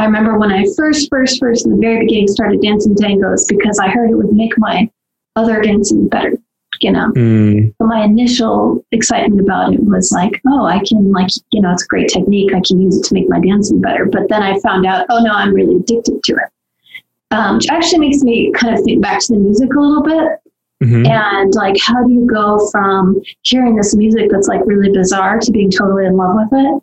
I 0.00 0.04
remember 0.06 0.38
when 0.38 0.50
I 0.50 0.64
first, 0.76 1.08
first, 1.10 1.38
first 1.38 1.66
in 1.66 1.72
the 1.72 1.78
very 1.78 2.00
beginning 2.00 2.28
started 2.28 2.62
dancing 2.62 2.94
tangos 2.94 3.46
because 3.48 3.78
I 3.78 3.88
heard 3.88 4.10
it 4.10 4.14
would 4.14 4.32
make 4.32 4.56
my 4.56 4.90
other 5.36 5.60
dancing 5.60 6.08
better 6.08 6.38
you 6.80 6.90
know. 6.90 7.08
Mm. 7.14 7.74
But 7.78 7.86
my 7.86 8.04
initial 8.04 8.84
excitement 8.90 9.40
about 9.40 9.74
it 9.74 9.80
was 9.84 10.12
like, 10.12 10.40
oh, 10.48 10.64
I 10.64 10.80
can 10.86 11.12
like, 11.12 11.28
you 11.50 11.60
know, 11.60 11.72
it's 11.72 11.84
a 11.84 11.86
great 11.86 12.08
technique. 12.08 12.54
I 12.54 12.62
can 12.66 12.80
use 12.80 12.98
it 12.98 13.04
to 13.04 13.14
make 13.14 13.28
my 13.28 13.40
dancing 13.40 13.80
better. 13.80 14.06
But 14.06 14.28
then 14.28 14.42
I 14.42 14.58
found 14.60 14.86
out, 14.86 15.06
oh 15.10 15.18
no, 15.18 15.32
I'm 15.32 15.52
really 15.52 15.76
addicted 15.76 16.22
to 16.22 16.32
it. 16.32 16.48
Um, 17.32 17.56
which 17.56 17.68
actually 17.70 17.98
makes 17.98 18.22
me 18.22 18.50
kind 18.52 18.74
of 18.74 18.82
think 18.82 19.02
back 19.02 19.20
to 19.20 19.34
the 19.34 19.38
music 19.38 19.74
a 19.74 19.80
little 19.80 20.02
bit. 20.02 20.38
Mm-hmm. 20.82 21.06
And 21.06 21.54
like, 21.54 21.76
how 21.80 22.02
do 22.02 22.12
you 22.12 22.26
go 22.26 22.66
from 22.70 23.20
hearing 23.42 23.76
this 23.76 23.94
music 23.94 24.30
that's 24.30 24.48
like 24.48 24.62
really 24.64 24.90
bizarre 24.90 25.38
to 25.38 25.52
being 25.52 25.70
totally 25.70 26.06
in 26.06 26.16
love 26.16 26.34
with 26.34 26.48
it? 26.52 26.82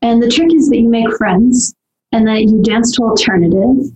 And 0.00 0.22
the 0.22 0.30
trick 0.30 0.52
is 0.54 0.68
that 0.70 0.78
you 0.78 0.88
make 0.88 1.14
friends 1.16 1.74
and 2.14 2.26
that 2.28 2.42
you 2.42 2.62
dance 2.62 2.92
to 2.92 3.02
alternative 3.02 3.92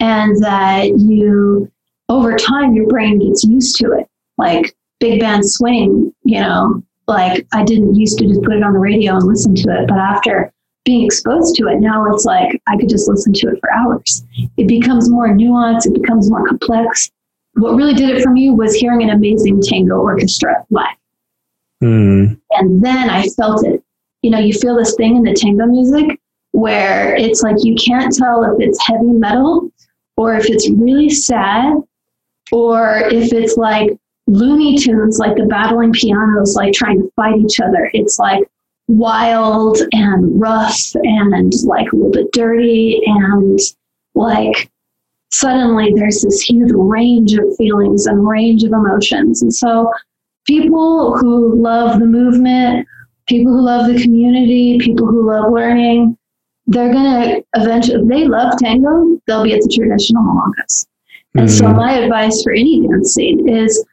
and 0.00 0.36
that 0.42 0.98
you, 0.98 1.70
over 2.08 2.36
time, 2.36 2.74
your 2.74 2.88
brain 2.88 3.20
gets 3.20 3.44
used 3.44 3.76
to 3.76 3.92
it. 3.92 4.08
Like, 4.38 4.74
big 4.98 5.20
band 5.20 5.48
swing, 5.48 6.12
you 6.24 6.40
know, 6.40 6.82
like 7.06 7.46
I 7.52 7.62
didn't 7.62 7.94
used 7.94 8.18
to 8.18 8.26
just 8.26 8.42
put 8.42 8.54
it 8.54 8.64
on 8.64 8.72
the 8.72 8.80
radio 8.80 9.14
and 9.14 9.24
listen 9.24 9.54
to 9.54 9.70
it, 9.70 9.86
but 9.86 9.98
after 9.98 10.52
being 10.84 11.04
exposed 11.04 11.54
to 11.56 11.68
it, 11.68 11.78
now 11.78 12.04
it's 12.12 12.24
like 12.24 12.60
I 12.66 12.76
could 12.76 12.88
just 12.88 13.08
listen 13.08 13.32
to 13.34 13.48
it 13.50 13.60
for 13.60 13.72
hours. 13.72 14.24
It 14.56 14.66
becomes 14.66 15.08
more 15.08 15.28
nuanced, 15.28 15.86
it 15.86 15.94
becomes 15.94 16.28
more 16.28 16.46
complex. 16.48 17.10
What 17.54 17.76
really 17.76 17.94
did 17.94 18.10
it 18.10 18.22
for 18.22 18.30
me 18.30 18.50
was 18.50 18.74
hearing 18.74 19.02
an 19.02 19.10
amazing 19.10 19.60
tango 19.62 19.96
orchestra 19.96 20.64
live. 20.70 20.96
Mm. 21.82 22.40
And 22.50 22.84
then 22.84 23.10
I 23.10 23.28
felt 23.28 23.64
it. 23.64 23.82
You 24.22 24.30
know, 24.30 24.38
you 24.38 24.54
feel 24.54 24.76
this 24.76 24.96
thing 24.96 25.16
in 25.16 25.22
the 25.22 25.34
tango 25.34 25.66
music 25.66 26.18
where 26.52 27.14
it's 27.16 27.42
like 27.42 27.56
you 27.60 27.74
can't 27.74 28.14
tell 28.14 28.44
if 28.44 28.60
it's 28.60 28.86
heavy 28.86 29.12
metal 29.12 29.70
or 30.16 30.34
if 30.34 30.48
it's 30.48 30.68
really 30.70 31.10
sad 31.10 31.74
or 32.52 33.02
if 33.10 33.32
it's 33.32 33.56
like 33.56 33.90
Looney 34.26 34.76
Tunes, 34.76 35.18
like 35.18 35.36
the 35.36 35.46
battling 35.46 35.92
pianos, 35.92 36.54
like 36.56 36.72
trying 36.72 37.00
to 37.00 37.10
fight 37.16 37.36
each 37.36 37.60
other. 37.60 37.90
It's 37.94 38.18
like 38.18 38.44
wild 38.88 39.78
and 39.92 40.40
rough 40.40 40.78
and 40.94 41.52
like 41.64 41.92
a 41.92 41.96
little 41.96 42.10
bit 42.10 42.32
dirty 42.32 43.00
and 43.06 43.58
like 44.14 44.70
suddenly 45.32 45.92
there's 45.94 46.22
this 46.22 46.42
huge 46.42 46.70
range 46.74 47.34
of 47.34 47.56
feelings 47.56 48.06
and 48.06 48.28
range 48.28 48.64
of 48.64 48.72
emotions. 48.72 49.42
And 49.42 49.54
so 49.54 49.92
people 50.46 51.16
who 51.18 51.54
love 51.54 52.00
the 52.00 52.06
movement, 52.06 52.86
people 53.26 53.52
who 53.52 53.62
love 53.62 53.86
the 53.86 54.02
community, 54.02 54.78
people 54.80 55.06
who 55.06 55.26
love 55.26 55.52
learning, 55.52 56.16
they're 56.70 56.92
gonna 56.92 57.40
eventually 57.56 58.06
they 58.08 58.26
love 58.26 58.56
tango, 58.58 59.20
they'll 59.26 59.44
be 59.44 59.52
at 59.52 59.60
the 59.60 59.68
traditional 59.68 60.22
milongas. 60.22 60.86
And 61.34 61.48
mm-hmm. 61.48 61.58
so 61.58 61.72
my 61.72 61.98
advice 61.98 62.42
for 62.42 62.52
any 62.52 62.86
dance 62.86 63.14
scene 63.14 63.48
is 63.48 63.84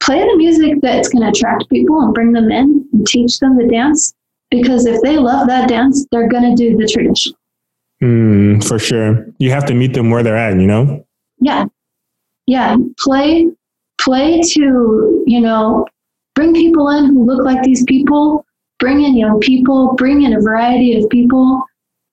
play 0.00 0.20
the 0.20 0.36
music 0.36 0.80
that's 0.82 1.08
going 1.08 1.22
to 1.22 1.28
attract 1.28 1.68
people 1.70 2.00
and 2.00 2.12
bring 2.12 2.32
them 2.32 2.50
in 2.50 2.88
and 2.92 3.06
teach 3.06 3.38
them 3.38 3.56
the 3.56 3.68
dance. 3.68 4.14
Because 4.50 4.84
if 4.84 5.00
they 5.02 5.16
love 5.16 5.46
that 5.46 5.68
dance, 5.68 6.06
they're 6.10 6.28
going 6.28 6.42
to 6.42 6.56
do 6.56 6.76
the 6.76 6.88
traditional. 6.88 7.38
Mm, 8.02 8.66
for 8.66 8.78
sure. 8.78 9.26
You 9.38 9.50
have 9.50 9.64
to 9.66 9.74
meet 9.74 9.94
them 9.94 10.10
where 10.10 10.22
they're 10.22 10.36
at, 10.36 10.54
you 10.54 10.66
know? 10.66 11.06
Yeah. 11.38 11.66
Yeah. 12.46 12.76
Play, 12.98 13.46
play 14.00 14.40
to, 14.40 15.24
you 15.26 15.40
know, 15.40 15.86
bring 16.34 16.52
people 16.52 16.88
in 16.90 17.06
who 17.06 17.24
look 17.24 17.44
like 17.44 17.62
these 17.62 17.84
people, 17.84 18.44
bring 18.80 19.04
in 19.04 19.16
young 19.16 19.38
people, 19.38 19.94
bring 19.94 20.22
in 20.22 20.34
a 20.34 20.40
variety 20.40 21.00
of 21.00 21.08
people, 21.10 21.62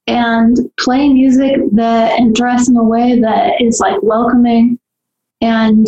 and 0.09 0.57
play 0.79 1.09
music 1.09 1.57
that 1.73 2.19
and 2.19 2.35
dress 2.35 2.69
in 2.69 2.75
a 2.75 2.83
way 2.83 3.19
that 3.19 3.61
is 3.61 3.79
like 3.79 4.01
welcoming 4.01 4.79
and 5.41 5.87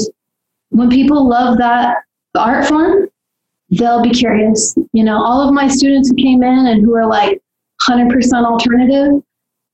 when 0.69 0.89
people 0.89 1.27
love 1.27 1.57
that 1.57 1.97
art 2.35 2.65
form, 2.65 3.07
they'll 3.69 4.01
be 4.01 4.09
curious. 4.11 4.75
You 4.93 5.03
know, 5.03 5.21
all 5.21 5.47
of 5.47 5.53
my 5.53 5.67
students 5.67 6.09
who 6.09 6.15
came 6.15 6.43
in 6.43 6.67
and 6.67 6.81
who 6.83 6.95
are 6.95 7.07
like 7.07 7.41
100% 7.87 8.45
alternative, 8.45 9.21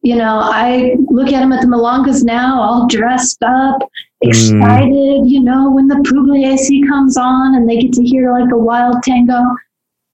you 0.01 0.15
know, 0.15 0.39
I 0.39 0.95
look 1.09 1.27
at 1.27 1.39
them 1.39 1.53
at 1.53 1.61
the 1.61 1.67
Milongas 1.67 2.23
now, 2.23 2.61
all 2.61 2.87
dressed 2.87 3.43
up, 3.43 3.81
excited, 4.21 4.89
mm. 4.91 5.29
you 5.29 5.41
know, 5.41 5.71
when 5.71 5.87
the 5.87 5.95
Pugliese 5.95 6.87
comes 6.87 7.17
on 7.17 7.55
and 7.55 7.69
they 7.69 7.77
get 7.77 7.93
to 7.93 8.03
hear 8.03 8.31
like 8.31 8.51
a 8.51 8.57
wild 8.57 9.03
tango 9.03 9.41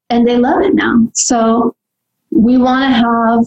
and 0.09 0.27
they 0.27 0.38
love 0.38 0.61
it 0.61 0.73
now. 0.73 1.07
So 1.13 1.75
we 2.31 2.57
want 2.57 2.89
to 2.89 2.93
have 2.93 3.45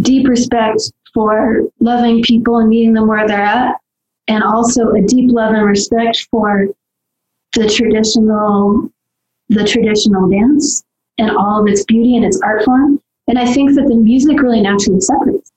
deep 0.00 0.28
respect 0.28 0.80
for 1.14 1.62
loving 1.80 2.22
people 2.22 2.58
and 2.58 2.68
meeting 2.68 2.94
them 2.94 3.06
where 3.06 3.26
they're 3.26 3.42
at 3.42 3.76
and 4.28 4.42
also 4.42 4.92
a 4.92 5.02
deep 5.02 5.30
love 5.30 5.52
and 5.52 5.66
respect 5.66 6.28
for 6.30 6.68
the 7.54 7.68
traditional 7.68 8.90
the 9.48 9.64
traditional 9.64 10.28
dance 10.30 10.82
and 11.18 11.30
all 11.30 11.60
of 11.60 11.68
its 11.68 11.84
beauty 11.84 12.16
and 12.16 12.24
its 12.24 12.40
art 12.42 12.64
form. 12.64 13.00
And 13.28 13.38
I 13.38 13.52
think 13.52 13.74
that 13.74 13.86
the 13.86 13.94
music 13.94 14.40
really 14.40 14.62
naturally 14.62 15.00
separates. 15.00 15.52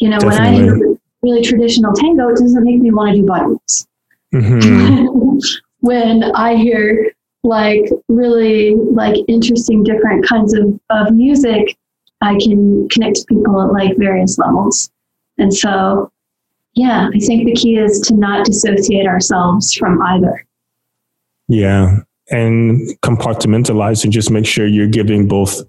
You 0.00 0.10
know, 0.10 0.18
Definitely. 0.18 0.38
when 0.38 0.48
I 0.48 0.76
hear 0.76 0.98
really 1.22 1.42
traditional 1.42 1.92
tango, 1.94 2.28
it 2.28 2.36
doesn't 2.36 2.62
make 2.62 2.80
me 2.80 2.90
want 2.90 3.14
to 3.14 3.20
do 3.20 3.26
body 3.26 3.46
moves. 3.46 3.86
Mm-hmm. 4.34 5.38
when 5.80 6.24
I 6.34 6.56
hear 6.56 7.12
like 7.42 7.88
really 8.08 8.74
like 8.76 9.16
interesting 9.28 9.82
different 9.82 10.26
kinds 10.26 10.54
of, 10.54 10.78
of 10.90 11.14
music, 11.14 11.76
I 12.20 12.36
can 12.38 12.88
connect 12.88 13.16
to 13.16 13.24
people 13.28 13.60
at 13.62 13.72
like 13.72 13.96
various 13.96 14.38
levels. 14.38 14.90
And 15.38 15.54
so 15.54 16.10
yeah, 16.74 17.08
I 17.12 17.18
think 17.18 17.44
the 17.44 17.54
key 17.54 17.76
is 17.76 18.00
to 18.02 18.14
not 18.14 18.46
dissociate 18.46 19.06
ourselves 19.06 19.74
from 19.74 20.00
either. 20.02 20.44
Yeah. 21.48 22.00
And 22.30 22.80
compartmentalize 23.00 24.04
and 24.04 24.12
just 24.12 24.30
make 24.30 24.46
sure 24.46 24.66
you're 24.66 24.86
giving 24.86 25.26
both 25.26 25.62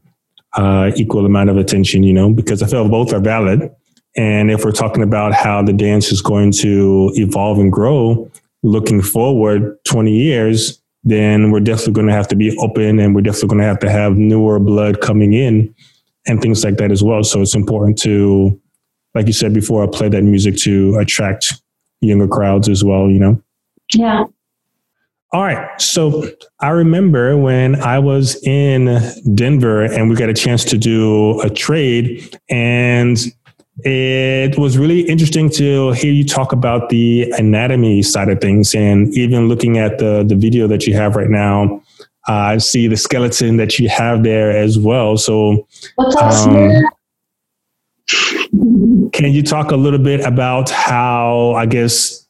uh, 0.54 0.91
equal 0.95 1.26
amount 1.26 1.50
of 1.50 1.58
attention, 1.58 2.04
you 2.04 2.14
know, 2.14 2.32
because 2.32 2.62
I 2.62 2.68
feel 2.68 2.88
both 2.89 3.14
are 3.14 3.20
valid. 3.20 3.74
And 4.16 4.52
if 4.52 4.66
we're 4.66 4.72
talking 4.72 5.04
about 5.04 5.34
how 5.34 5.64
the 5.64 5.74
dance 5.74 6.12
is 6.12 6.22
going 6.22 6.52
to 6.54 7.12
evolve 7.14 7.60
and 7.60 7.72
grow 7.72 8.30
looking 8.62 9.02
forward 9.02 9.78
20 9.86 10.12
years, 10.12 10.82
then 11.04 11.50
we're 11.50 11.62
definitely 11.62 11.93
going 11.93 12.08
to 12.08 12.14
have 12.14 12.28
to 12.28 12.36
be 12.36 12.58
open 12.58 13.00
and 13.00 13.16
we're 13.16 13.22
definitely 13.22 13.50
going 13.50 13.62
to 13.62 13.68
have 13.68 13.80
to 13.80 13.89
have 13.89 14.18
newer 14.18 14.60
blood 14.60 15.00
coming 15.00 15.34
in 15.34 15.74
and 16.28 16.41
things 16.41 16.63
like 16.63 16.78
that 16.78 16.91
as 16.91 17.03
well. 17.03 17.24
So 17.24 17.41
it's 17.41 17.55
important 17.55 17.97
to 17.99 18.59
like 19.15 19.28
you 19.28 19.34
said 19.34 19.53
before, 19.53 19.84
I 19.84 19.88
play 19.88 20.09
that 20.09 20.22
music 20.24 20.55
to 20.57 20.97
attract 20.97 21.61
younger 22.01 22.28
crowds 22.28 22.70
as 22.70 22.84
well, 22.84 23.09
you 23.09 23.20
know? 23.20 23.41
Yeah. 23.93 24.26
All 25.32 25.43
right. 25.43 25.80
So 25.80 26.28
I 26.59 26.70
remember 26.70 27.38
when 27.38 27.76
I 27.82 27.99
was 27.99 28.41
in 28.43 28.99
Denver 29.36 29.84
and 29.84 30.09
we 30.09 30.15
got 30.15 30.30
a 30.30 30.34
chance 30.34 30.63
to 30.65 30.78
do 30.78 31.39
a 31.41 31.49
trade 31.49 32.39
and 32.49 33.17
it 33.82 34.57
was 34.57 34.78
really 34.78 35.01
interesting 35.01 35.49
to 35.51 35.91
hear 35.91 36.11
you 36.11 36.26
talk 36.26 36.51
about 36.51 36.89
the 36.89 37.32
anatomy 37.38 38.01
side 38.01 38.30
of 38.30 38.41
things 38.41 38.76
and 38.76 39.13
even 39.13 39.47
looking 39.47 39.78
at 39.78 39.99
the 39.99 40.26
the 40.28 40.36
video 40.36 40.67
that 40.67 40.86
you 40.86 40.93
have 40.93 41.15
right 41.15 41.30
now 41.30 41.82
uh, 42.30 42.54
I 42.54 42.58
see 42.60 42.88
the 42.88 42.96
skeleton 42.96 43.58
that 43.58 43.80
you 43.80 43.90
have 43.90 44.22
there 44.22 44.56
as 44.56 44.78
well. 44.78 45.18
So 45.18 45.68
um, 45.98 46.84
can 49.12 49.32
you 49.32 49.42
talk 49.42 49.72
a 49.72 49.76
little 49.76 49.98
bit 49.98 50.24
about 50.24 50.70
how 50.70 51.54
I 51.58 51.66
guess 51.66 52.28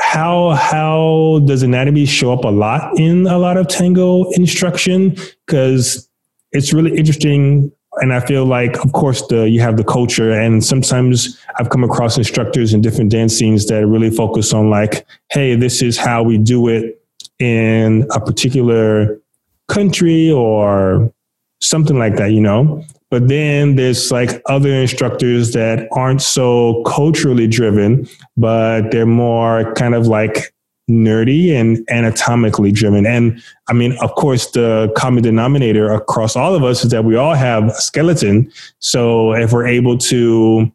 how 0.00 0.50
how 0.50 1.40
does 1.46 1.62
anatomy 1.62 2.06
show 2.06 2.32
up 2.32 2.44
a 2.44 2.48
lot 2.48 2.98
in 2.98 3.28
a 3.28 3.38
lot 3.38 3.56
of 3.56 3.68
tango 3.68 4.28
instruction? 4.32 5.16
Because 5.46 6.08
it's 6.50 6.72
really 6.72 6.96
interesting 6.96 7.70
and 8.00 8.12
i 8.12 8.20
feel 8.20 8.44
like 8.44 8.76
of 8.84 8.92
course 8.92 9.26
the 9.28 9.48
you 9.48 9.60
have 9.60 9.76
the 9.76 9.84
culture 9.84 10.30
and 10.30 10.62
sometimes 10.64 11.38
i've 11.58 11.70
come 11.70 11.82
across 11.82 12.16
instructors 12.16 12.72
in 12.72 12.80
different 12.80 13.10
dance 13.10 13.34
scenes 13.34 13.66
that 13.66 13.86
really 13.86 14.10
focus 14.10 14.52
on 14.52 14.70
like 14.70 15.06
hey 15.30 15.56
this 15.56 15.82
is 15.82 15.96
how 15.96 16.22
we 16.22 16.38
do 16.38 16.68
it 16.68 17.02
in 17.38 18.06
a 18.10 18.20
particular 18.20 19.20
country 19.68 20.30
or 20.30 21.12
something 21.60 21.98
like 21.98 22.16
that 22.16 22.32
you 22.32 22.40
know 22.40 22.84
but 23.10 23.28
then 23.28 23.76
there's 23.76 24.10
like 24.10 24.42
other 24.46 24.72
instructors 24.72 25.52
that 25.52 25.88
aren't 25.92 26.20
so 26.20 26.82
culturally 26.84 27.46
driven, 27.46 28.06
but 28.36 28.90
they're 28.90 29.06
more 29.06 29.72
kind 29.74 29.94
of 29.94 30.06
like 30.06 30.52
nerdy 30.90 31.52
and 31.52 31.86
anatomically 31.90 32.70
driven. 32.70 33.06
And 33.06 33.42
I 33.68 33.72
mean, 33.72 33.96
of 34.00 34.14
course, 34.14 34.50
the 34.50 34.92
common 34.96 35.22
denominator 35.22 35.90
across 35.92 36.36
all 36.36 36.54
of 36.54 36.64
us 36.64 36.84
is 36.84 36.90
that 36.90 37.04
we 37.04 37.16
all 37.16 37.34
have 37.34 37.64
a 37.64 37.74
skeleton. 37.74 38.50
So 38.78 39.32
if 39.32 39.52
we're 39.52 39.66
able 39.66 39.96
to 39.98 40.70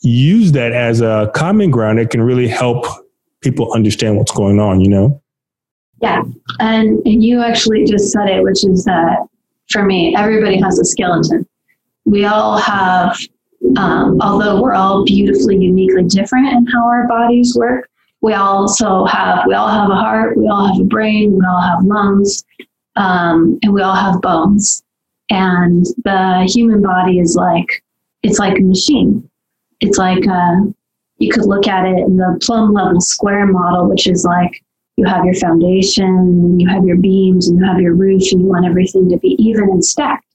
use 0.00 0.52
that 0.52 0.72
as 0.72 1.00
a 1.00 1.30
common 1.34 1.70
ground, 1.70 2.00
it 2.00 2.10
can 2.10 2.22
really 2.22 2.48
help 2.48 2.86
people 3.40 3.72
understand 3.72 4.16
what's 4.16 4.32
going 4.32 4.58
on, 4.58 4.80
you 4.80 4.88
know? 4.88 5.21
Yeah. 6.02 6.22
And, 6.60 7.00
and 7.06 7.22
you 7.22 7.40
actually 7.40 7.84
just 7.84 8.12
said 8.12 8.28
it, 8.28 8.42
which 8.42 8.64
is 8.64 8.84
that 8.84 9.26
for 9.70 9.84
me, 9.84 10.14
everybody 10.16 10.60
has 10.60 10.78
a 10.78 10.84
skeleton 10.84 11.46
we 12.04 12.24
all 12.24 12.58
have, 12.58 13.18
um, 13.76 14.20
although 14.20 14.60
we're 14.60 14.74
all 14.74 15.04
beautifully, 15.04 15.56
uniquely 15.56 16.04
different 16.04 16.48
in 16.48 16.66
how 16.66 16.86
our 16.86 17.06
bodies 17.06 17.56
work, 17.56 17.88
we 18.20 18.34
also 18.34 19.04
have, 19.04 19.44
we 19.46 19.54
all 19.54 19.68
have 19.68 19.90
a 19.90 19.94
heart, 19.94 20.36
we 20.36 20.48
all 20.48 20.66
have 20.66 20.80
a 20.80 20.84
brain, 20.84 21.32
we 21.32 21.44
all 21.46 21.60
have 21.60 21.84
lungs, 21.84 22.44
um, 22.96 23.58
and 23.62 23.72
we 23.72 23.82
all 23.82 23.94
have 23.94 24.20
bones. 24.20 24.82
And 25.30 25.86
the 26.04 26.48
human 26.52 26.82
body 26.82 27.18
is 27.18 27.36
like, 27.36 27.82
it's 28.22 28.38
like 28.38 28.58
a 28.58 28.62
machine. 28.62 29.28
It's 29.80 29.98
like, 29.98 30.26
uh, 30.26 30.56
you 31.18 31.32
could 31.32 31.46
look 31.46 31.66
at 31.66 31.86
it 31.86 31.98
in 31.98 32.16
the 32.16 32.38
plumb 32.42 32.72
level 32.72 33.00
square 33.00 33.46
model, 33.46 33.88
which 33.88 34.06
is 34.06 34.24
like 34.24 34.62
you 34.96 35.06
have 35.06 35.24
your 35.24 35.34
foundation, 35.34 36.60
you 36.60 36.68
have 36.68 36.84
your 36.84 36.96
beams, 36.96 37.48
and 37.48 37.58
you 37.58 37.64
have 37.64 37.80
your 37.80 37.94
roof, 37.94 38.22
and 38.32 38.42
you 38.42 38.46
want 38.46 38.66
everything 38.66 39.08
to 39.08 39.18
be 39.18 39.36
even 39.38 39.64
and 39.64 39.84
stacked. 39.84 40.26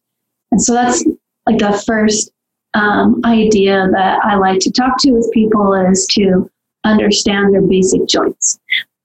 And 0.51 0.61
so 0.61 0.73
that's 0.73 1.05
like 1.45 1.59
the 1.59 1.83
first 1.85 2.31
um, 2.73 3.21
idea 3.25 3.87
that 3.91 4.19
I 4.23 4.35
like 4.35 4.59
to 4.59 4.71
talk 4.71 4.97
to 4.99 5.11
with 5.11 5.31
people 5.33 5.73
is 5.73 6.07
to 6.11 6.49
understand 6.83 7.53
their 7.53 7.61
basic 7.61 8.07
joints. 8.07 8.59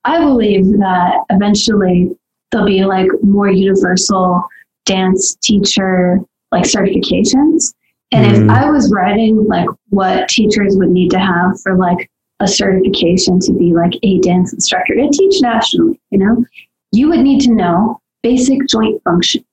I 0.05 0.21
believe 0.21 0.65
that 0.79 1.25
eventually 1.31 2.11
there'll 2.51 2.67
be 2.67 2.85
like 2.85 3.09
more 3.23 3.51
universal 3.51 4.45
dance 4.85 5.37
teacher 5.43 6.21
like 6.51 6.65
certifications. 6.65 7.75
And 8.13 8.27
mm. 8.27 8.45
if 8.45 8.51
I 8.51 8.71
was 8.71 8.93
writing 8.93 9.47
like 9.47 9.69
what 9.89 10.29
teachers 10.29 10.77
would 10.77 10.91
need 10.91 11.11
to 11.13 11.19
have 11.19 11.61
for 11.63 11.77
like 11.77 12.11
a 12.43 12.49
certification 12.49 13.39
to 13.39 13.53
be 13.53 13.73
like 13.73 13.93
a 14.03 14.19
dance 14.19 14.53
instructor 14.53 14.95
to 14.95 15.09
teach 15.11 15.41
nationally, 15.41 16.01
you 16.11 16.19
know, 16.19 16.45
you 16.91 17.09
would 17.09 17.21
need 17.21 17.41
to 17.43 17.53
know 17.53 18.01
basic 18.23 18.59
joint 18.69 19.01
functions 19.05 19.45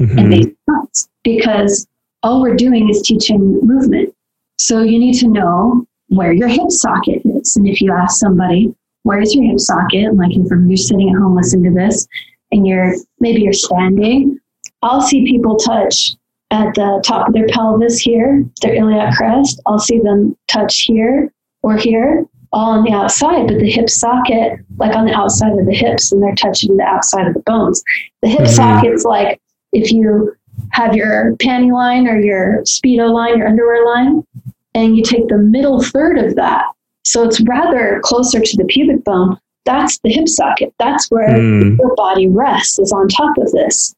mm-hmm. 0.00 0.18
and 0.18 0.30
basic 0.30 0.56
joints 0.68 1.08
because 1.24 1.86
all 2.22 2.40
we're 2.40 2.54
doing 2.54 2.88
is 2.88 3.02
teaching 3.02 3.60
movement. 3.62 4.14
So 4.58 4.82
you 4.82 4.98
need 4.98 5.18
to 5.18 5.28
know 5.28 5.84
where 6.08 6.32
your 6.32 6.48
hip 6.48 6.70
socket 6.70 7.22
is. 7.24 7.56
And 7.56 7.66
if 7.66 7.80
you 7.80 7.92
ask 7.92 8.20
somebody, 8.20 8.72
where's 9.02 9.34
your 9.34 9.44
hip 9.44 9.58
socket? 9.58 10.14
Like 10.14 10.30
if 10.30 10.46
you're 10.48 10.76
sitting 10.76 11.10
at 11.10 11.18
home 11.18 11.34
listening 11.34 11.74
to 11.74 11.80
this 11.80 12.06
and 12.52 12.66
you're 12.66 12.94
maybe 13.18 13.42
you're 13.42 13.52
standing, 13.52 14.38
I'll 14.82 15.00
see 15.00 15.24
people 15.24 15.56
touch 15.56 16.12
at 16.52 16.74
the 16.74 17.02
top 17.04 17.28
of 17.28 17.34
their 17.34 17.46
pelvis 17.48 17.98
here, 17.98 18.44
their 18.60 18.74
iliac 18.74 19.16
crest. 19.16 19.60
I'll 19.66 19.78
see 19.78 19.98
them 19.98 20.36
touch 20.48 20.82
here 20.82 21.32
or 21.62 21.76
here, 21.76 22.26
all 22.52 22.72
on 22.72 22.84
the 22.84 22.92
outside, 22.92 23.46
but 23.48 23.58
the 23.58 23.70
hip 23.70 23.88
socket, 23.88 24.58
like 24.76 24.94
on 24.94 25.06
the 25.06 25.14
outside 25.14 25.58
of 25.58 25.64
the 25.64 25.74
hips, 25.74 26.12
and 26.12 26.22
they're 26.22 26.34
touching 26.34 26.76
the 26.76 26.84
outside 26.84 27.26
of 27.26 27.34
the 27.34 27.40
bones. 27.40 27.82
The 28.20 28.28
hip 28.28 28.40
mm-hmm. 28.40 28.54
socket's 28.54 29.04
like 29.04 29.40
if 29.72 29.90
you 29.90 30.34
have 30.72 30.94
your 30.94 31.34
panty 31.36 31.72
line 31.72 32.06
or 32.06 32.20
your 32.20 32.62
speedo 32.62 33.12
line, 33.12 33.38
your 33.38 33.48
underwear 33.48 33.84
line, 33.86 34.26
and 34.74 34.96
you 34.96 35.02
take 35.02 35.28
the 35.28 35.38
middle 35.38 35.82
third 35.82 36.18
of 36.18 36.34
that. 36.36 36.66
So 37.04 37.24
it's 37.24 37.40
rather 37.42 38.00
closer 38.04 38.40
to 38.40 38.56
the 38.56 38.64
pubic 38.64 39.04
bone. 39.04 39.38
That's 39.64 39.98
the 40.00 40.10
hip 40.10 40.28
socket. 40.28 40.74
That's 40.78 41.10
where 41.10 41.28
mm. 41.28 41.78
your 41.78 41.94
body 41.94 42.28
rests, 42.28 42.78
is 42.78 42.92
on 42.92 43.08
top 43.08 43.36
of 43.38 43.50
this. 43.52 43.94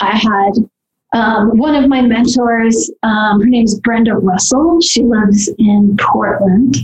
I 0.00 0.16
had 0.16 0.68
um, 1.12 1.58
one 1.58 1.74
of 1.74 1.88
my 1.88 2.00
mentors, 2.00 2.90
um, 3.02 3.40
her 3.40 3.48
is 3.52 3.78
Brenda 3.80 4.14
Russell. 4.14 4.80
She 4.80 5.02
lives 5.02 5.50
in 5.58 5.96
Portland 6.00 6.76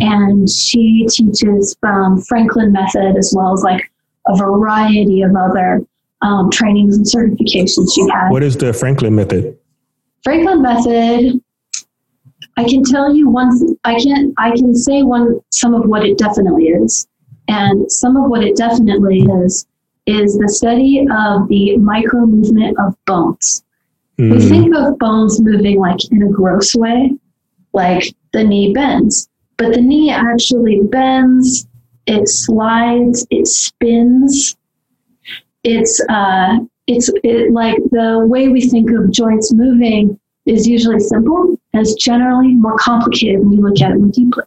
and 0.00 0.48
she 0.48 1.06
teaches 1.10 1.76
from 1.80 2.20
Franklin 2.22 2.72
Method 2.72 3.16
as 3.16 3.32
well 3.36 3.52
as 3.52 3.62
like 3.62 3.90
a 4.26 4.36
variety 4.36 5.22
of 5.22 5.34
other 5.36 5.82
um, 6.22 6.50
trainings 6.50 6.96
and 6.96 7.06
certifications 7.06 7.94
she 7.94 8.08
had. 8.10 8.30
What 8.30 8.42
is 8.42 8.56
the 8.56 8.72
Franklin 8.72 9.14
method? 9.14 9.58
Franklin 10.22 10.62
method. 10.62 11.42
I 12.56 12.64
can 12.64 12.82
tell 12.84 13.14
you 13.14 13.28
one. 13.28 13.50
I 13.84 13.98
can 13.98 14.34
I 14.36 14.50
can 14.50 14.74
say 14.74 15.02
one 15.02 15.40
some 15.50 15.72
of 15.72 15.86
what 15.86 16.04
it 16.04 16.18
definitely 16.18 16.64
is, 16.64 17.06
and 17.48 17.90
some 17.90 18.16
of 18.16 18.28
what 18.28 18.42
it 18.42 18.56
definitely 18.56 19.20
is 19.44 19.66
is 20.06 20.36
the 20.38 20.48
study 20.48 21.06
of 21.10 21.48
the 21.48 21.76
micro 21.76 22.26
movement 22.26 22.76
of 22.78 22.96
bones. 23.06 23.64
Mm. 24.18 24.32
We 24.32 24.42
hmm. 24.42 24.48
think 24.48 24.74
of 24.74 24.98
bones 24.98 25.40
moving 25.40 25.78
like 25.78 25.98
in 26.10 26.22
a 26.22 26.28
gross 26.28 26.74
way, 26.74 27.12
like 27.72 28.14
the 28.32 28.44
knee 28.44 28.72
bends, 28.72 29.28
but 29.56 29.74
the 29.74 29.80
knee 29.80 30.10
actually 30.10 30.80
bends, 30.84 31.66
it 32.06 32.28
slides, 32.28 33.26
it 33.30 33.46
spins, 33.46 34.56
it's 35.64 36.00
uh, 36.08 36.58
it's 36.86 37.10
it, 37.22 37.52
like 37.52 37.76
the 37.90 38.24
way 38.26 38.48
we 38.48 38.68
think 38.68 38.90
of 38.90 39.10
joints 39.10 39.52
moving 39.52 40.18
is 40.46 40.66
usually 40.66 40.98
simple 40.98 41.56
and 41.72 41.82
it's 41.82 41.94
generally 41.94 42.54
more 42.54 42.76
complicated 42.78 43.40
when 43.40 43.52
you 43.52 43.60
look 43.60 43.80
at 43.80 43.92
it 43.92 43.98
more 43.98 44.10
deeply. 44.10 44.44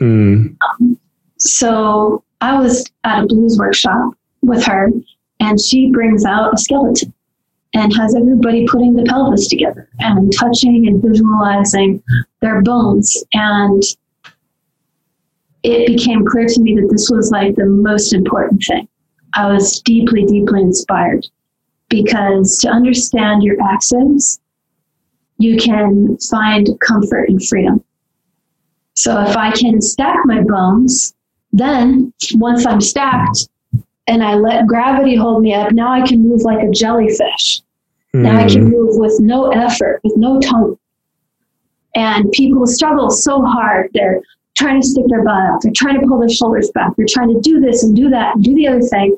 Mm. 0.00 0.56
Um, 0.62 0.98
so 1.38 2.24
I 2.40 2.58
was 2.58 2.90
at 3.04 3.24
a 3.24 3.26
blues 3.26 3.58
workshop 3.58 4.15
with 4.42 4.64
her, 4.64 4.90
and 5.40 5.60
she 5.60 5.90
brings 5.90 6.24
out 6.24 6.54
a 6.54 6.58
skeleton 6.58 7.12
and 7.74 7.94
has 7.94 8.14
everybody 8.14 8.66
putting 8.66 8.94
the 8.94 9.04
pelvis 9.04 9.48
together 9.48 9.88
and 9.98 10.32
touching 10.32 10.86
and 10.86 11.02
visualizing 11.02 12.02
their 12.40 12.62
bones. 12.62 13.22
And 13.34 13.82
it 15.62 15.86
became 15.86 16.24
clear 16.24 16.46
to 16.46 16.60
me 16.60 16.76
that 16.76 16.88
this 16.90 17.10
was 17.10 17.30
like 17.30 17.54
the 17.56 17.66
most 17.66 18.12
important 18.14 18.62
thing. 18.66 18.88
I 19.34 19.52
was 19.52 19.80
deeply, 19.80 20.24
deeply 20.24 20.62
inspired 20.62 21.26
because 21.88 22.56
to 22.58 22.68
understand 22.68 23.42
your 23.42 23.56
axis, 23.62 24.40
you 25.38 25.58
can 25.58 26.16
find 26.30 26.68
comfort 26.80 27.28
and 27.28 27.44
freedom. 27.46 27.84
So 28.94 29.20
if 29.22 29.36
I 29.36 29.50
can 29.50 29.82
stack 29.82 30.16
my 30.24 30.40
bones, 30.40 31.14
then 31.52 32.12
once 32.34 32.64
I'm 32.64 32.80
stacked 32.80 33.48
and 34.06 34.22
I 34.22 34.34
let 34.34 34.66
gravity 34.66 35.16
hold 35.16 35.42
me 35.42 35.54
up, 35.54 35.72
now 35.72 35.92
I 35.92 36.06
can 36.06 36.22
move 36.22 36.42
like 36.42 36.62
a 36.62 36.70
jellyfish. 36.70 37.62
Mm. 38.14 38.22
Now 38.22 38.38
I 38.38 38.48
can 38.48 38.62
hmm. 38.62 38.70
move 38.70 38.96
with 38.96 39.20
no 39.20 39.50
effort, 39.50 40.00
with 40.04 40.16
no 40.16 40.40
tone. 40.40 40.78
And 41.94 42.30
people 42.32 42.66
struggle 42.66 43.10
so 43.10 43.42
hard. 43.42 43.90
They're 43.94 44.20
trying 44.56 44.80
to 44.80 44.86
stick 44.86 45.04
their 45.08 45.24
butt 45.24 45.34
out. 45.34 45.62
They're 45.62 45.72
trying 45.74 46.00
to 46.00 46.06
pull 46.06 46.20
their 46.20 46.28
shoulders 46.28 46.70
back. 46.70 46.94
They're 46.96 47.06
trying 47.08 47.34
to 47.34 47.40
do 47.40 47.60
this 47.60 47.82
and 47.82 47.96
do 47.96 48.08
that 48.10 48.36
and 48.36 48.44
do 48.44 48.54
the 48.54 48.68
other 48.68 48.80
thing 48.80 49.16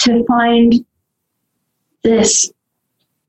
to 0.00 0.24
find 0.24 0.84
this 2.02 2.52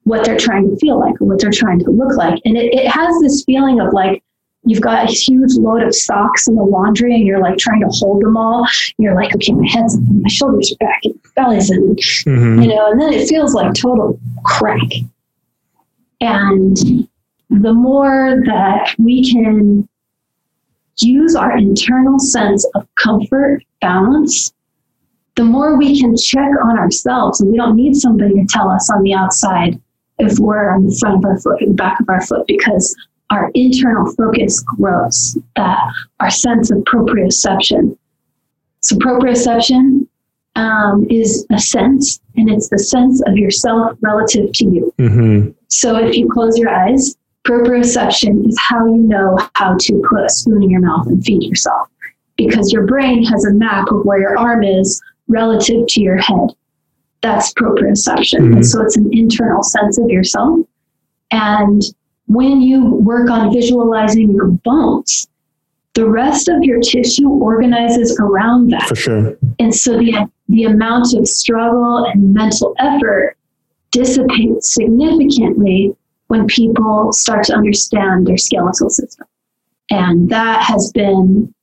what 0.03 0.23
they're 0.23 0.37
trying 0.37 0.69
to 0.69 0.77
feel 0.77 0.99
like 0.99 1.19
or 1.19 1.25
what 1.25 1.39
they're 1.39 1.51
trying 1.51 1.79
to 1.79 1.89
look 1.89 2.15
like 2.15 2.39
and 2.45 2.57
it, 2.57 2.73
it 2.73 2.87
has 2.87 3.19
this 3.21 3.43
feeling 3.45 3.79
of 3.79 3.91
like 3.91 4.21
you've 4.65 4.81
got 4.81 5.07
a 5.09 5.11
huge 5.13 5.53
load 5.55 5.83
of 5.83 5.95
socks 5.95 6.47
in 6.47 6.55
the 6.55 6.63
laundry 6.63 7.13
and 7.15 7.25
you're 7.25 7.39
like 7.39 7.57
trying 7.57 7.81
to 7.81 7.87
hold 7.91 8.21
them 8.23 8.35
all. 8.35 8.65
You're 8.97 9.15
like, 9.15 9.33
okay, 9.35 9.53
my 9.53 9.67
head's 9.69 9.95
up, 9.95 10.01
my 10.09 10.27
shoulders 10.29 10.73
are 10.73 10.85
back, 10.85 11.01
and 11.03 11.13
my 11.23 11.29
belly's 11.35 11.69
in, 11.71 11.95
Mhm. 11.95 12.63
you 12.63 12.67
know, 12.69 12.91
and 12.91 12.99
then 12.99 13.13
it 13.13 13.27
feels 13.27 13.53
like 13.53 13.73
total 13.75 14.19
crack. 14.43 14.79
And 16.21 16.77
the 17.49 17.73
more 17.73 18.41
that 18.45 18.95
we 18.97 19.31
can 19.31 19.87
use 20.97 21.35
our 21.35 21.55
internal 21.57 22.17
sense 22.19 22.65
of 22.75 22.87
comfort, 22.95 23.63
balance, 23.81 24.51
the 25.35 25.43
more 25.43 25.77
we 25.77 25.99
can 25.99 26.15
check 26.17 26.49
on 26.63 26.77
ourselves. 26.79 27.41
And 27.41 27.51
we 27.51 27.57
don't 27.57 27.75
need 27.75 27.95
somebody 27.95 28.33
to 28.35 28.45
tell 28.49 28.69
us 28.71 28.89
on 28.89 29.03
the 29.03 29.13
outside 29.13 29.79
if 30.17 30.39
we're 30.39 30.71
on 30.71 30.85
the 30.87 30.95
front 30.99 31.17
of 31.17 31.25
our 31.25 31.37
foot 31.39 31.61
or 31.61 31.67
the 31.67 31.73
back 31.73 31.99
of 31.99 32.07
our 32.09 32.21
foot 32.21 32.47
because 32.47 32.95
our 33.29 33.51
internal 33.53 34.11
focus 34.13 34.61
grows, 34.61 35.37
that 35.55 35.79
our 36.19 36.29
sense 36.29 36.71
of 36.71 36.79
proprioception. 36.79 37.97
So, 38.81 38.95
proprioception 38.97 40.07
um, 40.55 41.05
is 41.09 41.45
a 41.51 41.59
sense, 41.59 42.19
and 42.35 42.49
it's 42.49 42.69
the 42.69 42.79
sense 42.79 43.21
of 43.27 43.35
yourself 43.37 43.97
relative 44.01 44.51
to 44.53 44.65
you. 44.65 44.93
Mhm. 44.97 45.53
So 45.67 45.97
if 45.97 46.15
you 46.15 46.29
close 46.29 46.57
your 46.57 46.69
eyes, 46.69 47.15
proprioception 47.45 48.47
is 48.47 48.57
how 48.59 48.85
you 48.85 48.97
know 48.97 49.37
how 49.55 49.75
to 49.77 50.01
put 50.09 50.23
a 50.23 50.29
spoon 50.29 50.63
in 50.63 50.69
your 50.69 50.81
mouth 50.81 51.07
and 51.07 51.23
feed 51.23 51.43
yourself. 51.43 51.89
Because 52.37 52.71
your 52.71 52.85
brain 52.85 53.23
has 53.25 53.45
a 53.45 53.53
map 53.53 53.91
of 53.91 54.05
where 54.05 54.19
your 54.19 54.37
arm 54.37 54.63
is 54.63 55.01
relative 55.27 55.87
to 55.87 56.01
your 56.01 56.17
head. 56.17 56.49
That's 57.21 57.53
proprioception. 57.53 58.55
Mhm. 58.55 58.65
So 58.65 58.81
it's 58.81 58.97
an 58.97 59.09
internal 59.11 59.63
sense 59.63 59.97
of 59.97 60.09
yourself. 60.09 60.59
And 61.31 61.81
when 62.27 62.61
you 62.61 62.85
work 62.85 63.29
on 63.29 63.53
visualizing 63.53 64.31
your 64.31 64.47
bones, 64.47 65.27
the 65.93 66.07
rest 66.07 66.49
of 66.49 66.63
your 66.63 66.81
tissue 66.81 67.29
organizes 67.29 68.17
around 68.19 68.71
that. 68.71 68.87
For 68.87 68.95
sure. 68.95 69.37
And 69.59 69.73
so 69.73 69.97
the, 69.97 70.29
the 70.49 70.63
amount 70.63 71.13
of 71.13 71.27
struggle 71.27 72.05
and 72.05 72.33
mental 72.33 72.75
effort 72.79 73.37
dissipates 73.91 74.73
significantly 74.73 75.95
when 76.27 76.47
people 76.47 77.13
start 77.13 77.45
to 77.45 77.53
understand 77.53 78.27
their 78.27 78.37
skeletal 78.37 78.89
system. 78.89 79.27
And 79.89 80.29
that 80.29 80.63
has 80.63 80.91
been 80.93 81.53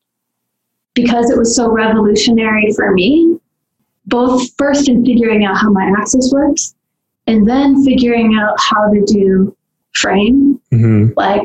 because 0.94 1.30
it 1.30 1.38
was 1.38 1.56
so 1.56 1.70
revolutionary 1.70 2.72
for 2.74 2.92
me, 2.92 3.38
both 4.06 4.54
first 4.56 4.88
in 4.88 5.04
figuring 5.04 5.44
out 5.44 5.56
how 5.56 5.70
my 5.70 5.92
axis 5.98 6.30
works 6.32 6.74
and 7.26 7.46
then 7.46 7.84
figuring 7.84 8.38
out 8.38 8.56
how 8.58 8.90
to 8.92 9.04
do 9.06 9.56
frame. 9.94 10.60
hmm 10.70 11.08
Like 11.16 11.44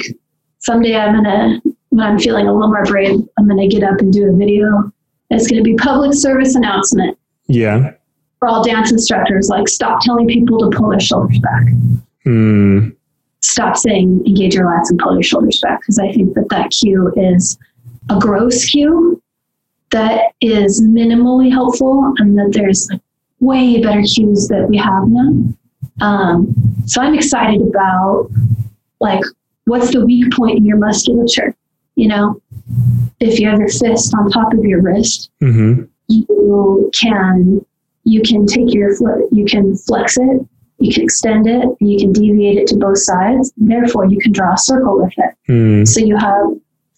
someday 0.59 0.95
I'm 0.95 1.15
gonna, 1.15 1.61
when 1.89 2.05
I'm 2.05 2.19
feeling 2.19 2.47
a 2.47 2.53
little 2.53 2.69
more 2.69 2.83
brave, 2.85 3.19
I'm 3.37 3.47
gonna 3.47 3.67
get 3.67 3.83
up 3.83 3.99
and 3.99 4.11
do 4.11 4.29
a 4.29 4.35
video. 4.35 4.91
It's 5.29 5.47
gonna 5.47 5.61
be 5.61 5.75
public 5.75 6.13
service 6.13 6.55
announcement 6.55 7.17
Yeah. 7.47 7.91
for 8.39 8.47
all 8.47 8.63
dance 8.63 8.91
instructors. 8.91 9.49
Like 9.49 9.67
stop 9.67 9.99
telling 10.01 10.27
people 10.27 10.57
to 10.59 10.77
pull 10.77 10.89
their 10.89 10.99
shoulders 10.99 11.39
back. 11.39 11.63
Mm. 12.25 12.95
Stop 13.41 13.77
saying 13.77 14.23
engage 14.25 14.55
your 14.55 14.65
lats 14.65 14.89
and 14.89 14.99
pull 14.99 15.13
your 15.13 15.23
shoulders 15.23 15.59
back 15.61 15.81
because 15.81 15.99
I 15.99 16.11
think 16.11 16.33
that 16.35 16.47
that 16.49 16.71
cue 16.71 17.13
is 17.15 17.57
a 18.09 18.17
gross 18.19 18.65
cue 18.65 19.21
that 19.91 20.33
is 20.41 20.81
minimally 20.81 21.49
helpful 21.51 22.13
and 22.17 22.37
that 22.37 22.51
there's 22.51 22.89
like 22.91 23.01
way 23.39 23.81
better 23.81 24.01
cues 24.01 24.47
that 24.49 24.67
we 24.69 24.75
have 24.77 25.07
now. 25.07 25.53
Um, 26.01 26.53
so 26.85 27.01
I'm 27.01 27.13
excited 27.13 27.61
about 27.61 28.29
like 28.99 29.23
what's 29.65 29.91
the 29.91 30.05
weak 30.05 30.31
point 30.33 30.57
in 30.57 30.65
your 30.65 30.77
musculature. 30.77 31.55
You 31.95 32.07
know, 32.09 32.41
if 33.19 33.39
you 33.39 33.49
have 33.49 33.59
your 33.59 33.69
fist 33.69 34.13
on 34.15 34.29
top 34.29 34.53
of 34.53 34.63
your 34.63 34.81
wrist, 34.81 35.31
hmm 35.39 35.83
you 36.09 36.89
can 36.97 37.65
you 38.05 38.21
can 38.21 38.45
take 38.45 38.73
your 38.73 38.95
foot, 38.95 39.27
you 39.31 39.43
can 39.43 39.75
flex 39.75 40.17
it, 40.17 40.47
you 40.79 40.93
can 40.93 41.03
extend 41.03 41.47
it, 41.47 41.63
and 41.63 41.91
you 41.91 41.99
can 41.99 42.13
deviate 42.13 42.57
it 42.57 42.67
to 42.67 42.77
both 42.77 42.99
sides. 42.99 43.51
Therefore, 43.57 44.05
you 44.05 44.17
can 44.19 44.31
draw 44.31 44.53
a 44.53 44.57
circle 44.57 44.97
with 44.97 45.13
it. 45.17 45.35
Mm. 45.49 45.87
So 45.87 45.99
you 45.99 46.15
have 46.15 46.45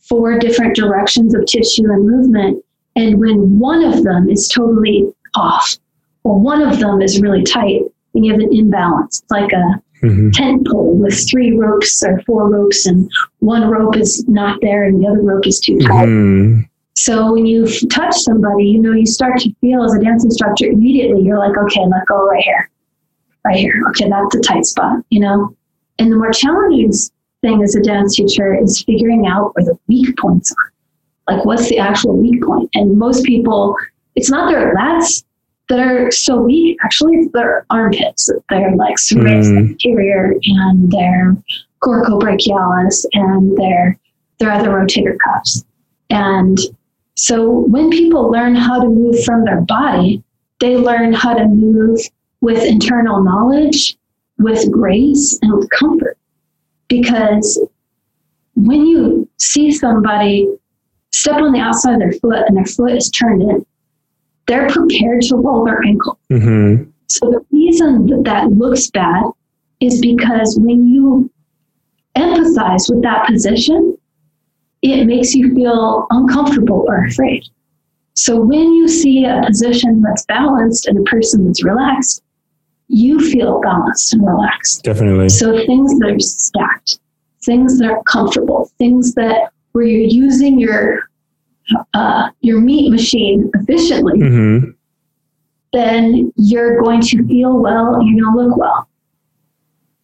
four 0.07 0.37
different 0.37 0.75
directions 0.75 1.33
of 1.33 1.45
tissue 1.45 1.91
and 1.91 2.07
movement. 2.07 2.63
And 2.95 3.19
when 3.19 3.57
one 3.57 3.83
of 3.83 4.03
them 4.03 4.29
is 4.29 4.47
totally 4.47 5.05
off, 5.35 5.77
or 6.23 6.39
one 6.39 6.61
of 6.61 6.79
them 6.79 7.01
is 7.01 7.21
really 7.21 7.43
tight, 7.43 7.81
then 8.13 8.23
you 8.23 8.31
have 8.31 8.41
an 8.41 8.53
imbalance. 8.53 9.21
It's 9.21 9.31
like 9.31 9.51
a 9.53 9.81
hmm 10.01 10.29
tent 10.31 10.65
pole 10.65 10.95
with 10.95 11.29
three 11.29 11.57
ropes 11.57 12.01
or 12.03 12.21
four 12.21 12.49
ropes, 12.49 12.85
and 12.85 13.09
one 13.39 13.69
rope 13.69 13.97
is 13.97 14.25
not 14.27 14.59
there 14.61 14.85
and 14.85 15.01
the 15.03 15.07
other 15.07 15.21
rope 15.21 15.45
is 15.45 15.59
too 15.59 15.77
tight. 15.79 16.05
hmm 16.05 16.61
So 16.95 17.33
when 17.33 17.45
you 17.45 17.67
touch 17.89 18.15
somebody, 18.15 18.65
you 18.65 18.79
know, 18.79 18.93
you 18.93 19.05
start 19.05 19.39
to 19.39 19.53
feel 19.61 19.83
as 19.83 19.93
a 19.93 19.99
dance 19.99 20.23
instructor 20.23 20.65
immediately, 20.67 21.21
you're 21.21 21.37
like, 21.37 21.57
okay, 21.57 21.85
let 21.85 22.05
go 22.07 22.25
right 22.27 22.43
here, 22.43 22.69
right 23.45 23.57
here. 23.57 23.73
Okay, 23.89 24.09
that's 24.09 24.35
a 24.35 24.39
tight 24.39 24.65
spot, 24.65 24.99
you 25.09 25.19
know? 25.19 25.55
And 25.97 26.11
the 26.11 26.15
more 26.15 26.31
challenging 26.31 26.91
thing 27.41 27.61
as 27.63 27.75
a 27.75 27.81
dance 27.81 28.15
teacher 28.15 28.53
is 28.53 28.83
figuring 28.83 29.27
out 29.27 29.55
where 29.55 29.65
the 29.65 29.77
weak 29.87 30.17
points 30.17 30.53
are. 30.53 30.71
Like, 31.33 31.45
what's 31.45 31.69
the 31.69 31.77
actual 31.77 32.17
weak 32.17 32.41
point? 32.43 32.69
And 32.73 32.97
most 32.97 33.23
people, 33.23 33.75
it's 34.15 34.29
not 34.29 34.49
their 34.49 34.73
lats 34.75 35.23
that 35.69 35.79
are 35.79 36.11
so 36.11 36.41
weak. 36.41 36.77
Actually, 36.83 37.17
it's 37.17 37.31
their 37.31 37.65
armpits. 37.69 38.29
They're 38.49 38.75
like 38.75 38.95
serratus 38.95 39.49
Mm. 39.51 39.57
anterior 39.69 40.35
and 40.43 40.91
their 40.91 41.37
coracobrachialis 41.81 43.05
and 43.13 43.57
their, 43.57 43.97
their 44.39 44.51
other 44.51 44.69
rotator 44.69 45.17
cuffs. 45.23 45.63
And 46.09 46.57
so 47.15 47.49
when 47.67 47.89
people 47.89 48.29
learn 48.31 48.55
how 48.55 48.81
to 48.81 48.87
move 48.89 49.23
from 49.23 49.45
their 49.45 49.61
body, 49.61 50.23
they 50.59 50.75
learn 50.75 51.13
how 51.13 51.33
to 51.33 51.45
move 51.47 51.99
with 52.41 52.63
internal 52.63 53.23
knowledge, 53.23 53.97
with 54.39 54.69
grace, 54.71 55.37
and 55.41 55.53
with 55.53 55.69
comfort. 55.69 56.17
Because 56.87 57.61
when 58.55 58.85
you 58.87 59.29
see 59.37 59.71
somebody 59.71 60.47
step 61.11 61.35
on 61.41 61.51
the 61.51 61.59
outside 61.59 61.93
of 61.93 61.99
their 61.99 62.13
foot 62.13 62.43
and 62.47 62.57
their 62.57 62.65
foot 62.65 62.93
is 62.93 63.09
turned 63.09 63.41
in, 63.41 63.65
they're 64.49 64.67
prepared 64.67 65.21
to 65.21 65.35
roll 65.35 65.63
their 65.63 65.81
ankle. 65.85 66.19
hmm 66.29 66.83
So 67.07 67.29
the 67.29 67.45
reason 67.51 68.07
that 68.07 68.23
that 68.25 68.49
looks 68.51 68.89
bad 68.89 69.23
is 69.79 70.01
because 70.01 70.57
when 70.59 70.87
you 70.87 71.31
empathize 72.15 72.89
with 72.89 73.01
that 73.03 73.27
position, 73.27 73.95
it 74.81 75.05
makes 75.05 75.33
you 75.35 75.53
feel 75.53 76.07
uncomfortable 76.09 76.85
or 76.87 77.05
afraid. 77.05 77.43
So 78.15 78.41
when 78.41 78.73
you 78.73 78.87
see 78.87 79.23
a 79.25 79.41
position 79.45 80.01
that's 80.01 80.25
balanced 80.25 80.87
and 80.87 80.97
a 80.97 81.03
person 81.03 81.45
that's 81.45 81.63
relaxed, 81.63 82.23
you 82.87 83.19
feel 83.31 83.61
balanced 83.61 84.13
and 84.13 84.25
relaxed. 84.25 84.83
Definitely. 84.83 85.29
So 85.29 85.65
things 85.65 85.97
that 85.99 86.11
are 86.11 86.19
stacked, 86.19 86.99
things 87.45 87.77
that 87.79 87.91
are 87.91 88.03
comfortable, 88.03 88.71
things 88.79 89.13
that 89.13 89.51
where 89.73 89.85
you're 89.85 90.09
using 90.09 90.59
your 90.59 91.08
uh, 91.93 92.29
your 92.41 92.59
meat 92.59 92.89
machine 92.91 93.49
efficiently, 93.55 94.19
hmm 94.19 94.71
then 95.71 96.33
you're 96.35 96.81
going 96.81 97.01
to 97.01 97.23
feel 97.27 97.59
well 97.59 98.01
you're 98.03 98.23
going 98.23 98.35
to 98.35 98.43
look 98.43 98.57
well. 98.57 98.89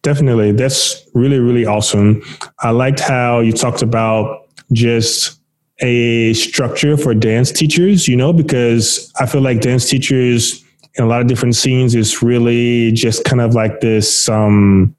Definitely. 0.02 0.52
That's 0.52 1.04
really, 1.14 1.40
really 1.40 1.66
awesome. 1.66 2.22
I 2.60 2.70
liked 2.70 3.00
how 3.00 3.40
you 3.40 3.52
talked 3.52 3.82
about 3.82 4.46
just 4.70 5.40
a 5.80 6.32
structure 6.34 6.96
for 6.96 7.14
dance 7.14 7.50
teachers, 7.50 8.06
you 8.06 8.16
know, 8.16 8.32
because 8.32 9.12
I 9.18 9.26
feel 9.26 9.40
like 9.40 9.60
dance 9.60 9.90
teachers 9.90 10.64
in 10.94 11.04
a 11.04 11.08
lot 11.08 11.20
of 11.20 11.26
different 11.26 11.56
scenes 11.56 11.94
is 11.94 12.22
really 12.22 12.92
just 12.92 13.24
kind 13.24 13.40
of 13.40 13.54
like 13.54 13.80
this 13.80 14.28
um 14.28 14.94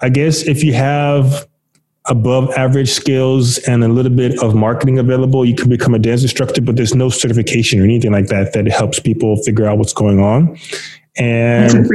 I 0.00 0.08
guess 0.08 0.42
if 0.42 0.62
you 0.62 0.72
have 0.74 1.48
above 2.10 2.50
average 2.54 2.90
skills 2.90 3.58
and 3.58 3.84
a 3.84 3.88
little 3.88 4.10
bit 4.10 4.42
of 4.42 4.54
marketing 4.54 4.98
available, 4.98 5.44
you 5.44 5.54
can 5.54 5.70
become 5.70 5.94
a 5.94 5.98
dance 5.98 6.22
instructor, 6.22 6.60
but 6.60 6.76
there's 6.76 6.94
no 6.94 7.08
certification 7.08 7.80
or 7.80 7.84
anything 7.84 8.10
like 8.10 8.26
that 8.26 8.52
that 8.52 8.66
helps 8.66 8.98
people 8.98 9.36
figure 9.44 9.64
out 9.64 9.78
what's 9.78 9.92
going 9.92 10.18
on. 10.18 10.58
And 11.16 11.88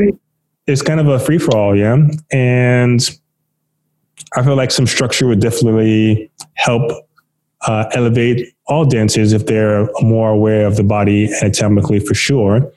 it's 0.68 0.82
kind 0.82 1.02
of 1.02 1.08
a 1.08 1.20
free 1.20 1.38
for 1.38 1.56
all, 1.56 1.76
yeah. 1.76 1.98
And 2.32 3.02
I 4.36 4.44
feel 4.44 4.56
like 4.56 4.72
some 4.72 4.88
structure 4.88 5.28
would 5.28 5.42
definitely 5.42 6.32
help 6.54 6.92
uh, 7.68 7.86
elevate 7.94 8.54
all 8.68 8.86
dancers 8.86 9.34
if 9.34 9.46
they're 9.46 9.90
more 10.00 10.30
aware 10.30 10.66
of 10.66 10.78
the 10.78 10.84
body 10.84 11.30
anatomically 11.42 12.00
for 12.00 12.14
sure. 12.14 12.72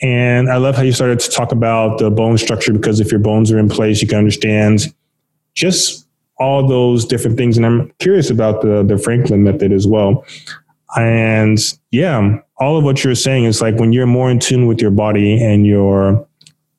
And 0.00 0.50
I 0.50 0.56
love 0.56 0.74
how 0.74 0.82
you 0.82 0.92
started 0.92 1.20
to 1.20 1.30
talk 1.30 1.52
about 1.52 1.98
the 1.98 2.10
bone 2.10 2.38
structure 2.38 2.72
because 2.72 2.98
if 2.98 3.12
your 3.12 3.20
bones 3.20 3.52
are 3.52 3.58
in 3.58 3.68
place, 3.68 4.02
you 4.02 4.08
can 4.08 4.18
understand 4.18 4.92
just 5.54 6.01
all 6.42 6.66
those 6.66 7.04
different 7.04 7.36
things. 7.36 7.56
And 7.56 7.64
I'm 7.64 7.92
curious 7.98 8.30
about 8.30 8.62
the 8.62 8.82
the 8.82 8.98
Franklin 8.98 9.44
method 9.44 9.72
as 9.72 9.86
well. 9.86 10.24
And 10.96 11.58
yeah, 11.90 12.38
all 12.58 12.76
of 12.76 12.84
what 12.84 13.02
you're 13.02 13.14
saying 13.14 13.44
is 13.44 13.62
like 13.62 13.76
when 13.76 13.92
you're 13.92 14.06
more 14.06 14.30
in 14.30 14.38
tune 14.38 14.66
with 14.66 14.82
your 14.82 14.90
body 14.90 15.42
and 15.42 15.66
your 15.66 16.26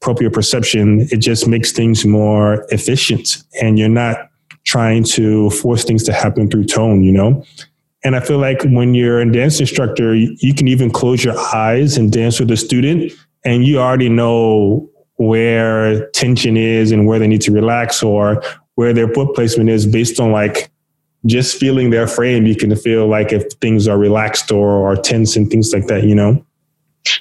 proprioception, 0.02 1.12
it 1.12 1.18
just 1.18 1.48
makes 1.48 1.72
things 1.72 2.06
more 2.06 2.66
efficient 2.70 3.44
and 3.62 3.80
you're 3.80 3.90
not 3.90 4.30
trying 4.66 5.04
to 5.04 5.50
force 5.50 5.84
things 5.84 6.04
to 6.04 6.14
happen 6.14 6.50
through 6.50 6.66
tone, 6.66 7.04
you 7.04 7.12
know? 7.12 7.44
And 8.04 8.16
I 8.16 8.20
feel 8.20 8.38
like 8.38 8.62
when 8.64 8.94
you're 8.94 9.22
a 9.22 9.32
dance 9.32 9.60
instructor, 9.60 10.14
you 10.16 10.54
can 10.54 10.68
even 10.68 10.92
close 10.92 11.24
your 11.24 11.38
eyes 11.56 11.98
and 11.98 12.12
dance 12.12 12.40
with 12.40 12.52
a 12.52 12.58
student, 12.58 13.14
and 13.46 13.66
you 13.66 13.80
already 13.80 14.10
know 14.10 14.90
where 15.16 16.10
tension 16.10 16.58
is 16.58 16.92
and 16.92 17.08
where 17.08 17.20
they 17.20 17.28
need 17.28 17.42
to 17.42 17.52
relax 17.52 18.04
or 18.04 18.44
where 18.76 18.94
their 18.94 19.08
foot 19.10 19.36
placement 19.36 19.70
is 19.70 19.86
based 19.86 20.20
on 20.20 20.32
like 20.32 20.70
just 21.26 21.58
feeling 21.58 21.90
their 21.90 22.08
frame. 22.08 22.46
You 22.46 22.56
can 22.56 22.76
feel 22.76 23.08
like 23.08 23.32
if 23.32 23.44
things 23.62 23.88
are 23.88 23.98
relaxed 23.98 24.52
or, 24.52 24.68
or 24.70 24.96
tense 24.96 25.36
and 25.36 25.50
things 25.50 25.72
like 25.74 25.88
that, 25.88 26.04
you 26.04 26.16
know? 26.16 26.44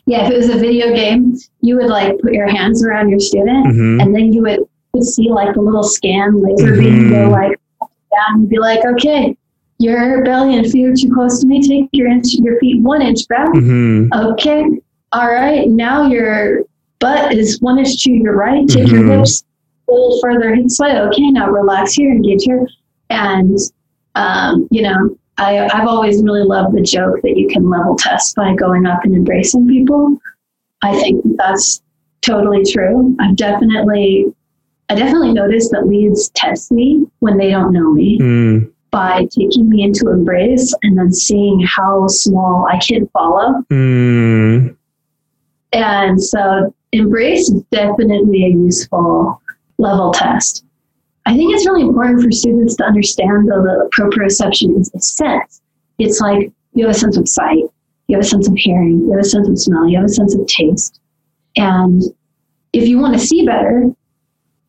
Yeah, 0.06 0.26
if 0.26 0.32
it 0.32 0.36
was 0.36 0.48
a 0.48 0.56
video 0.58 0.94
game, 0.94 1.36
you 1.60 1.76
would 1.76 1.86
like 1.88 2.18
put 2.20 2.32
your 2.32 2.48
hands 2.48 2.84
around 2.84 3.10
your 3.10 3.20
student 3.20 3.66
Mhm. 3.66 4.02
and 4.02 4.14
then 4.14 4.32
you 4.32 4.42
would, 4.42 4.60
would 4.92 5.04
see 5.04 5.28
like 5.30 5.54
the 5.54 5.60
little 5.60 5.82
scan 5.82 6.40
laser 6.40 6.72
Mhm. 6.74 6.78
beam 6.80 7.10
go 7.10 7.30
like 7.30 7.58
down 7.80 8.40
and 8.40 8.48
be 8.48 8.58
like, 8.58 8.84
okay, 8.84 9.36
your 9.78 10.24
belly 10.24 10.56
and 10.56 10.70
feet 10.70 10.86
are 10.86 10.94
too 10.94 11.10
close 11.12 11.40
to 11.40 11.46
me. 11.46 11.66
Take 11.66 11.88
your 11.92 12.08
inch, 12.08 12.34
your 12.34 12.58
feet 12.60 12.80
one 12.82 13.02
inch 13.02 13.26
back. 13.28 13.48
hmm 13.52 14.06
Okay. 14.14 14.64
All 15.12 15.28
right. 15.30 15.68
Now 15.68 16.06
your 16.08 16.62
butt 17.00 17.34
is 17.34 17.60
one 17.60 17.78
inch 17.78 18.02
to 18.04 18.10
your 18.12 18.36
right. 18.36 18.66
Take 18.68 18.88
your 18.88 19.02
Mhm. 19.02 19.18
hips 19.18 19.44
a 19.92 20.00
little 20.00 20.20
further 20.20 20.56
this 20.62 20.78
way. 20.78 20.98
Okay. 20.98 21.30
Now 21.30 21.48
relax 21.50 21.94
here, 21.94 22.10
engage 22.10 22.44
here. 22.44 22.66
And, 23.10 23.58
um, 24.14 24.68
you 24.70 24.82
know, 24.82 25.16
I, 25.38 25.68
I've 25.72 25.86
always 25.86 26.22
really 26.22 26.42
loved 26.44 26.76
the 26.76 26.82
joke 26.82 27.20
that 27.22 27.36
you 27.36 27.48
can 27.48 27.68
level 27.68 27.96
test 27.96 28.36
by 28.36 28.54
going 28.54 28.86
up 28.86 29.04
and 29.04 29.14
embracing 29.14 29.66
people. 29.68 30.18
I 30.82 30.98
think 31.00 31.24
that's 31.36 31.82
totally 32.22 32.62
true. 32.70 33.16
I've 33.20 33.36
definitely, 33.36 34.26
I 34.88 34.94
definitely 34.94 35.32
noticed 35.32 35.70
that 35.72 35.86
leads 35.86 36.30
test 36.30 36.72
me 36.72 37.06
when 37.20 37.36
they 37.36 37.50
don't 37.50 37.72
know 37.72 37.92
me 37.92 38.18
Mm. 38.18 38.72
by 38.90 39.26
taking 39.30 39.68
me 39.68 39.82
into 39.82 40.10
embrace 40.10 40.74
and 40.82 40.98
then 40.98 41.12
seeing 41.12 41.60
how 41.60 42.06
small 42.08 42.66
I 42.70 42.78
can 42.78 43.06
follow. 43.08 43.62
Mm. 43.70 44.76
And 45.72 46.22
so 46.22 46.74
embrace 46.92 47.50
is 47.50 47.62
definitely 47.72 48.44
a 48.44 48.48
useful 48.48 49.41
level 49.78 50.12
test. 50.12 50.64
I 51.26 51.36
think 51.36 51.54
it's 51.54 51.66
really 51.66 51.82
important 51.82 52.22
for 52.22 52.30
students 52.30 52.76
to 52.76 52.84
understand 52.84 53.48
though 53.48 53.62
that 53.62 53.90
proprioception 53.96 54.78
is 54.80 54.90
a 54.94 55.00
sense. 55.00 55.60
It's 55.98 56.20
like 56.20 56.50
you 56.74 56.86
have 56.86 56.94
a 56.94 56.98
sense 56.98 57.16
of 57.16 57.28
sight, 57.28 57.64
you 58.08 58.16
have 58.16 58.24
a 58.24 58.28
sense 58.28 58.48
of 58.48 58.54
hearing, 58.56 59.00
you 59.00 59.12
have 59.12 59.20
a 59.20 59.24
sense 59.24 59.48
of 59.48 59.58
smell, 59.58 59.88
you 59.88 59.96
have 59.96 60.06
a 60.06 60.08
sense 60.08 60.34
of 60.34 60.46
taste. 60.46 61.00
And 61.56 62.02
if 62.72 62.88
you 62.88 62.98
want 62.98 63.14
to 63.14 63.20
see 63.20 63.46
better, 63.46 63.90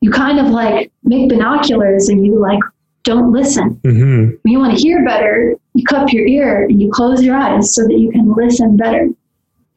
you 0.01 0.11
kind 0.11 0.39
of 0.39 0.47
like 0.47 0.91
make 1.03 1.29
binoculars 1.29 2.09
and 2.09 2.25
you 2.25 2.39
like 2.39 2.59
don't 3.03 3.31
listen. 3.31 3.79
hmm 3.83 4.29
When 4.41 4.51
you 4.51 4.59
want 4.59 4.77
to 4.77 4.81
hear 4.81 5.03
better, 5.03 5.55
you 5.73 5.83
cup 5.85 6.11
your 6.11 6.27
ear 6.27 6.63
and 6.63 6.81
you 6.81 6.91
close 6.91 7.23
your 7.23 7.35
eyes 7.35 7.73
so 7.73 7.83
that 7.83 7.97
you 7.97 8.11
can 8.11 8.33
listen 8.33 8.77
better. 8.77 9.07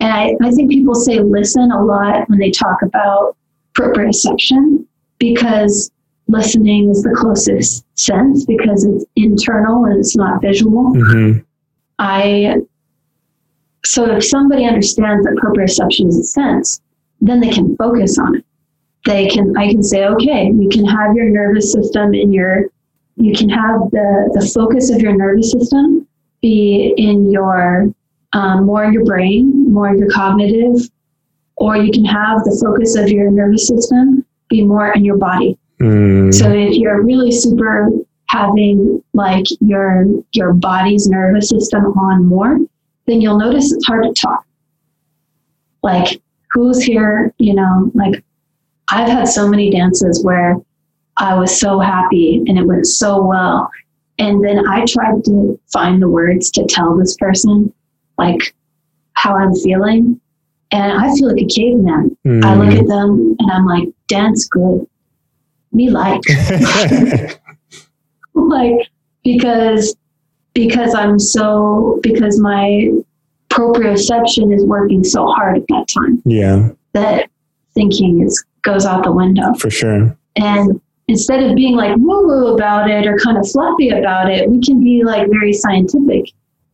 And 0.01 0.13
I, 0.13 0.37
I 0.43 0.51
think 0.51 0.71
people 0.71 0.95
say 0.95 1.21
listen 1.21 1.73
a 1.73 1.83
lot 1.83 2.29
when 2.29 2.39
they 2.39 2.51
talk 2.51 2.83
about 2.83 3.37
proprioception 3.75 4.85
because 5.19 5.91
listening 6.29 6.91
is 6.91 7.03
the 7.03 7.15
closest 7.17 7.85
sense 7.95 8.45
because 8.47 8.85
it's 8.85 9.05
internal 9.17 9.85
and 9.85 9.99
it's 9.99 10.17
not 10.17 10.41
visual. 10.41 10.93
hmm 10.95 11.39
I 11.99 12.57
so 13.85 14.17
if 14.17 14.25
somebody 14.25 14.67
understands 14.67 15.25
that 15.25 15.37
proprioception 15.37 16.09
is 16.09 16.19
a 16.19 16.25
sense, 16.25 16.81
then 17.21 17.41
they 17.41 17.51
can 17.51 17.77
focus 17.77 18.19
on 18.19 18.37
it. 18.37 18.45
They 19.07 19.29
can 19.29 19.57
I 19.57 19.71
can 19.71 19.83
say, 19.83 20.05
okay, 20.07 20.51
you 20.53 20.69
can 20.69 20.85
have 20.85 21.15
your 21.15 21.31
nervous 21.31 21.73
system 21.73 22.13
in 22.13 22.33
your 22.33 22.67
you 23.17 23.33
can 23.33 23.49
have 23.49 23.91
the 23.93 24.31
the 24.35 24.47
focus 24.55 24.91
of 24.91 25.01
your 25.01 25.17
nervous 25.17 25.53
system 25.53 26.07
be 26.43 26.93
in 26.99 27.31
your 27.31 27.95
um, 28.33 28.67
more 28.67 28.85
in 28.85 28.93
your 28.93 29.05
brain, 29.05 29.73
more 29.73 29.89
in 29.89 29.99
your 29.99 30.11
cognitive, 30.11 30.91
or 31.57 31.77
you 31.77 31.91
can 31.91 32.05
have 32.05 32.45
the 32.45 32.61
focus 32.63 32.97
of 32.97 33.09
your 33.09 33.31
nervous 33.31 33.67
system 33.67 34.26
be 34.49 34.63
more 34.63 34.93
in 34.93 35.05
your 35.05 35.17
body. 35.17 35.59
Mm. 35.81 36.33
So 36.33 36.51
if 36.51 36.75
you're 36.75 37.03
really 37.03 37.33
super 37.33 37.91
having 38.29 39.03
like 39.13 39.45
your 39.61 40.07
your 40.33 40.53
body's 40.53 41.09
nervous 41.09 41.49
system 41.49 41.85
on 41.99 42.25
more, 42.25 42.59
then 43.07 43.21
you'll 43.21 43.39
notice 43.39 43.73
it's 43.73 43.87
hard 43.87 44.05
to 44.05 44.13
talk. 44.13 44.45
Like 45.83 46.21
who's 46.51 46.83
here, 46.83 47.33
you 47.39 47.55
know, 47.55 47.91
like 47.95 48.25
I've 48.89 49.09
had 49.09 49.29
so 49.29 49.49
many 49.49 49.71
dances 49.71 50.25
where 50.25 50.57
I 51.17 51.35
was 51.35 51.59
so 51.59 51.79
happy 51.79 52.43
and 52.47 52.59
it 52.59 52.67
went 52.67 52.87
so 52.87 53.23
well. 53.23 53.71
And 54.19 54.43
then 54.45 54.67
I 54.67 54.85
tried 54.87 55.25
to 55.25 55.61
find 55.73 56.01
the 56.01 56.09
words 56.09 56.51
to 56.53 56.65
tell 56.67 56.97
this 56.97 57.17
person 57.17 57.73
like 58.19 58.55
how 59.13 59.37
I'm 59.37 59.55
feeling. 59.55 60.21
And 60.73 60.93
I 60.93 61.13
feel 61.15 61.29
like 61.33 61.43
a 61.43 61.47
caveman. 61.47 62.17
I 62.45 62.55
look 62.57 62.69
Mm. 62.71 62.81
at 62.81 62.87
them 62.89 63.37
and 63.39 63.51
I'm 63.53 63.67
like, 63.67 63.89
dance 64.09 64.47
good. 64.49 64.87
Me 65.73 65.91
like. 65.91 66.21
like 68.35 68.89
because 69.25 69.97
because 70.55 70.95
I'm 70.95 71.19
so 71.19 71.99
because 72.03 72.39
my 72.41 72.91
proprioception 73.51 74.55
is 74.55 74.65
working 74.65 75.05
so 75.05 75.27
hard 75.27 75.59
at 75.59 75.63
that 75.69 75.87
time 75.89 76.21
yeah, 76.25 76.71
that 76.93 77.31
thinking 77.75 78.23
is 78.23 78.45
goes 78.63 78.85
out 78.85 79.05
the 79.05 79.13
window. 79.13 79.55
for 79.59 79.71
sure. 79.71 80.17
And 80.37 80.81
instead 81.09 81.43
of 81.43 81.55
being 81.55 81.77
like 81.77 81.95
woo 81.97 82.27
woo 82.27 82.55
about 82.55 82.91
it 82.91 83.07
or 83.07 83.17
kind 83.19 83.39
of 83.39 83.49
fluffy 83.51 83.91
about 83.91 84.31
it, 84.31 84.51
we 84.51 84.61
can 84.61 84.81
be 84.83 85.03
like 85.05 85.29
very 85.31 85.53
scientific 85.53 86.25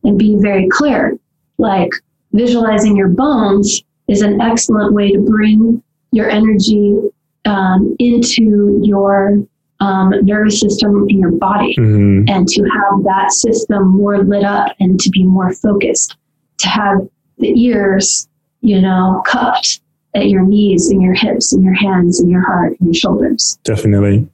and 0.03 0.17
be 0.17 0.35
very 0.39 0.67
clear. 0.69 1.17
Like 1.57 1.91
visualizing 2.33 2.95
your 2.95 3.09
bones 3.09 3.83
is 4.07 4.21
an 4.21 4.41
excellent 4.41 4.93
way 4.93 5.11
to 5.11 5.19
bring 5.19 5.81
your 6.11 6.29
energy 6.29 6.97
um, 7.45 7.95
into 7.99 8.79
your 8.83 9.37
um, 9.79 10.13
nervous 10.21 10.59
system 10.59 11.05
in 11.09 11.19
your 11.19 11.31
body 11.31 11.73
hmm 11.75 12.23
and 12.27 12.47
to 12.47 12.63
have 12.63 13.03
that 13.03 13.31
system 13.31 13.89
more 13.89 14.23
lit 14.23 14.43
up 14.43 14.73
and 14.79 14.99
to 14.99 15.09
be 15.09 15.23
more 15.23 15.53
focused, 15.53 16.15
to 16.57 16.69
have 16.69 16.97
the 17.39 17.49
ears, 17.59 18.29
you 18.61 18.79
know, 18.79 19.21
cupped 19.25 19.81
at 20.15 20.29
your 20.29 20.45
knees 20.45 20.89
and 20.89 21.01
your 21.01 21.13
hips 21.13 21.51
and 21.51 21.63
your 21.63 21.73
hands 21.73 22.21
and 22.21 22.29
your 22.29 22.45
heart 22.45 22.77
and 22.79 22.87
your 22.87 22.93
shoulders. 22.93 23.57
Definitely. 23.63 24.27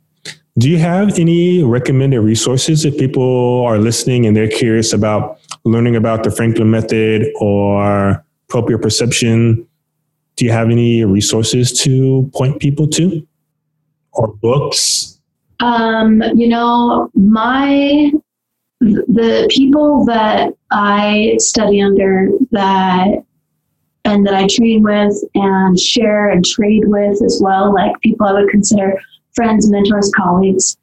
Do 0.59 0.69
you 0.69 0.77
have 0.77 1.17
any 1.17 1.63
recommended 1.63 2.19
resources 2.21 2.85
if 2.85 2.97
people 2.97 3.63
are 3.65 3.79
listening 3.79 4.25
and 4.25 4.35
they're 4.35 4.49
curious 4.49 4.93
about 4.93 5.39
learning 5.71 5.95
about 5.95 6.23
the 6.23 6.31
Franklin 6.31 6.71
method 6.71 7.27
or 7.39 8.23
proprioception? 8.49 9.65
Do 10.35 10.45
you 10.45 10.51
have 10.51 10.69
any 10.69 11.03
resources 11.05 11.71
to 11.81 12.29
point 12.33 12.59
people 12.59 12.87
to 12.89 13.27
or 14.13 14.27
books? 14.27 15.19
Um, 15.59 16.23
you 16.35 16.47
know, 16.47 17.09
my 17.13 18.11
the 18.81 19.47
people 19.49 20.05
that 20.05 20.53
I 20.71 21.35
study 21.37 21.81
under 21.81 22.29
that 22.51 23.25
and 24.05 24.25
that 24.25 24.33
I 24.33 24.47
train 24.47 24.83
with 24.83 25.13
and 25.35 25.77
share 25.77 26.29
and 26.29 26.45
trade 26.45 26.83
with 26.85 27.21
as 27.23 27.41
well, 27.43 27.73
like 27.73 27.99
people 27.99 28.25
I 28.25 28.33
would 28.33 28.49
consider 28.49 28.99
friends, 29.35 29.69
mentors, 29.69 30.11
colleagues. 30.15 30.77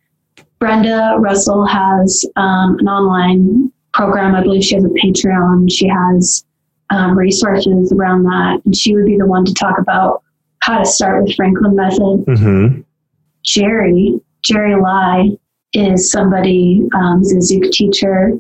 Brenda 0.59 1.17
Russell 1.19 1.67
has 1.67 2.25
um, 2.37 2.79
an 2.79 2.89
online 2.89 3.73
program. 3.97 4.35
I 4.35 4.43
believe 4.43 4.63
she 4.63 4.75
has 4.75 4.85
a 4.85 4.89
Patreon. 4.89 5.73
She 5.73 5.89
has 5.89 6.45
um, 6.91 7.17
resources 7.17 7.91
around 7.93 8.25
that, 8.25 8.61
and 8.65 8.77
she 8.77 8.95
would 8.95 9.07
be 9.07 9.17
the 9.17 9.27
one 9.27 9.45
to 9.47 9.55
talk 9.55 9.79
about 9.79 10.23
how 10.61 10.79
to 10.79 10.85
start 10.85 11.25
with 11.25 11.35
Franklin 11.35 11.75
Method. 11.75 12.25
hmm 12.39 12.81
Jerry, 13.45 14.21
Jerry 14.43 14.81
Lai, 14.81 15.31
is 15.73 16.11
somebody, 16.11 16.83
um, 16.95 17.21
he's 17.21 17.33
a 17.33 17.55
Zouk 17.55 17.71
teacher 17.71 18.33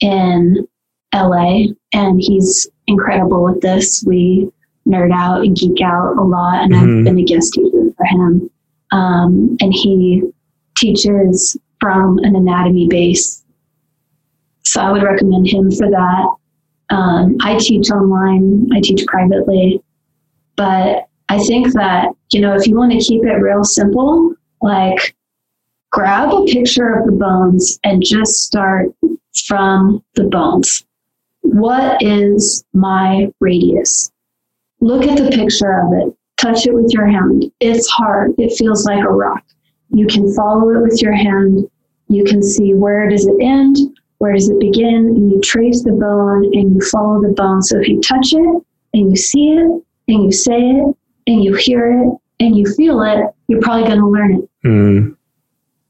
in 0.00 0.66
LA, 1.14 1.64
and 1.92 2.20
he's 2.20 2.66
incredible 2.86 3.44
with 3.44 3.60
this. 3.60 4.04
We 4.06 4.48
nerd 4.86 5.12
out 5.12 5.42
and 5.44 5.56
geek 5.56 5.80
out 5.80 6.16
a 6.18 6.22
lot, 6.22 6.64
and 6.64 6.72
Mhm. 6.72 6.98
I've 6.98 7.04
been 7.04 7.18
a 7.18 7.24
guest 7.24 7.52
teacher 7.54 7.90
for 7.96 8.04
him. 8.06 8.50
Um, 8.92 9.56
and 9.60 9.72
he 9.72 10.22
teaches 10.76 11.56
from 11.80 12.18
an 12.18 12.36
anatomy 12.36 12.86
base. 12.88 13.43
So 14.64 14.80
I 14.80 14.90
would 14.90 15.02
recommend 15.02 15.48
him 15.48 15.70
for 15.70 15.90
that. 15.90 16.36
Um, 16.90 17.36
I 17.40 17.56
teach 17.58 17.90
online, 17.90 18.68
I 18.72 18.80
teach 18.80 19.06
privately, 19.06 19.82
but 20.56 21.08
I 21.28 21.38
think 21.38 21.72
that, 21.72 22.08
you 22.32 22.40
know, 22.40 22.54
if 22.54 22.66
you 22.66 22.76
want 22.76 22.92
to 22.92 22.98
keep 22.98 23.24
it 23.24 23.32
real 23.34 23.64
simple, 23.64 24.34
like 24.62 25.14
grab 25.90 26.32
a 26.32 26.44
picture 26.44 26.94
of 26.94 27.06
the 27.06 27.12
bones 27.12 27.78
and 27.84 28.02
just 28.04 28.44
start 28.44 28.92
from 29.46 30.04
the 30.14 30.24
bones. 30.24 30.84
What 31.40 32.02
is 32.02 32.64
my 32.72 33.32
radius? 33.40 34.10
Look 34.80 35.04
at 35.06 35.16
the 35.16 35.30
picture 35.30 35.80
of 35.80 35.92
it. 35.92 36.16
Touch 36.36 36.66
it 36.66 36.74
with 36.74 36.92
your 36.92 37.06
hand. 37.06 37.50
It's 37.60 37.88
hard. 37.88 38.34
It 38.38 38.56
feels 38.56 38.84
like 38.84 39.04
a 39.04 39.08
rock. 39.08 39.44
You 39.90 40.06
can 40.06 40.32
follow 40.34 40.70
it 40.70 40.82
with 40.82 41.00
your 41.00 41.12
hand. 41.12 41.68
you 42.08 42.24
can 42.24 42.42
see 42.42 42.74
where 42.74 43.08
does 43.08 43.26
it 43.26 43.36
end, 43.40 43.76
where 44.24 44.32
does 44.32 44.48
it 44.48 44.58
begin, 44.58 44.94
and 44.94 45.30
you 45.30 45.38
trace 45.42 45.84
the 45.84 45.92
bone 45.92 46.44
and 46.54 46.74
you 46.74 46.80
follow 46.90 47.20
the 47.20 47.34
bone. 47.34 47.60
So 47.60 47.78
if 47.78 47.88
you 47.88 48.00
touch 48.00 48.32
it 48.32 48.64
and 48.94 49.10
you 49.10 49.16
see 49.16 49.50
it 49.50 49.84
and 50.08 50.24
you 50.24 50.32
say 50.32 50.58
it 50.58 50.96
and 51.26 51.44
you 51.44 51.52
hear 51.52 51.92
it 51.92 52.18
and 52.40 52.56
you 52.56 52.64
feel 52.74 53.02
it, 53.02 53.26
you're 53.48 53.60
probably 53.60 53.84
going 53.84 54.00
to 54.00 54.08
learn 54.08 54.32
it. 54.36 54.50
Mm. 54.64 55.16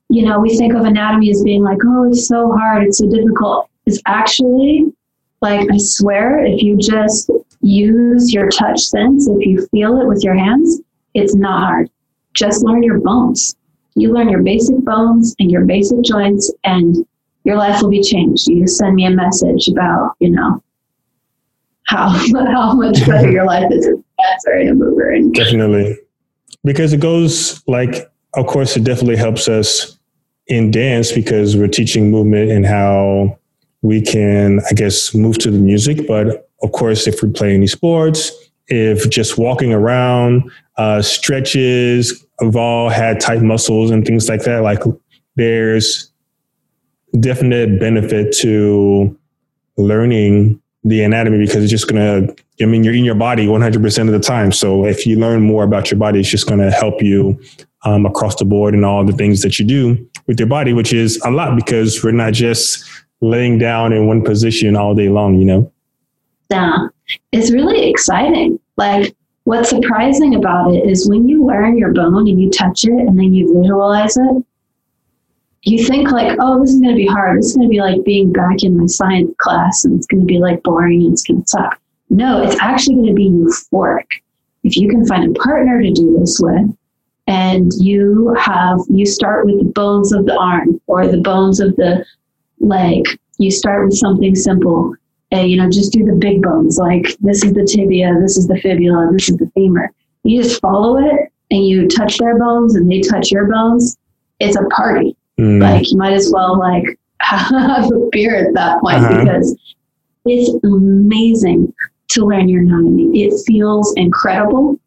You 0.09 0.27
know, 0.27 0.41
we 0.41 0.57
think 0.57 0.75
of 0.75 0.85
anatomy 0.85 1.31
as 1.31 1.45
being 1.45 1.63
like, 1.63 1.79
oh, 1.87 2.09
it's 2.09 2.27
so 2.27 2.51
hard, 2.51 2.83
it's 2.83 2.99
so 2.99 3.09
difficult. 3.09 3.71
It's 3.87 4.03
actually 4.07 4.93
like, 5.41 5.69
I 5.71 5.77
swear, 5.79 6.45
if 6.45 6.61
you 6.61 6.77
just 6.77 7.31
use 7.61 8.35
your 8.35 8.51
touch 8.51 8.81
sense, 8.81 9.29
if 9.29 9.47
you 9.47 9.65
feel 9.69 10.01
it 10.01 10.09
with 10.09 10.25
your 10.25 10.35
hands, 10.35 10.81
it's 11.15 11.37
not 11.37 11.61
hard. 11.61 11.89
Just 12.33 12.65
learn 12.65 12.83
your 12.83 12.99
bones. 12.99 13.55
You 13.95 14.13
learn 14.13 14.29
your 14.29 14.43
basic 14.43 14.79
bones 14.79 15.37
and 15.39 15.53
your 15.53 15.65
basic 15.65 16.03
joints, 16.03 16.53
and 16.65 17.07
your 17.45 17.57
life 17.57 17.81
will 17.81 17.91
be 17.91 18.03
changed. 18.03 18.49
You 18.49 18.67
send 18.67 18.95
me 18.95 19.07
a 19.07 19.11
message 19.11 19.69
about, 19.69 20.15
you 20.19 20.31
know, 20.31 20.63
how 21.85 22.09
how 22.35 22.75
much 22.75 23.07
better 23.07 23.31
your 23.31 23.47
life 23.47 23.71
is 23.71 23.87
as 23.87 24.45
a 24.49 24.61
and 24.61 24.71
a 24.71 24.75
mover. 24.75 25.11
And 25.11 25.33
Definitely. 25.35 25.99
Because 26.65 26.93
it 26.93 27.01
goes 27.01 27.63
like, 27.67 28.11
of 28.35 28.47
course, 28.47 28.77
it 28.77 28.85
definitely 28.85 29.17
helps 29.17 29.49
us 29.49 29.99
in 30.47 30.71
dance 30.71 31.13
because 31.13 31.57
we're 31.57 31.69
teaching 31.69 32.11
movement 32.11 32.51
and 32.51 32.67
how 32.67 33.39
we 33.83 34.01
can, 34.01 34.61
I 34.71 34.73
guess, 34.73 35.15
move 35.15 35.39
to 35.39 35.51
the 35.51 35.59
music. 35.59 36.07
But 36.07 36.49
of 36.63 36.73
course, 36.73 37.07
if 37.07 37.23
we 37.23 37.31
play 37.31 37.55
any 37.55 37.67
sports, 37.67 38.33
if 38.69 39.11
just 39.11 39.37
walking 39.37 39.75
around, 39.75 40.51
uh, 40.79 41.03
stretches, 41.03 42.25
have 42.41 42.57
all 42.57 42.89
had 42.89 43.21
tight 43.21 43.43
muscles 43.43 43.91
and 43.91 44.07
things 44.07 44.29
like 44.29 44.43
that, 44.45 44.63
like 44.63 44.81
there's 45.37 46.11
definite 47.21 47.79
benefit 47.81 48.33
to 48.39 49.17
learning 49.77 50.61
the 50.85 51.03
anatomy 51.03 51.39
because 51.39 51.63
it's 51.63 51.71
just 51.71 51.89
going 51.89 52.27
to, 52.27 52.45
I 52.63 52.67
mean, 52.67 52.85
you're 52.85 52.95
in 52.95 53.05
your 53.05 53.15
body 53.15 53.47
100% 53.47 54.07
of 54.07 54.13
the 54.13 54.21
time. 54.21 54.53
So 54.53 54.85
if 54.85 55.07
you 55.07 55.19
learn 55.19 55.43
more 55.43 55.65
about 55.65 55.91
your 55.91 55.99
body, 55.99 56.21
it's 56.21 56.29
just 56.29 56.47
going 56.47 56.61
to 56.61 56.71
help 56.71 57.03
you 57.03 57.41
um, 57.85 58.05
across 58.07 58.37
the 58.37 58.45
board 58.45 58.75
and 58.75 58.85
all 58.85 59.05
the 59.05 59.13
things 59.13 59.43
that 59.43 59.59
you 59.59 59.65
do 59.65 60.11
with 60.27 60.39
your 60.39 60.49
body, 60.49 60.73
which 60.73 60.93
is 60.93 61.21
a 61.25 61.31
lot 61.31 61.57
because 61.57 62.03
we're 62.05 62.13
not 62.13 62.35
just 62.35 62.85
laying 63.21 63.59
down 63.59 63.93
in 63.93 64.07
one 64.07 64.23
position 64.23 64.77
all 64.77 64.95
day 64.95 65.09
long, 65.09 65.37
you 65.37 65.45
know? 65.45 65.73
Yeah, 66.51 66.89
it's 67.33 67.51
really 67.51 67.89
exciting. 67.89 68.61
Like, 68.77 69.15
what's 69.45 69.71
surprising 69.71 70.35
about 70.35 70.75
it 70.75 70.89
is 70.89 71.09
when 71.09 71.29
you 71.29 71.47
learn 71.47 71.79
your 71.79 71.93
bone 71.93 72.29
and 72.29 72.41
you 72.41 72.51
touch 72.51 72.85
it 72.85 72.93
and 72.93 73.19
then 73.19 73.33
you 73.33 73.61
visualize 73.61 74.17
it, 74.17 74.45
you 75.65 75.85
think 75.85 76.11
like, 76.11 76.37
oh, 76.41 76.61
this 76.61 76.71
is 76.71 76.81
going 76.81 76.95
to 76.95 76.97
be 76.97 77.07
hard. 77.07 77.39
This 77.39 77.47
is 77.47 77.57
going 77.57 77.69
to 77.69 77.71
be 77.71 77.81
like 77.81 78.05
being 78.05 78.33
back 78.33 78.63
in 78.63 78.77
my 78.77 78.87
science 78.87 79.35
class 79.39 79.85
and 79.85 79.97
it's 79.97 80.07
going 80.07 80.21
to 80.21 80.27
be 80.27 80.39
like 80.39 80.63
boring 80.63 81.03
and 81.03 81.13
it's 81.13 81.23
going 81.23 81.43
to 81.43 81.49
suck. 81.49 81.81
No, 82.11 82.43
it's 82.43 82.61
actually 82.61 82.97
going 82.97 83.09
to 83.09 83.15
be 83.15 83.31
euphoric. 83.31 84.07
If 84.63 84.77
you 84.77 84.89
can 84.89 85.07
find 85.07 85.35
a 85.35 85.41
partner 85.41 85.83
to 85.83 85.91
do 85.91 86.19
this 86.19 86.39
with, 86.41 86.77
and 87.27 87.73
you 87.79 88.35
have, 88.39 88.79
you 88.91 89.07
start 89.07 89.47
with 89.47 89.59
the 89.59 89.73
bones 89.73 90.13
of 90.13 90.27
the 90.27 90.37
arm 90.39 90.81
or 90.87 91.07
the 91.07 91.21
bones 91.21 91.61
of 91.61 91.75
the 91.77 92.05
leg. 92.61 93.03
You 93.39 93.51
start 93.51 93.87
with 93.87 93.97
something 93.97 94.35
simple. 94.35 94.95
And, 95.31 95.51
you 95.51 95.57
know, 95.57 95.71
just 95.71 95.93
do 95.93 96.05
the 96.05 96.15
big 96.15 96.43
bones. 96.43 96.79
Like 96.79 97.17
this 97.21 97.43
is 97.43 97.55
the 97.55 97.65
tibia, 97.65 98.15
this 98.21 98.37
is 98.37 98.47
the 98.47 98.61
fibula, 98.61 99.09
this 99.13 99.31
is 99.31 99.39
the 99.39 99.51
femur. 99.55 99.91
You 100.23 100.43
just 100.43 100.61
follow 100.61 100.99
it 100.99 101.33
and 101.51 101.67
you 101.67 101.89
touch 101.89 102.19
their 102.19 102.39
bones 102.39 102.77
and 102.77 102.91
they 102.91 103.01
touch 103.01 103.31
your 103.31 103.51
bones. 103.51 103.97
It's 104.39 104.57
a 104.57 104.65
party. 104.65 105.17
Mm. 105.39 105.61
Like 105.61 105.91
you 105.91 105.97
might 105.99 106.13
as 106.13 106.31
well 106.33 106.59
like 106.59 106.85
have 107.21 107.91
a 107.93 108.09
beer 108.13 108.47
at 108.49 108.55
that 108.55 108.81
point 108.81 108.99
Uh-huh. 108.99 109.25
because 109.25 109.57
it's 110.27 110.65
amazing 110.65 111.73
to 112.11 112.25
learn 112.25 112.49
your 112.49 112.63
anatomy. 112.63 113.23
It 113.25 113.35
feels 113.47 113.93
incredible. 113.97 114.79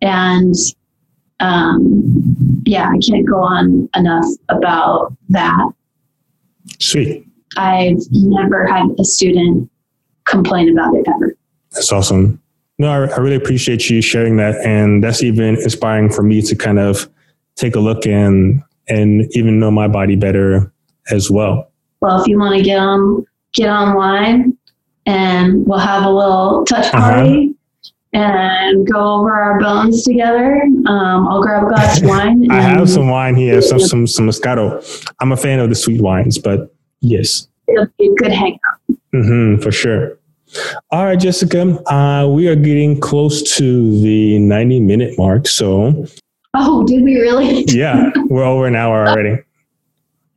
And 0.00 0.54
um, 1.40 2.62
yeah, 2.64 2.88
I 2.88 2.98
can't 2.98 3.26
go 3.26 3.42
on 3.42 3.88
enough 3.94 4.24
about 4.48 5.14
that. 5.30 5.68
Sweet. 6.80 7.26
I've 7.56 7.98
never 8.12 8.66
had 8.66 8.86
a 8.98 9.04
student 9.04 9.70
complain 10.24 10.70
about 10.76 10.94
it 10.94 11.04
ever. 11.08 11.34
That's 11.72 11.92
awesome. 11.92 12.40
No, 12.78 12.88
I, 12.90 13.06
I 13.08 13.18
really 13.18 13.36
appreciate 13.36 13.90
you 13.90 14.00
sharing 14.00 14.36
that. 14.38 14.54
And 14.64 15.02
that's 15.04 15.22
even 15.22 15.56
inspiring 15.56 16.10
for 16.10 16.22
me 16.22 16.40
to 16.42 16.56
kind 16.56 16.78
of 16.78 17.08
take 17.56 17.74
a 17.76 17.80
look 17.80 18.06
and, 18.06 18.62
and 18.88 19.26
even 19.32 19.58
know 19.60 19.70
my 19.70 19.88
body 19.88 20.16
better 20.16 20.72
as 21.10 21.30
well. 21.30 21.70
Well, 22.00 22.20
if 22.20 22.26
you 22.28 22.38
want 22.38 22.56
to 22.58 22.62
get 22.62 22.78
on, 22.78 23.24
get 23.54 23.68
online 23.68 24.56
and 25.06 25.66
we'll 25.66 25.78
have 25.78 26.04
a 26.04 26.10
little 26.10 26.64
touch 26.64 26.86
Uh-huh. 26.94 27.10
party 27.12 27.54
and 28.12 28.86
go 28.92 29.14
over 29.20 29.32
our 29.32 29.58
bones 29.60 30.04
together. 30.04 30.60
Um, 30.86 31.28
I'll 31.28 31.42
grab 31.42 31.64
a 31.64 31.68
glass 31.68 32.02
of 32.02 32.08
wine. 32.08 32.46
I 32.50 32.60
have 32.60 32.88
some 32.90 33.08
wine 33.08 33.34
here, 33.36 33.62
some, 33.62 33.80
some, 33.80 34.06
some 34.06 34.28
Moscato. 34.28 34.82
I'm 35.20 35.32
a 35.32 35.36
fan 35.36 35.60
of 35.60 35.68
the 35.70 35.74
sweet 35.74 36.00
wines, 36.00 36.38
but 36.38 36.74
yes, 37.00 37.48
It'll 37.68 37.86
be 37.98 38.06
a 38.08 38.14
good 38.16 38.32
hangout. 38.32 38.58
hmm 39.12 39.56
for 39.58 39.72
sure. 39.72 40.18
All 40.90 41.06
right, 41.06 41.18
Jesica, 41.18 41.80
uh, 41.86 42.28
we 42.28 42.46
are 42.48 42.56
getting 42.56 43.00
close 43.00 43.42
to 43.56 44.00
the 44.02 44.38
90 44.40 44.80
minute 44.80 45.14
mark. 45.16 45.46
So 45.48 46.04
Oh, 46.54 46.84
did 46.86 47.02
we 47.02 47.18
really? 47.20 47.64
yeah, 47.68 48.10
we're 48.26 48.44
over 48.44 48.66
an 48.66 48.76
hour 48.76 49.06
already. 49.06 49.42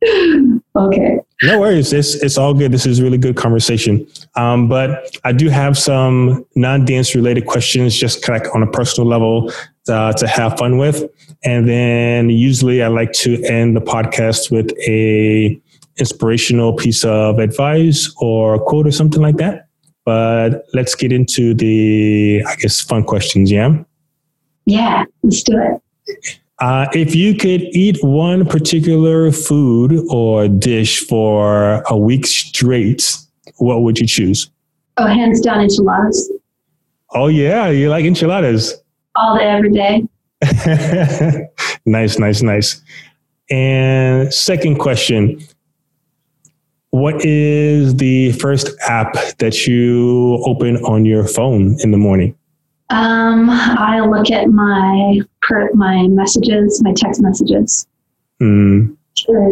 okay. 0.76 1.20
No 1.42 1.60
worries. 1.60 1.92
It's 1.92 2.14
it's 2.14 2.38
all 2.38 2.54
good. 2.54 2.72
This 2.72 2.86
is 2.86 3.02
really 3.02 3.18
good 3.18 3.36
conversation. 3.36 4.06
Um, 4.36 4.68
but 4.68 5.16
I 5.24 5.32
do 5.32 5.48
have 5.48 5.76
some 5.76 6.46
non-dance 6.54 7.14
related 7.14 7.46
questions, 7.46 7.94
just 7.94 8.22
kind 8.22 8.44
of 8.44 8.50
on 8.54 8.62
a 8.62 8.66
personal 8.66 9.08
level 9.08 9.52
uh, 9.88 10.12
to 10.14 10.26
have 10.26 10.58
fun 10.58 10.78
with. 10.78 11.04
And 11.44 11.68
then 11.68 12.30
usually 12.30 12.82
I 12.82 12.88
like 12.88 13.12
to 13.14 13.42
end 13.44 13.76
the 13.76 13.80
podcast 13.80 14.50
with 14.50 14.70
a 14.86 15.60
inspirational 15.98 16.74
piece 16.74 17.04
of 17.04 17.38
advice 17.38 18.12
or 18.20 18.58
quote 18.58 18.86
or 18.86 18.92
something 18.92 19.20
like 19.20 19.36
that. 19.36 19.68
But 20.04 20.66
let's 20.72 20.94
get 20.94 21.12
into 21.12 21.52
the, 21.52 22.42
I 22.46 22.54
guess, 22.56 22.80
fun 22.80 23.04
questions. 23.04 23.50
Yeah. 23.50 23.82
Yeah, 24.66 25.04
let's 25.22 25.42
do 25.42 25.58
it. 25.58 25.82
Uh, 26.58 26.86
if 26.94 27.14
you 27.14 27.34
could 27.34 27.62
eat 27.74 27.98
one 28.02 28.46
particular 28.46 29.30
food 29.30 30.02
or 30.10 30.48
dish 30.48 31.00
for 31.06 31.82
a 31.90 31.96
week 31.96 32.26
straight, 32.26 33.16
what 33.56 33.82
would 33.82 33.98
you 33.98 34.06
choose? 34.06 34.50
Oh, 34.96 35.06
hands 35.06 35.40
down 35.40 35.60
enchiladas 35.60 36.30
Oh 37.10 37.28
yeah, 37.28 37.68
you 37.68 37.88
like 37.88 38.04
enchiladas. 38.04 38.74
all 39.14 39.38
day, 39.38 39.44
every 39.44 39.70
day. 39.70 40.02
nice, 41.86 42.18
nice, 42.18 42.42
nice. 42.42 42.80
And 43.50 44.32
second 44.32 44.76
question. 44.78 45.40
What 46.90 47.24
is 47.24 47.96
the 47.96 48.32
first 48.32 48.70
app 48.88 49.14
that 49.38 49.66
you 49.66 50.42
open 50.46 50.78
on 50.78 51.04
your 51.04 51.26
phone 51.26 51.76
in 51.80 51.90
the 51.90 51.98
morning? 51.98 52.34
Um, 52.90 53.48
I 53.50 54.00
look 54.00 54.30
at 54.30 54.48
my 54.48 55.20
per, 55.48 55.70
my 55.74 56.06
messages, 56.08 56.82
my 56.82 56.92
text 56.92 57.20
messages 57.22 57.86
to 58.40 58.96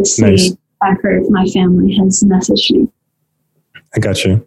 see 0.05 0.21
Nice. 0.21 0.51
if 0.51 0.57
I've 0.81 1.01
heard 1.01 1.23
if 1.23 1.29
my 1.29 1.45
family 1.47 1.95
has 1.95 2.23
messaged 2.23 2.71
me. 2.71 2.87
I 3.95 3.99
got 3.99 4.23
you. 4.25 4.45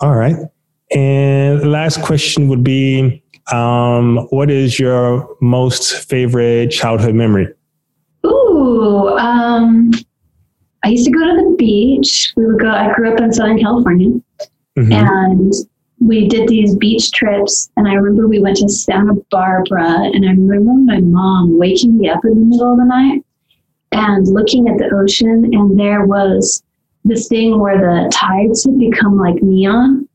All 0.00 0.14
right. 0.14 0.36
And 0.94 1.60
the 1.60 1.66
last 1.66 2.00
question 2.02 2.48
would 2.48 2.62
be 2.64 3.22
um, 3.52 4.26
what 4.30 4.50
is 4.50 4.78
your 4.78 5.36
most 5.40 6.08
favorite 6.08 6.68
childhood 6.70 7.14
memory? 7.14 7.48
Ooh, 8.24 9.08
um, 9.18 9.90
I 10.84 10.88
used 10.88 11.04
to 11.06 11.10
go 11.10 11.20
to 11.20 11.34
the 11.50 11.56
beach. 11.58 12.32
We 12.36 12.46
would 12.46 12.60
go. 12.60 12.70
I 12.70 12.92
grew 12.94 13.12
up 13.12 13.20
in 13.20 13.32
Southern 13.32 13.58
California, 13.58 14.20
Mhm. 14.78 14.92
and 14.92 15.52
we 16.02 16.26
did 16.28 16.48
these 16.48 16.74
beach 16.76 17.10
trips. 17.12 17.70
And 17.76 17.86
I 17.86 17.94
remember 17.94 18.26
we 18.28 18.40
went 18.40 18.56
to 18.58 18.68
Santa 18.68 19.14
Barbara, 19.30 19.88
and 20.12 20.24
I 20.24 20.30
remember 20.30 20.72
my 20.74 21.00
mom 21.00 21.58
waking 21.58 21.98
me 21.98 22.08
up 22.08 22.24
in 22.24 22.30
the 22.30 22.36
middle 22.46 22.72
of 22.72 22.78
the 22.78 22.84
night 22.84 23.24
and 23.92 24.26
looking 24.26 24.68
at 24.68 24.78
the 24.78 24.90
ocean, 24.94 25.50
and 25.52 25.78
there 25.78 26.06
was 26.06 26.62
this 27.04 27.28
thing 27.28 27.58
where 27.60 27.78
the 27.78 28.10
tides 28.12 28.64
had 28.64 28.78
become 28.78 29.18
like 29.18 29.42
neon. 29.42 30.08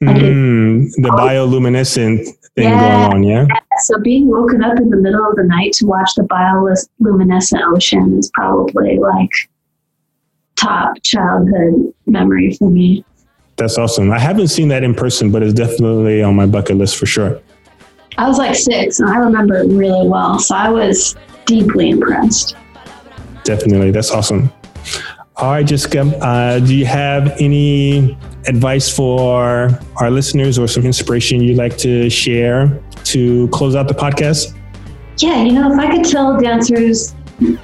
Did- 0.00 0.16
Mm, 0.16 0.90
the 0.96 1.08
bioluminescent 1.08 2.26
thing 2.56 2.68
Yeah. 2.68 3.08
going 3.08 3.14
on, 3.14 3.22
yeah? 3.24 3.46
So 3.78 3.98
being 4.00 4.28
woken 4.28 4.62
up 4.62 4.78
in 4.78 4.90
the 4.90 4.96
middle 4.98 5.24
of 5.26 5.36
the 5.36 5.44
night 5.44 5.72
to 5.74 5.86
watch 5.86 6.10
the 6.16 6.24
bioluminescent 6.24 7.62
ocean 7.74 8.18
is 8.18 8.30
probably 8.34 8.98
like 8.98 9.30
top 10.56 10.94
childhood 11.02 11.92
memory 12.06 12.52
for 12.54 12.68
me. 12.70 13.04
That's 13.56 13.78
awesome. 13.78 14.10
I 14.10 14.18
haven't 14.18 14.48
seen 14.48 14.68
that 14.68 14.82
in 14.82 14.94
person, 14.94 15.30
but 15.30 15.42
it's 15.42 15.54
definitely 15.54 16.22
on 16.22 16.34
my 16.34 16.46
bucket 16.46 16.76
list 16.76 16.96
for 16.96 17.06
sure. 17.06 17.40
I 18.18 18.28
was 18.28 18.38
like 18.38 18.54
six 18.54 19.00
and 19.00 19.08
I 19.08 19.18
remember 19.18 19.56
it 19.56 19.68
really 19.68 20.08
well. 20.08 20.38
So 20.38 20.54
I 20.54 20.68
was 20.68 21.16
deeply 21.46 21.90
impressed. 21.90 22.56
Definitely. 23.44 23.90
That's 23.90 24.10
awesome. 24.10 24.52
All 25.36 25.50
right, 25.50 25.66
Jesica, 25.66 26.16
uh, 26.20 26.60
do 26.60 26.74
you 26.74 26.86
have 26.86 27.34
any 27.40 28.16
advice 28.46 28.94
for 28.94 29.68
our 29.96 30.10
listeners 30.10 30.58
or 30.58 30.68
some 30.68 30.84
inspiration 30.84 31.40
you'd 31.40 31.56
like 31.56 31.76
to 31.78 32.08
share 32.08 32.80
to 33.04 33.48
close 33.48 33.74
out 33.74 33.88
the 33.88 33.94
podcast? 33.94 34.56
Yeah, 35.18 35.42
you 35.42 35.52
know, 35.52 35.72
if 35.72 35.78
I 35.78 35.90
could 35.90 36.04
tell 36.04 36.40
dancers 36.40 37.14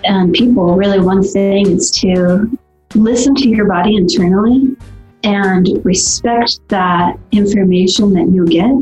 and 0.05 0.33
people 0.33 0.75
really 0.75 0.99
one 0.99 1.23
thing 1.23 1.69
is 1.71 1.91
to 1.93 2.51
listen 2.95 3.37
to 3.37 3.49
your 3.49 3.67
body 3.67 3.97
internally 3.97 4.77
and 5.23 5.69
respect 5.85 6.61
that 6.69 7.19
information 7.33 8.13
that 8.15 8.29
you 8.31 8.47
get 8.47 8.73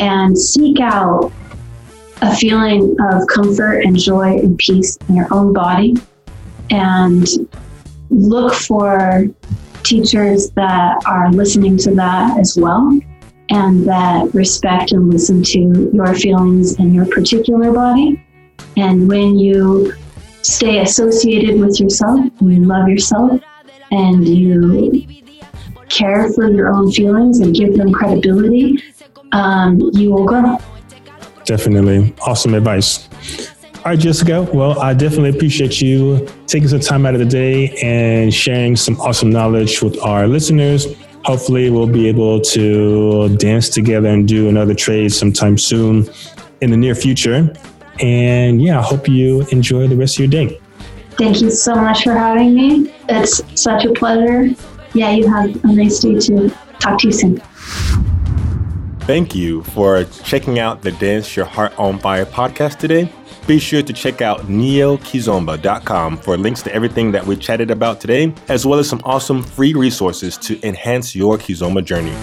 and 0.00 0.36
seek 0.36 0.80
out 0.80 1.32
a 2.22 2.34
feeling 2.36 2.96
of 3.00 3.26
comfort 3.28 3.80
and 3.80 3.96
joy 3.98 4.38
and 4.38 4.56
peace 4.58 4.96
in 5.08 5.16
your 5.16 5.32
own 5.32 5.52
body 5.52 5.94
and 6.70 7.26
look 8.10 8.54
for 8.54 9.26
teachers 9.82 10.50
that 10.50 11.02
are 11.06 11.30
listening 11.32 11.76
to 11.76 11.94
that 11.94 12.38
as 12.38 12.56
well 12.56 12.98
and 13.50 13.86
that 13.86 14.32
respect 14.34 14.92
and 14.92 15.12
listen 15.12 15.42
to 15.42 15.90
your 15.92 16.14
feelings 16.14 16.78
in 16.78 16.94
your 16.94 17.06
particular 17.06 17.72
body. 17.72 18.24
And 18.76 19.08
when 19.08 19.38
you 19.38 19.92
stay 20.42 20.80
associated 20.80 21.60
with 21.60 21.78
yourself, 21.78 22.20
and 22.40 22.54
you 22.54 22.64
love 22.64 22.88
yourself, 22.88 23.40
and 23.90 24.26
you 24.26 25.21
care 25.92 26.32
for 26.32 26.50
your 26.50 26.68
own 26.68 26.90
feelings 26.90 27.40
and 27.40 27.54
give 27.54 27.76
them 27.76 27.92
credibility, 27.92 28.82
um, 29.32 29.78
you 29.92 30.10
will 30.10 30.24
grow. 30.24 30.58
Definitely. 31.44 32.14
Awesome 32.22 32.54
advice. 32.54 33.08
All 33.76 33.90
right, 33.90 33.98
Jesica. 33.98 34.52
Well, 34.54 34.78
I 34.78 34.94
definitely 34.94 35.30
appreciate 35.30 35.80
you 35.80 36.28
taking 36.46 36.68
some 36.68 36.80
time 36.80 37.04
out 37.04 37.14
of 37.14 37.20
the 37.20 37.26
day 37.26 37.76
and 37.82 38.32
sharing 38.32 38.76
some 38.76 39.00
awesome 39.00 39.30
knowledge 39.30 39.82
with 39.82 39.98
our 40.00 40.28
listeners. 40.28 40.86
Hopefully, 41.24 41.68
we'll 41.68 41.88
be 41.88 42.08
able 42.08 42.40
to 42.40 43.36
dance 43.36 43.68
together 43.68 44.08
and 44.08 44.26
do 44.26 44.48
another 44.48 44.74
trade 44.74 45.12
sometime 45.12 45.58
soon 45.58 46.08
in 46.60 46.70
the 46.70 46.76
near 46.76 46.94
future. 46.94 47.52
And 48.00 48.62
yeah, 48.62 48.78
I 48.78 48.82
hope 48.82 49.08
you 49.08 49.42
enjoy 49.50 49.88
the 49.88 49.96
rest 49.96 50.14
of 50.16 50.20
your 50.20 50.28
day. 50.28 50.60
Thank 51.18 51.40
you 51.40 51.50
so 51.50 51.74
much 51.74 52.04
for 52.04 52.12
having 52.12 52.54
me. 52.54 52.94
It's 53.08 53.42
such 53.60 53.84
a 53.84 53.92
pleasure. 53.92 54.54
Yeah, 54.94 55.10
you 55.12 55.28
have 55.28 55.64
a 55.64 55.68
nice 55.68 56.00
day 56.00 56.18
too. 56.18 56.50
Talk 56.78 56.98
to 57.00 57.08
you 57.08 57.12
soon. 57.12 57.42
Thank 59.02 59.34
you 59.34 59.64
for 59.64 60.04
checking 60.04 60.58
out 60.58 60.82
the 60.82 60.92
Dance 60.92 61.34
Your 61.34 61.44
Heart 61.44 61.76
on 61.78 61.98
Fire 61.98 62.24
podcast 62.24 62.78
today. 62.78 63.10
Be 63.46 63.58
sure 63.58 63.82
to 63.82 63.92
check 63.92 64.22
out 64.22 64.42
neokizomba.com 64.42 66.18
for 66.18 66.36
links 66.36 66.62
to 66.62 66.72
everything 66.72 67.10
that 67.10 67.26
we 67.26 67.36
chatted 67.36 67.72
about 67.72 68.00
today, 68.00 68.32
as 68.48 68.64
well 68.64 68.78
as 68.78 68.88
some 68.88 69.02
awesome 69.04 69.42
free 69.42 69.74
resources 69.74 70.36
to 70.38 70.64
enhance 70.64 71.16
your 71.16 71.36
Kizomba 71.36 71.84
journey. 71.84 72.14